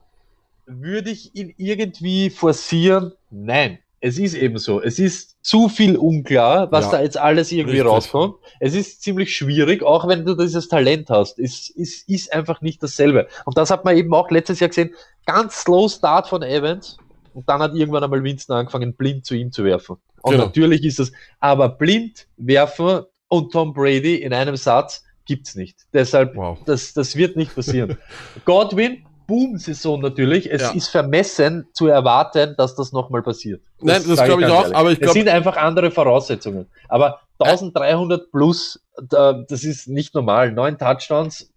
[0.67, 3.13] Würde ich ihn irgendwie forcieren?
[3.31, 4.83] Nein es ist eben so.
[4.83, 7.91] Es ist zu viel unklar, was ja, da jetzt alles irgendwie richtig.
[7.91, 8.37] rauskommt.
[8.61, 11.39] Es ist ziemlich schwierig, auch wenn du dieses Talent hast.
[11.39, 13.29] Es, es ist einfach nicht dasselbe.
[13.45, 14.95] Und das hat man eben auch letztes Jahr gesehen.
[15.25, 16.99] Ganz slow Start von Evans.
[17.33, 19.97] Und dann hat irgendwann einmal Winston angefangen, blind zu ihm zu werfen.
[20.23, 20.47] Und genau.
[20.47, 25.79] natürlich ist es, aber blind werfen und Tom Brady in einem Satz gibt's nicht.
[25.93, 26.59] Deshalb, wow.
[26.65, 27.99] das, das wird nicht passieren.
[28.45, 30.51] Godwin Boom-Saison natürlich.
[30.51, 30.71] Es ja.
[30.71, 33.63] ist vermessen zu erwarten, dass das nochmal passiert.
[33.81, 34.77] Das Nein, das glaube ich auch, ehrlich.
[34.77, 35.19] aber ich glaube.
[35.19, 36.67] Es sind einfach andere Voraussetzungen.
[36.89, 40.53] Aber 1300 plus, das ist nicht normal.
[40.53, 41.51] Neun Touchdowns.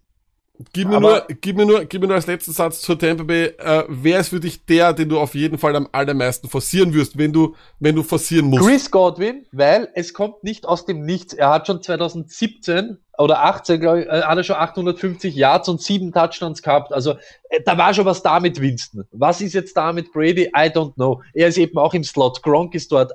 [0.74, 3.46] Gib mir, nur, gib, mir nur, gib mir nur als letzten Satz zur Tampa Bay,
[3.58, 7.16] äh, wer ist für dich der, den du auf jeden Fall am allermeisten forcieren wirst,
[7.16, 8.66] wenn du, wenn du forcieren musst?
[8.66, 11.32] Chris Godwin, weil es kommt nicht aus dem Nichts.
[11.32, 15.80] Er hat schon 2017 oder 18, glaube ich, äh, hat er schon 850 Yards und
[15.80, 16.92] sieben Touchdowns gehabt.
[16.92, 17.12] Also
[17.50, 19.04] äh, da war schon was da mit Winston.
[19.12, 20.46] Was ist jetzt da mit Brady?
[20.56, 21.22] I don't know.
[21.34, 22.42] Er ist eben auch im Slot.
[22.42, 23.12] Gronk ist dort.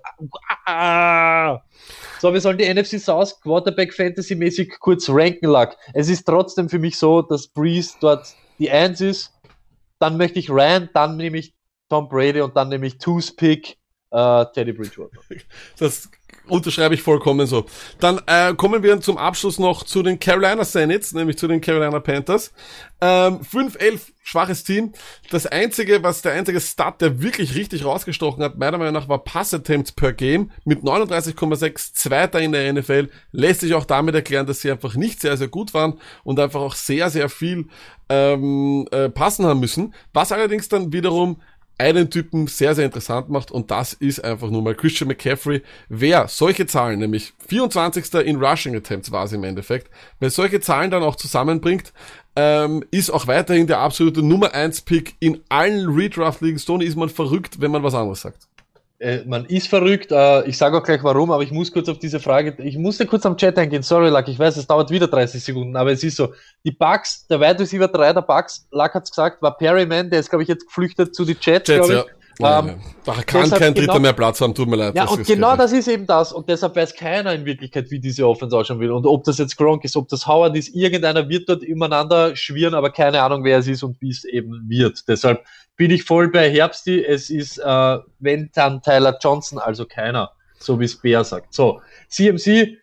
[0.66, 1.62] Ah.
[2.20, 5.76] So, wir sollen die NFC South Quarterback Fantasy mäßig kurz ranken, Luck.
[5.94, 8.28] Es ist trotzdem für mich so, dass Breeze dort
[8.60, 9.34] die Eins ist.
[10.00, 11.54] Dann möchte ich Ryan, dann nehme ich
[11.90, 13.78] Tom Brady und dann nehme ich Tooth Pick
[14.16, 15.18] äh, Teddy Bridgewater.
[15.78, 16.10] Das
[16.48, 17.66] Unterschreibe ich vollkommen so.
[18.00, 22.00] Dann äh, kommen wir zum Abschluss noch zu den Carolina Saints, nämlich zu den Carolina
[22.00, 22.54] Panthers.
[23.02, 24.94] Ähm, 5-11, schwaches Team.
[25.32, 29.24] Das einzige, was der einzige Stat, der wirklich richtig rausgestochen hat, meiner Meinung nach, war
[29.24, 33.10] Pass-Attempts per Game mit 39,6, Zweiter in der NFL.
[33.32, 36.62] Lässt sich auch damit erklären, dass sie einfach nicht sehr, sehr gut waren und einfach
[36.62, 37.70] auch sehr, sehr viel
[38.10, 39.96] ähm, äh, passen haben müssen.
[40.14, 41.42] Was allerdings dann wiederum
[41.78, 45.62] einen Typen sehr, sehr interessant macht und das ist einfach nur mal Christian McCaffrey.
[45.90, 48.14] Wer solche Zahlen, nämlich 24.
[48.26, 51.94] in Rushing Attempts war es im Endeffekt, wer solche Zahlen dann auch zusammenbringt,
[52.36, 56.60] ähm, ist auch weiterhin der absolute Nummer 1 Pick in allen Redraft-Ligen.
[56.60, 58.48] Stoney ist man verrückt, wenn man was anderes sagt
[59.00, 60.12] äh, man ist verrückt.
[60.12, 63.06] Äh, ich sage auch gleich warum, aber ich muss kurz auf diese Frage, ich musste
[63.06, 63.84] kurz am Chat eingehen.
[63.84, 66.34] Sorry, Luck, ich weiß, es dauert wieder 30 Sekunden, aber es ist so.
[66.64, 70.30] Die Bugs, der Wide Receiver 3 der Bugs, Luck hat's gesagt, war Perryman, der ist,
[70.30, 72.16] glaube ich, jetzt geflüchtet zu die Jets, Jets glaube ich.
[72.40, 72.82] Ja, Ähm.
[73.06, 74.96] Da kann kein Dritter genau- mehr Platz haben, tut mir leid.
[74.96, 76.34] Ja, und genau das ist eben das.
[76.34, 78.92] Und deshalb weiß keiner in Wirklichkeit, wie diese Offense ausschauen will.
[78.92, 82.74] Und ob das jetzt Gronk ist, ob das Howard ist, irgendeiner wird dort übereinander schwirren,
[82.74, 85.08] aber keine Ahnung, wer es ist und wie es eben wird.
[85.08, 85.46] Deshalb
[85.78, 87.04] bin ich voll bei Herbsti.
[87.04, 91.54] Es ist, äh, wenn dann Tyler Johnson, also keiner, so wie es Bär sagt.
[91.54, 92.78] So, CMC,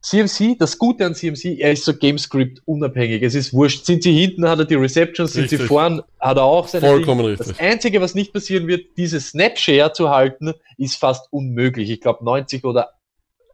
[0.00, 3.22] CMC, das Gute an CMC, er ist so Gamescript unabhängig.
[3.22, 3.86] Es ist wurscht.
[3.86, 5.68] Sind sie hinten, hat er die Receptions, sind sie Richtig.
[5.68, 7.32] vorn, hat er auch seine Vollkommen Dinge.
[7.32, 7.48] richtig.
[7.48, 11.90] Das Einzige, was nicht passieren wird, diese Snapshare zu halten, ist fast unmöglich.
[11.90, 12.90] Ich glaube, 90 oder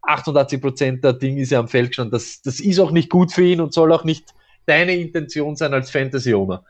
[0.02, 2.12] 88 Prozent der Ding ist ja am Feld gestanden.
[2.12, 4.34] Das, das ist auch nicht gut für ihn und soll auch nicht
[4.66, 6.64] deine Intention sein als Fantasy-Owner.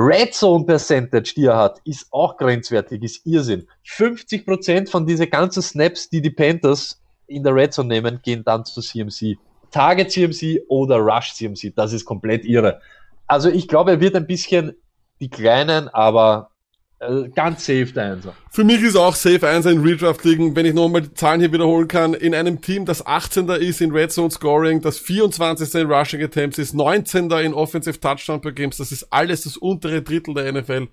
[0.00, 3.66] Red Zone Percentage, die er hat, ist auch grenzwertig, ist Irrsinn.
[3.82, 8.44] 50 Prozent von diese ganzen Snaps, die die Panthers in der Red Zone nehmen, gehen
[8.44, 9.36] dann zu CMC.
[9.72, 12.80] Target CMC oder Rush CMC, das ist komplett irre.
[13.26, 14.76] Also ich glaube, er wird ein bisschen
[15.20, 16.52] die Kleinen, aber
[17.00, 18.34] äh, ganz safe der Einser.
[18.50, 21.52] Für mich ist auch Safe 1 in Redraft liegen, wenn ich nochmal die Zahlen hier
[21.52, 23.48] wiederholen kann, in einem Team, das 18.
[23.50, 25.74] ist in Red Zone Scoring, das 24.
[25.74, 27.30] in Rushing Attempts ist, 19.
[27.30, 30.88] in Offensive Touchdown per Games, das ist alles das untere Drittel der NFL.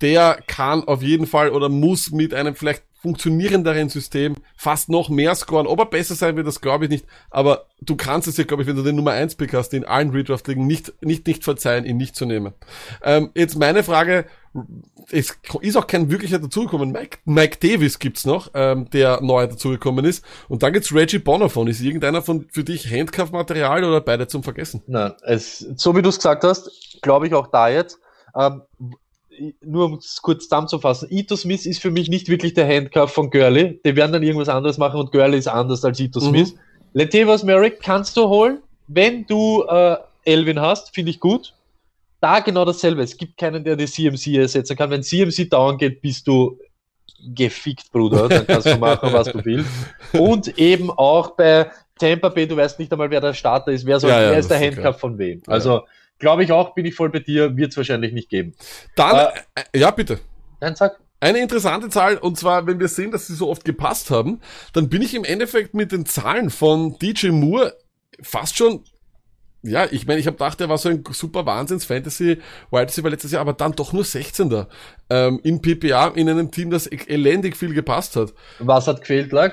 [0.00, 5.34] Der kann auf jeden Fall oder muss mit einem vielleicht funktionierenderen System fast noch mehr
[5.34, 5.66] scoren.
[5.66, 7.06] Ob er besser sein wird, das glaube ich nicht.
[7.30, 9.84] Aber du kannst es ja, glaube ich, wenn du den Nummer 1 Pick hast, in
[9.84, 12.52] allen Redraft-Ligen nicht, nicht, nicht verzeihen, ihn nicht zu nehmen.
[13.02, 14.26] Ähm, jetzt meine Frage,
[15.10, 16.92] es ist auch kein wirklicher dazugekommen.
[16.92, 20.24] Mike, Mike Davis gibt's noch, ähm, der neu dazugekommen ist.
[20.48, 21.68] Und dann gibt's Reggie Bonafon.
[21.68, 24.82] Ist irgendeiner von für dich Handcuff-Material oder beide zum Vergessen?
[24.86, 27.98] Nein, es, so wie du es gesagt hast, glaube ich auch da jetzt.
[28.36, 28.62] Ähm,
[29.64, 33.30] nur um es kurz zusammenzufassen, Ito Smith ist für mich nicht wirklich der Handcuff von
[33.30, 33.80] Gurley.
[33.84, 36.24] Die werden dann irgendwas anderes machen und Gurley ist anders als Ito Mhm.
[36.28, 36.54] Smith.
[36.92, 41.54] Latavius Merrick kannst du holen, wenn du äh, Elvin hast, finde ich gut.
[42.20, 43.02] Da genau dasselbe.
[43.02, 44.90] Es gibt keinen, der die CMC ersetzen kann.
[44.90, 46.58] Wenn CMC down geht, bist du
[47.34, 48.28] gefickt, Bruder.
[48.28, 49.70] Dann kannst du machen, was du willst.
[50.12, 53.86] Und eben auch bei Tampa Bay, du weißt nicht einmal, wer der Starter ist.
[53.86, 55.42] Wer, soll, Ja, ja, wer ist der Handcuff von wem?
[55.46, 55.82] Also,
[56.20, 58.54] glaube ich auch, bin ich voll bei dir, wird es wahrscheinlich nicht geben.
[58.94, 60.20] Dann, äh, ja bitte.
[60.60, 61.00] Nein, sag.
[61.22, 64.40] Eine interessante Zahl, und zwar, wenn wir sehen, dass sie so oft gepasst haben,
[64.72, 67.76] dann bin ich im Endeffekt mit den Zahlen von DJ Moore
[68.22, 68.84] fast schon,
[69.62, 72.38] ja, ich meine, ich habe gedacht, er war so ein super Wahnsinns-Fantasy,
[72.70, 74.64] Wide Receiver letztes Jahr, aber dann doch nur 16.
[75.10, 78.32] Ähm, in PPA, in einem Team, das e- elendig viel gepasst hat.
[78.58, 79.52] Was hat gefehlt, lag?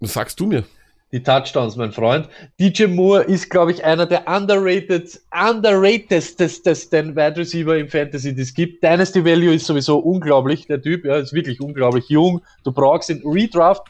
[0.00, 0.64] Sagst du mir?
[1.12, 2.28] Die Touchdowns, mein Freund.
[2.60, 8.54] DJ Moore ist, glaube ich, einer der underrated, underratedsten Wide Receiver im Fantasy, die es
[8.54, 8.84] gibt.
[8.84, 12.42] Dynasty Value ist sowieso unglaublich, der Typ, ja, ist wirklich unglaublich jung.
[12.62, 13.82] Du brauchst ihn Redraft,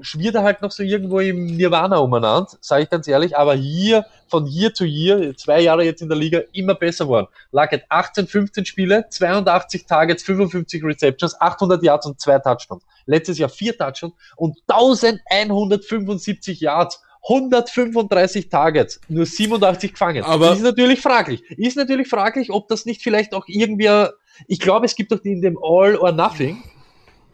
[0.00, 4.04] schwirrt er halt noch so irgendwo im Nirvana umeinander, sage ich ganz ehrlich, aber hier,
[4.28, 7.26] von Year to Year, zwei Jahre jetzt in der Liga, immer besser worden.
[7.50, 12.82] Lag hat 18, 15 Spiele, 82 Targets, 55 Receptions, 800 Yards und zwei Touchdowns.
[13.04, 17.02] Letztes Jahr vier Touchdowns und 1175 Yards.
[17.28, 20.24] 135 Targets, nur 87 gefangen.
[20.24, 21.40] Aber- ist natürlich fraglich.
[21.50, 24.08] Ist natürlich fraglich, ob das nicht vielleicht auch irgendwie,
[24.48, 26.64] ich glaube, es gibt doch in dem All or Nothing,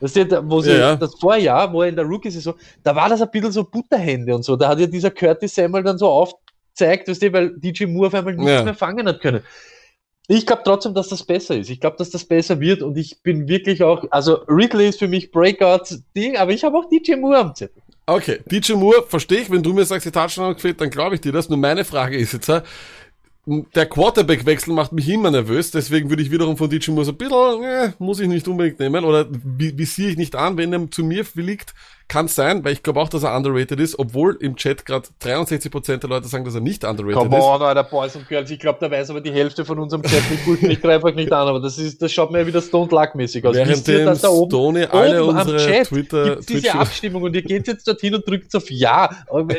[0.01, 0.97] das ist ja, wo sie, Ja, ja.
[0.97, 4.45] das Vorjahr, wo er in der Rookie-Saison, da war das ein bisschen so Butterhände und
[4.45, 4.57] so.
[4.57, 8.15] Da hat ja dieser Curtis Samuel dann so aufgezeigt, weißt du, weil DJ Moore auf
[8.15, 8.63] einmal nichts Ja.
[8.65, 9.43] mehr fangen hat können.
[10.31, 11.71] Ich glaube trotzdem, dass das besser ist.
[11.71, 15.09] Ich glaube, dass das besser wird und ich bin wirklich auch, also Ridley ist für
[15.09, 17.83] mich Breakout-Ding, aber ich habe auch DJ Moore am Zettel.
[18.07, 21.15] Okay, DJ Moore, verstehe ich, wenn du mir sagst, die Touchdown haben gefehlt, dann glaube
[21.15, 21.49] ich dir das.
[21.49, 22.63] Nur meine Frage ist jetzt, äh,
[23.75, 27.17] der Quarterback-Wechsel macht mich immer nervös, deswegen würde ich wiederum von DJ Moore so ein
[27.17, 30.91] bisschen, äh, muss ich nicht unbedingt nehmen oder vi- visiere ich nicht an, wenn er
[30.91, 31.75] zu mir liegt,
[32.09, 35.99] kann sein, weil ich glaube auch, dass er underrated ist, obwohl im Chat gerade 63%
[35.99, 37.45] der Leute sagen, dass er nicht underrated Come ist.
[37.45, 38.51] on, Alter, Boys und Girls.
[38.51, 40.63] Ich glaube, da weiß aber die Hälfte von unserem Chat nicht gut.
[40.63, 43.45] Ich greife euch nicht an, aber das ist, das schaut mir wieder Stone Luck mäßig
[43.45, 43.55] aus.
[43.57, 47.23] Wisst ihr, dass da oben, Stoney alle oben am unsere Chat Twitter, gibt's diese Abstimmung
[47.25, 49.11] und ihr geht jetzt dorthin und drückt auf Ja.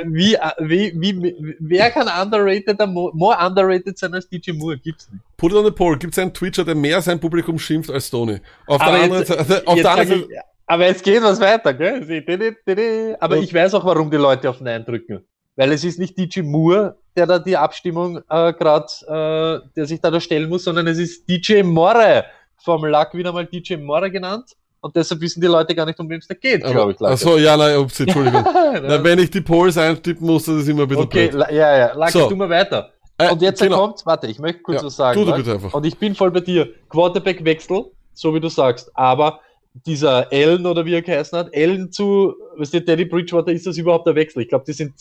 [0.06, 4.78] Wie, wie, wie, wer kann underrated, more underrated sein als DJ Moore?
[4.78, 5.22] Gibt's nicht.
[5.38, 5.98] Put it on the poll.
[5.98, 8.42] Gibt es einen Twitcher, der mehr sein Publikum schimpft als Stoney?
[8.68, 10.38] Auf Aber der anderen Seite, auf der anderen ich,
[10.70, 13.18] aber jetzt geht was weiter, gell?
[13.20, 15.26] Aber ich weiß auch, warum die Leute auf Nein drücken.
[15.56, 20.00] Weil es ist nicht DJ Moore, der da die Abstimmung äh, gerade, äh, der sich
[20.00, 22.26] da, da stellen muss, sondern es ist DJ Morre.
[22.64, 24.52] Vom Luck wieder mal DJ Morre genannt.
[24.82, 27.02] Und deshalb wissen die Leute gar nicht, um wem es da geht, glaube ich.
[27.02, 28.44] Achso, ja, nein, ups, Entschuldigung.
[28.46, 31.46] Na, wenn ich die Polls eintippen muss, das ist immer ein bisschen okay, blöd.
[31.52, 31.94] ja, ja.
[31.94, 32.30] Lucky, So.
[32.30, 32.92] tu mal weiter.
[33.18, 33.80] Äh, Und jetzt genau.
[33.88, 35.20] kommt, warte, ich möchte kurz Ja, was sagen.
[35.20, 35.74] tu du bitte einfach.
[35.74, 36.70] Und ich bin voll bei dir.
[36.90, 38.90] Quarterback-Wechsel, so wie du sagst.
[38.94, 39.42] Aber
[39.74, 43.78] dieser Allen oder wie er geheißen hat, Allen zu, weißt du, Teddy Bridgewater, ist das
[43.78, 44.42] überhaupt der Wechsel?
[44.42, 44.94] Ich glaube, die sind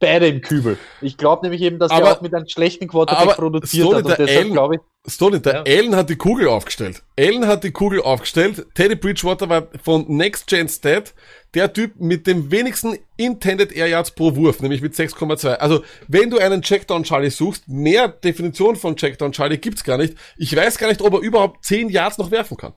[0.00, 0.76] beide im Kübel.
[1.00, 4.04] Ich glaube nämlich eben, dass Aber- der auch mit einem schlechten Quarterback produziert Stoney, hat.
[4.04, 4.80] Und der deshalb Allen- glaube ich,
[5.12, 5.62] Stoney, der Ja.
[5.66, 7.02] Allen hat die Kugel aufgestellt.
[7.18, 8.66] Allen hat die Kugel aufgestellt.
[8.74, 11.14] Teddy Bridgewater war von Next Gen Stat
[11.54, 15.54] der Typ mit dem wenigsten Intended Air Yards pro Wurf, nämlich mit 6,2.
[15.60, 20.14] Also, wenn du einen Checkdown Charlie suchst, mehr Definition von Checkdown Charlie gibt's gar nicht.
[20.36, 22.72] Ich weiß gar nicht, ob er überhaupt 10 Yards noch werfen kann.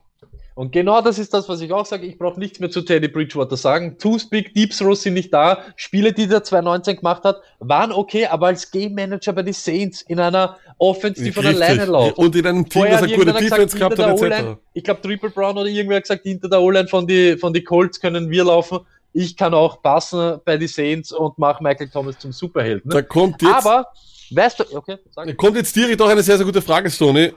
[0.58, 2.04] Und genau das ist das, was ich auch sage.
[2.04, 3.96] Ich brauche nichts mehr zu Teddy Bridgewater sagen.
[3.96, 5.62] Two Speak, Deep Throws sind nicht da.
[5.76, 10.02] Spiele, die der 2019 gemacht hat, waren okay, aber als Game Manager bei den Saints
[10.02, 12.18] in einer Offense, die von alleine läuft.
[12.18, 14.58] Und in einem Team, das eine gute Defense gehabt hat, etc.
[14.72, 17.62] Ich glaube Triple Brown oder irgendwer hat gesagt, hinter der O-Line von die, von die
[17.62, 18.80] Colts können wir laufen.
[19.12, 22.90] Ich kann auch passen bei die Saints und mache Michael Thomas zum Superhelden.
[22.90, 23.86] Da kommt jetzt, Aber,
[24.32, 27.32] weißt du, okay, da kommt jetzt direkt auch eine sehr, sehr gute Frage, Stoney.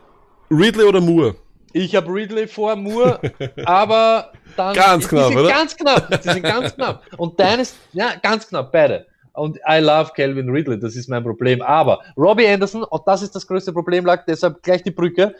[0.50, 1.36] Ridley oder Moore?
[1.74, 3.20] Ich habe Ridley vor Moore,
[3.66, 4.76] aber dann.
[4.76, 5.50] Ganz die knapp, sind oder?
[5.50, 7.04] Ganz knapp, die sind ganz knapp.
[7.18, 9.06] Und deines, ja, ganz knapp, beide.
[9.34, 11.62] Und I love Calvin Ridley, das ist mein Problem.
[11.62, 15.34] Aber Robbie Anderson, und das ist das größte Problem, lag deshalb gleich die Brücke.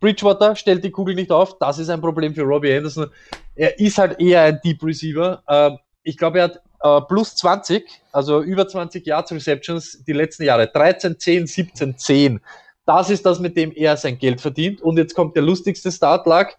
[0.00, 3.10] Bridgewater stellt die Kugel nicht auf, das ist ein Problem für Robbie Anderson.
[3.56, 5.42] Er ist halt eher ein Deep Receiver.
[5.48, 10.44] Ähm, ich glaube, er hat äh, plus 20, also über 20 Yards Receptions die letzten
[10.44, 10.68] Jahre.
[10.68, 12.40] 13, 10, 17, 10.
[12.88, 14.80] Das ist das, mit dem er sein Geld verdient.
[14.80, 16.54] Und jetzt kommt der lustigste Start lag.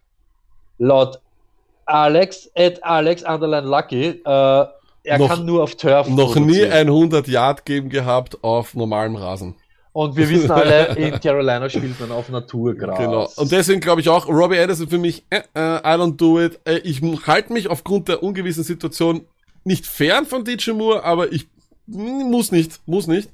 [0.78, 1.20] Laut
[1.88, 4.70] Alex, at Alex Underline Lucky, äh, er
[5.18, 6.08] Noch- kann nur auf Turf.
[6.08, 9.56] Noch nie ein 100 Yard Game gehabt auf normalem Rasen.
[9.92, 13.00] Und wir wissen alle, in Carolina spielt man auf Naturgras.
[13.00, 13.28] Genau.
[13.36, 16.60] Und deswegen glaube ich auch, Robbie Anderson für mich, äh, äh, I don't do it.
[16.64, 19.26] Äh, ich halte mich aufgrund der ungewissen Situation
[19.64, 21.48] nicht fern von DJ Moore, aber ich
[21.88, 23.32] mm, muss nicht, muss nicht.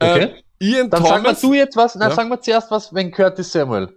[0.00, 0.30] Okay.
[0.60, 2.14] Ian Dann sag mal Thomas, du jetzt was, na, Ja.
[2.14, 3.88] sag mal zuerst was, wenn Curtis Samuel.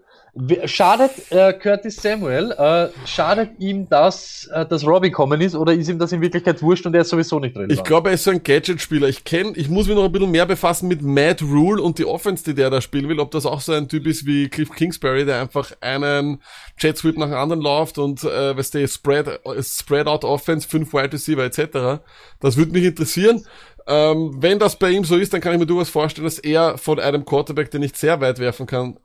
[0.64, 5.90] Schadet äh, Curtis Samuel, äh, schadet ihm das, äh, dass Robbie kommen ist, oder ist
[5.90, 7.74] ihm das in Wirklichkeit wurscht und er ist sowieso nicht relevant?
[7.78, 9.10] ich glaube, er ist so ein Gadget-Spieler.
[9.10, 12.06] Ich kenne, ich muss mich noch ein bisschen mehr befassen mit Matt Rule und die
[12.06, 13.20] Offense, die der da spielen will.
[13.20, 16.42] Ob das auch so ein Typ ist wie Cliff Kingsbury, der einfach einen
[16.80, 20.66] Jet Sweep nach dem anderen läuft und, äh, weißt du, Spread, äh, Spread Out Offense,
[20.66, 22.02] fünf Wide Receiver etc.
[22.40, 23.44] Das würde mich interessieren.
[23.88, 26.78] Ähm, wenn das bei ihm so ist, dann kann ich mir durchaus vorstellen, dass er
[26.78, 28.98] von einem Quarterback, der nicht sehr weit werfen kann,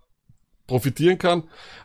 [0.66, 1.44] profitieren kann.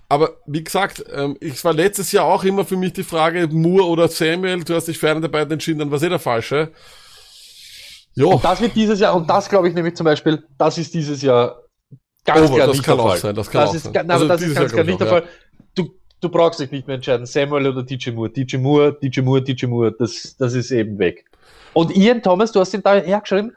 [0.10, 3.86] Aber wie gesagt, ähm, ich war letztes Jahr auch immer für mich die Frage, Moore
[3.88, 6.72] oder Samuel, du hast dich für einen der beiden entschieden, dann war eh der falsche.
[8.14, 10.94] Jo, Und das wird dieses Jahr, und das glaube ich nämlich zum Beispiel, das ist
[10.94, 11.62] dieses Jahr
[12.26, 13.20] ganz Oh, klar das nicht kann der auch Fall.
[13.20, 13.94] sein, das kann auch ist, sein.
[13.94, 15.24] Nein, Also das ist ganz klar nicht der ich Fall.
[15.76, 18.30] Du, du brauchst dich nicht mehr entscheiden, Samuel oder DJ Moore.
[18.30, 21.26] DJ Moore, DJ Moore, DJ Moore, das, das ist eben weg.
[21.74, 23.56] Und Ian Thomas, du hast ihn da hergeschrieben,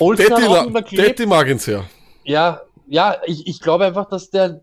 [0.00, 1.08] Olsen Detti, hat auch la- immer klebt.
[1.08, 1.84] Detti mag ihn sehr.
[2.24, 4.60] Ja, ja, ich, ich glaube einfach, dass der,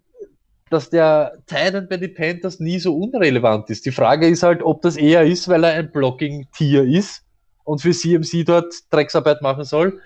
[0.70, 3.86] dass der Titan bei den Panthers nie so unrelevant ist.
[3.86, 7.24] Die Frage ist halt, ob das eher ist, weil er ein Blocking-Tier ist
[7.64, 10.02] und für CMC dort Drecksarbeit machen soll,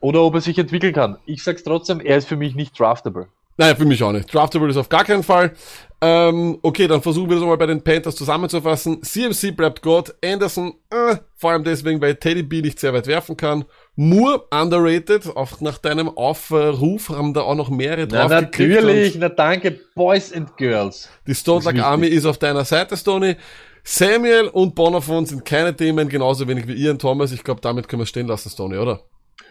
[0.00, 1.18] oder ob er sich entwickeln kann.
[1.26, 3.28] Ich sag's trotzdem, er ist für mich nicht draftable.
[3.60, 4.32] Nein, für mich auch nicht.
[4.32, 5.52] Draftable ist auf gar keinen Fall.
[6.00, 9.02] Ähm, okay, dann versuchen wir das mal bei den Panthers zusammenzufassen.
[9.02, 10.14] CMC bleibt Gott.
[10.24, 13.66] Anderson, äh, vor allem deswegen, weil Teddy B nicht sehr weit werfen kann.
[13.96, 15.36] Moore, underrated.
[15.36, 19.78] Auch nach deinem Aufruf haben da auch noch mehrere Na, drauf geklickt natürlich, na danke,
[19.94, 21.10] Boys and Girls.
[21.26, 21.84] Die Stone Luck.
[21.84, 23.36] Army ist auf deiner Seite, Stoney.
[23.84, 27.30] Samuel und Bonafon sind keine Themen, genauso wenig wie Ian Thomas.
[27.30, 29.02] Ich glaube, damit können wir stehen lassen, Stoney, oder?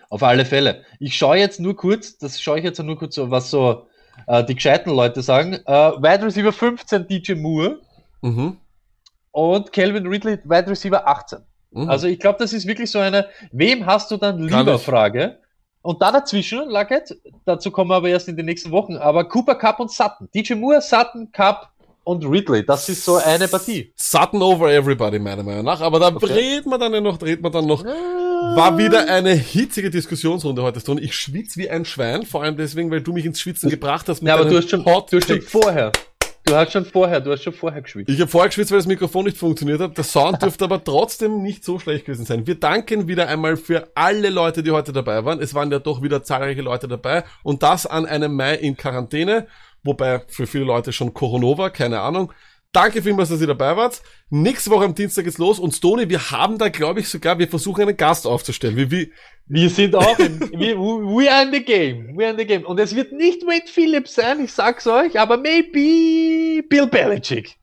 [0.10, 0.84] Auf alle Fälle.
[1.00, 3.86] Ich schaue jetzt nur kurz, das schaue ich jetzt nur kurz so, was so
[4.28, 5.54] äh, die gescheiten Leute sagen.
[5.54, 7.80] Äh, Wide Receiver 15 DJ Moore
[8.22, 8.58] Mhm.
[9.32, 11.40] und Calvin Ridley Wide Receiver 18.
[11.72, 11.90] mhm.
[11.90, 14.78] Also ich glaube, das ist wirklich so eine, wem hast du dann lieber.
[14.80, 15.40] Frage?
[15.82, 17.16] Und da dazwischen, Luckett,
[17.46, 20.28] dazu kommen wir aber erst in den nächsten Wochen, aber Cooper Cup und Sutton.
[20.36, 21.69] DJ Moore, Sutton, Cup
[22.10, 23.92] und Ridley, das ist so eine Partie.
[23.96, 25.82] Sutton over everybody, meiner Meinung nach.
[25.82, 26.26] Aber da Okay.
[26.26, 27.84] reden wir dann ja noch, reden wir dann noch.
[27.86, 31.02] War wieder eine hitzige Diskussionsrunde heute, Stoney.
[31.02, 34.24] Ich schwitze wie ein Schwein, vor allem deswegen, weil du mich ins Schwitzen gebracht hast.
[34.24, 35.92] Ja, aber du hast schon, Hot du hast schon vorher.
[36.46, 38.10] Du hast schon vorher, du hast schon vorher geschwitzt.
[38.10, 39.96] Ich habe vorher geschwitzt, weil das Mikrofon nicht funktioniert hat.
[39.96, 42.48] Der Sound dürfte aber trotzdem nicht so schlecht gewesen sein.
[42.48, 45.40] Wir danken wieder einmal für alle Leute, die heute dabei waren.
[45.42, 47.24] Es waren ja doch wieder zahlreiche Leute dabei.
[47.44, 49.46] Und das an einem Mai in Quarantäne.
[49.84, 52.34] Wobei für viele Leute schon Coronova, keine Ahnung.
[52.72, 54.04] Danke vielmals, dass ihr dabei wart.
[54.30, 55.58] Nächste Woche am Dienstag geht's los.
[55.58, 58.76] Und Stony, wir haben da, glaube ich, sogar, wir versuchen einen Gast aufzustellen.
[58.76, 59.12] Wie, wie,
[59.48, 62.16] Wir sind auch in, wir, we are in the game.
[62.16, 62.64] We are in the game.
[62.64, 67.56] Und es wird nicht Wade Phillips sein, ich sag's euch, aber maybe Bill Belichick.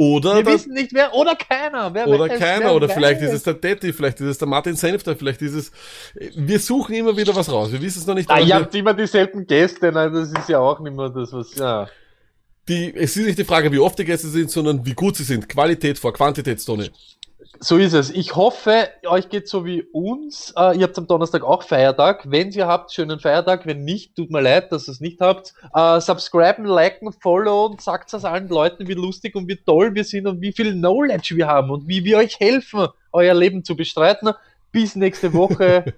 [0.00, 1.92] Oder Wir wissen nicht wer, oder keiner.
[1.92, 2.94] Wer oder weiß, keiner, wer oder weiß.
[2.94, 5.72] vielleicht ist es der Detti, vielleicht ist es der Martin Senfter, vielleicht ist es,
[6.14, 7.70] wir suchen immer wieder was raus.
[7.70, 8.30] Wir wissen es noch nicht.
[8.30, 11.54] Ah, ihr habt immer dieselben Gäste, nein, das ist ja auch nicht mehr das, was,
[11.54, 11.86] ja.
[12.66, 15.24] die, es ist nicht die Frage, wie oft die Gäste sind, sondern wie gut sie
[15.24, 15.46] sind.
[15.50, 16.90] Qualität vor Quantität, Tony.
[17.58, 18.10] So ist es.
[18.10, 20.54] Ich hoffe, euch geht so wie uns.
[20.56, 22.30] Äh, ihr habt am Donnerstag auch Feiertag.
[22.30, 23.66] Wenn ihr habt, schönen Feiertag.
[23.66, 25.54] Wenn nicht, tut mir leid, dass ihr es nicht habt.
[25.74, 30.26] Äh, subscriben, liken, followen, sagt es allen Leuten, wie lustig und wie toll wir sind
[30.26, 34.32] und wie viel Knowledge wir haben und wie wir euch helfen, euer Leben zu bestreiten.
[34.70, 35.92] Bis nächste Woche.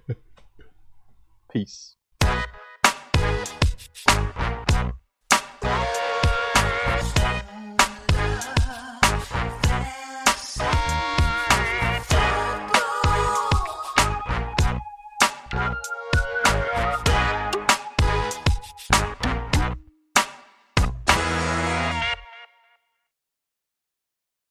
[1.49, 1.92] Peace.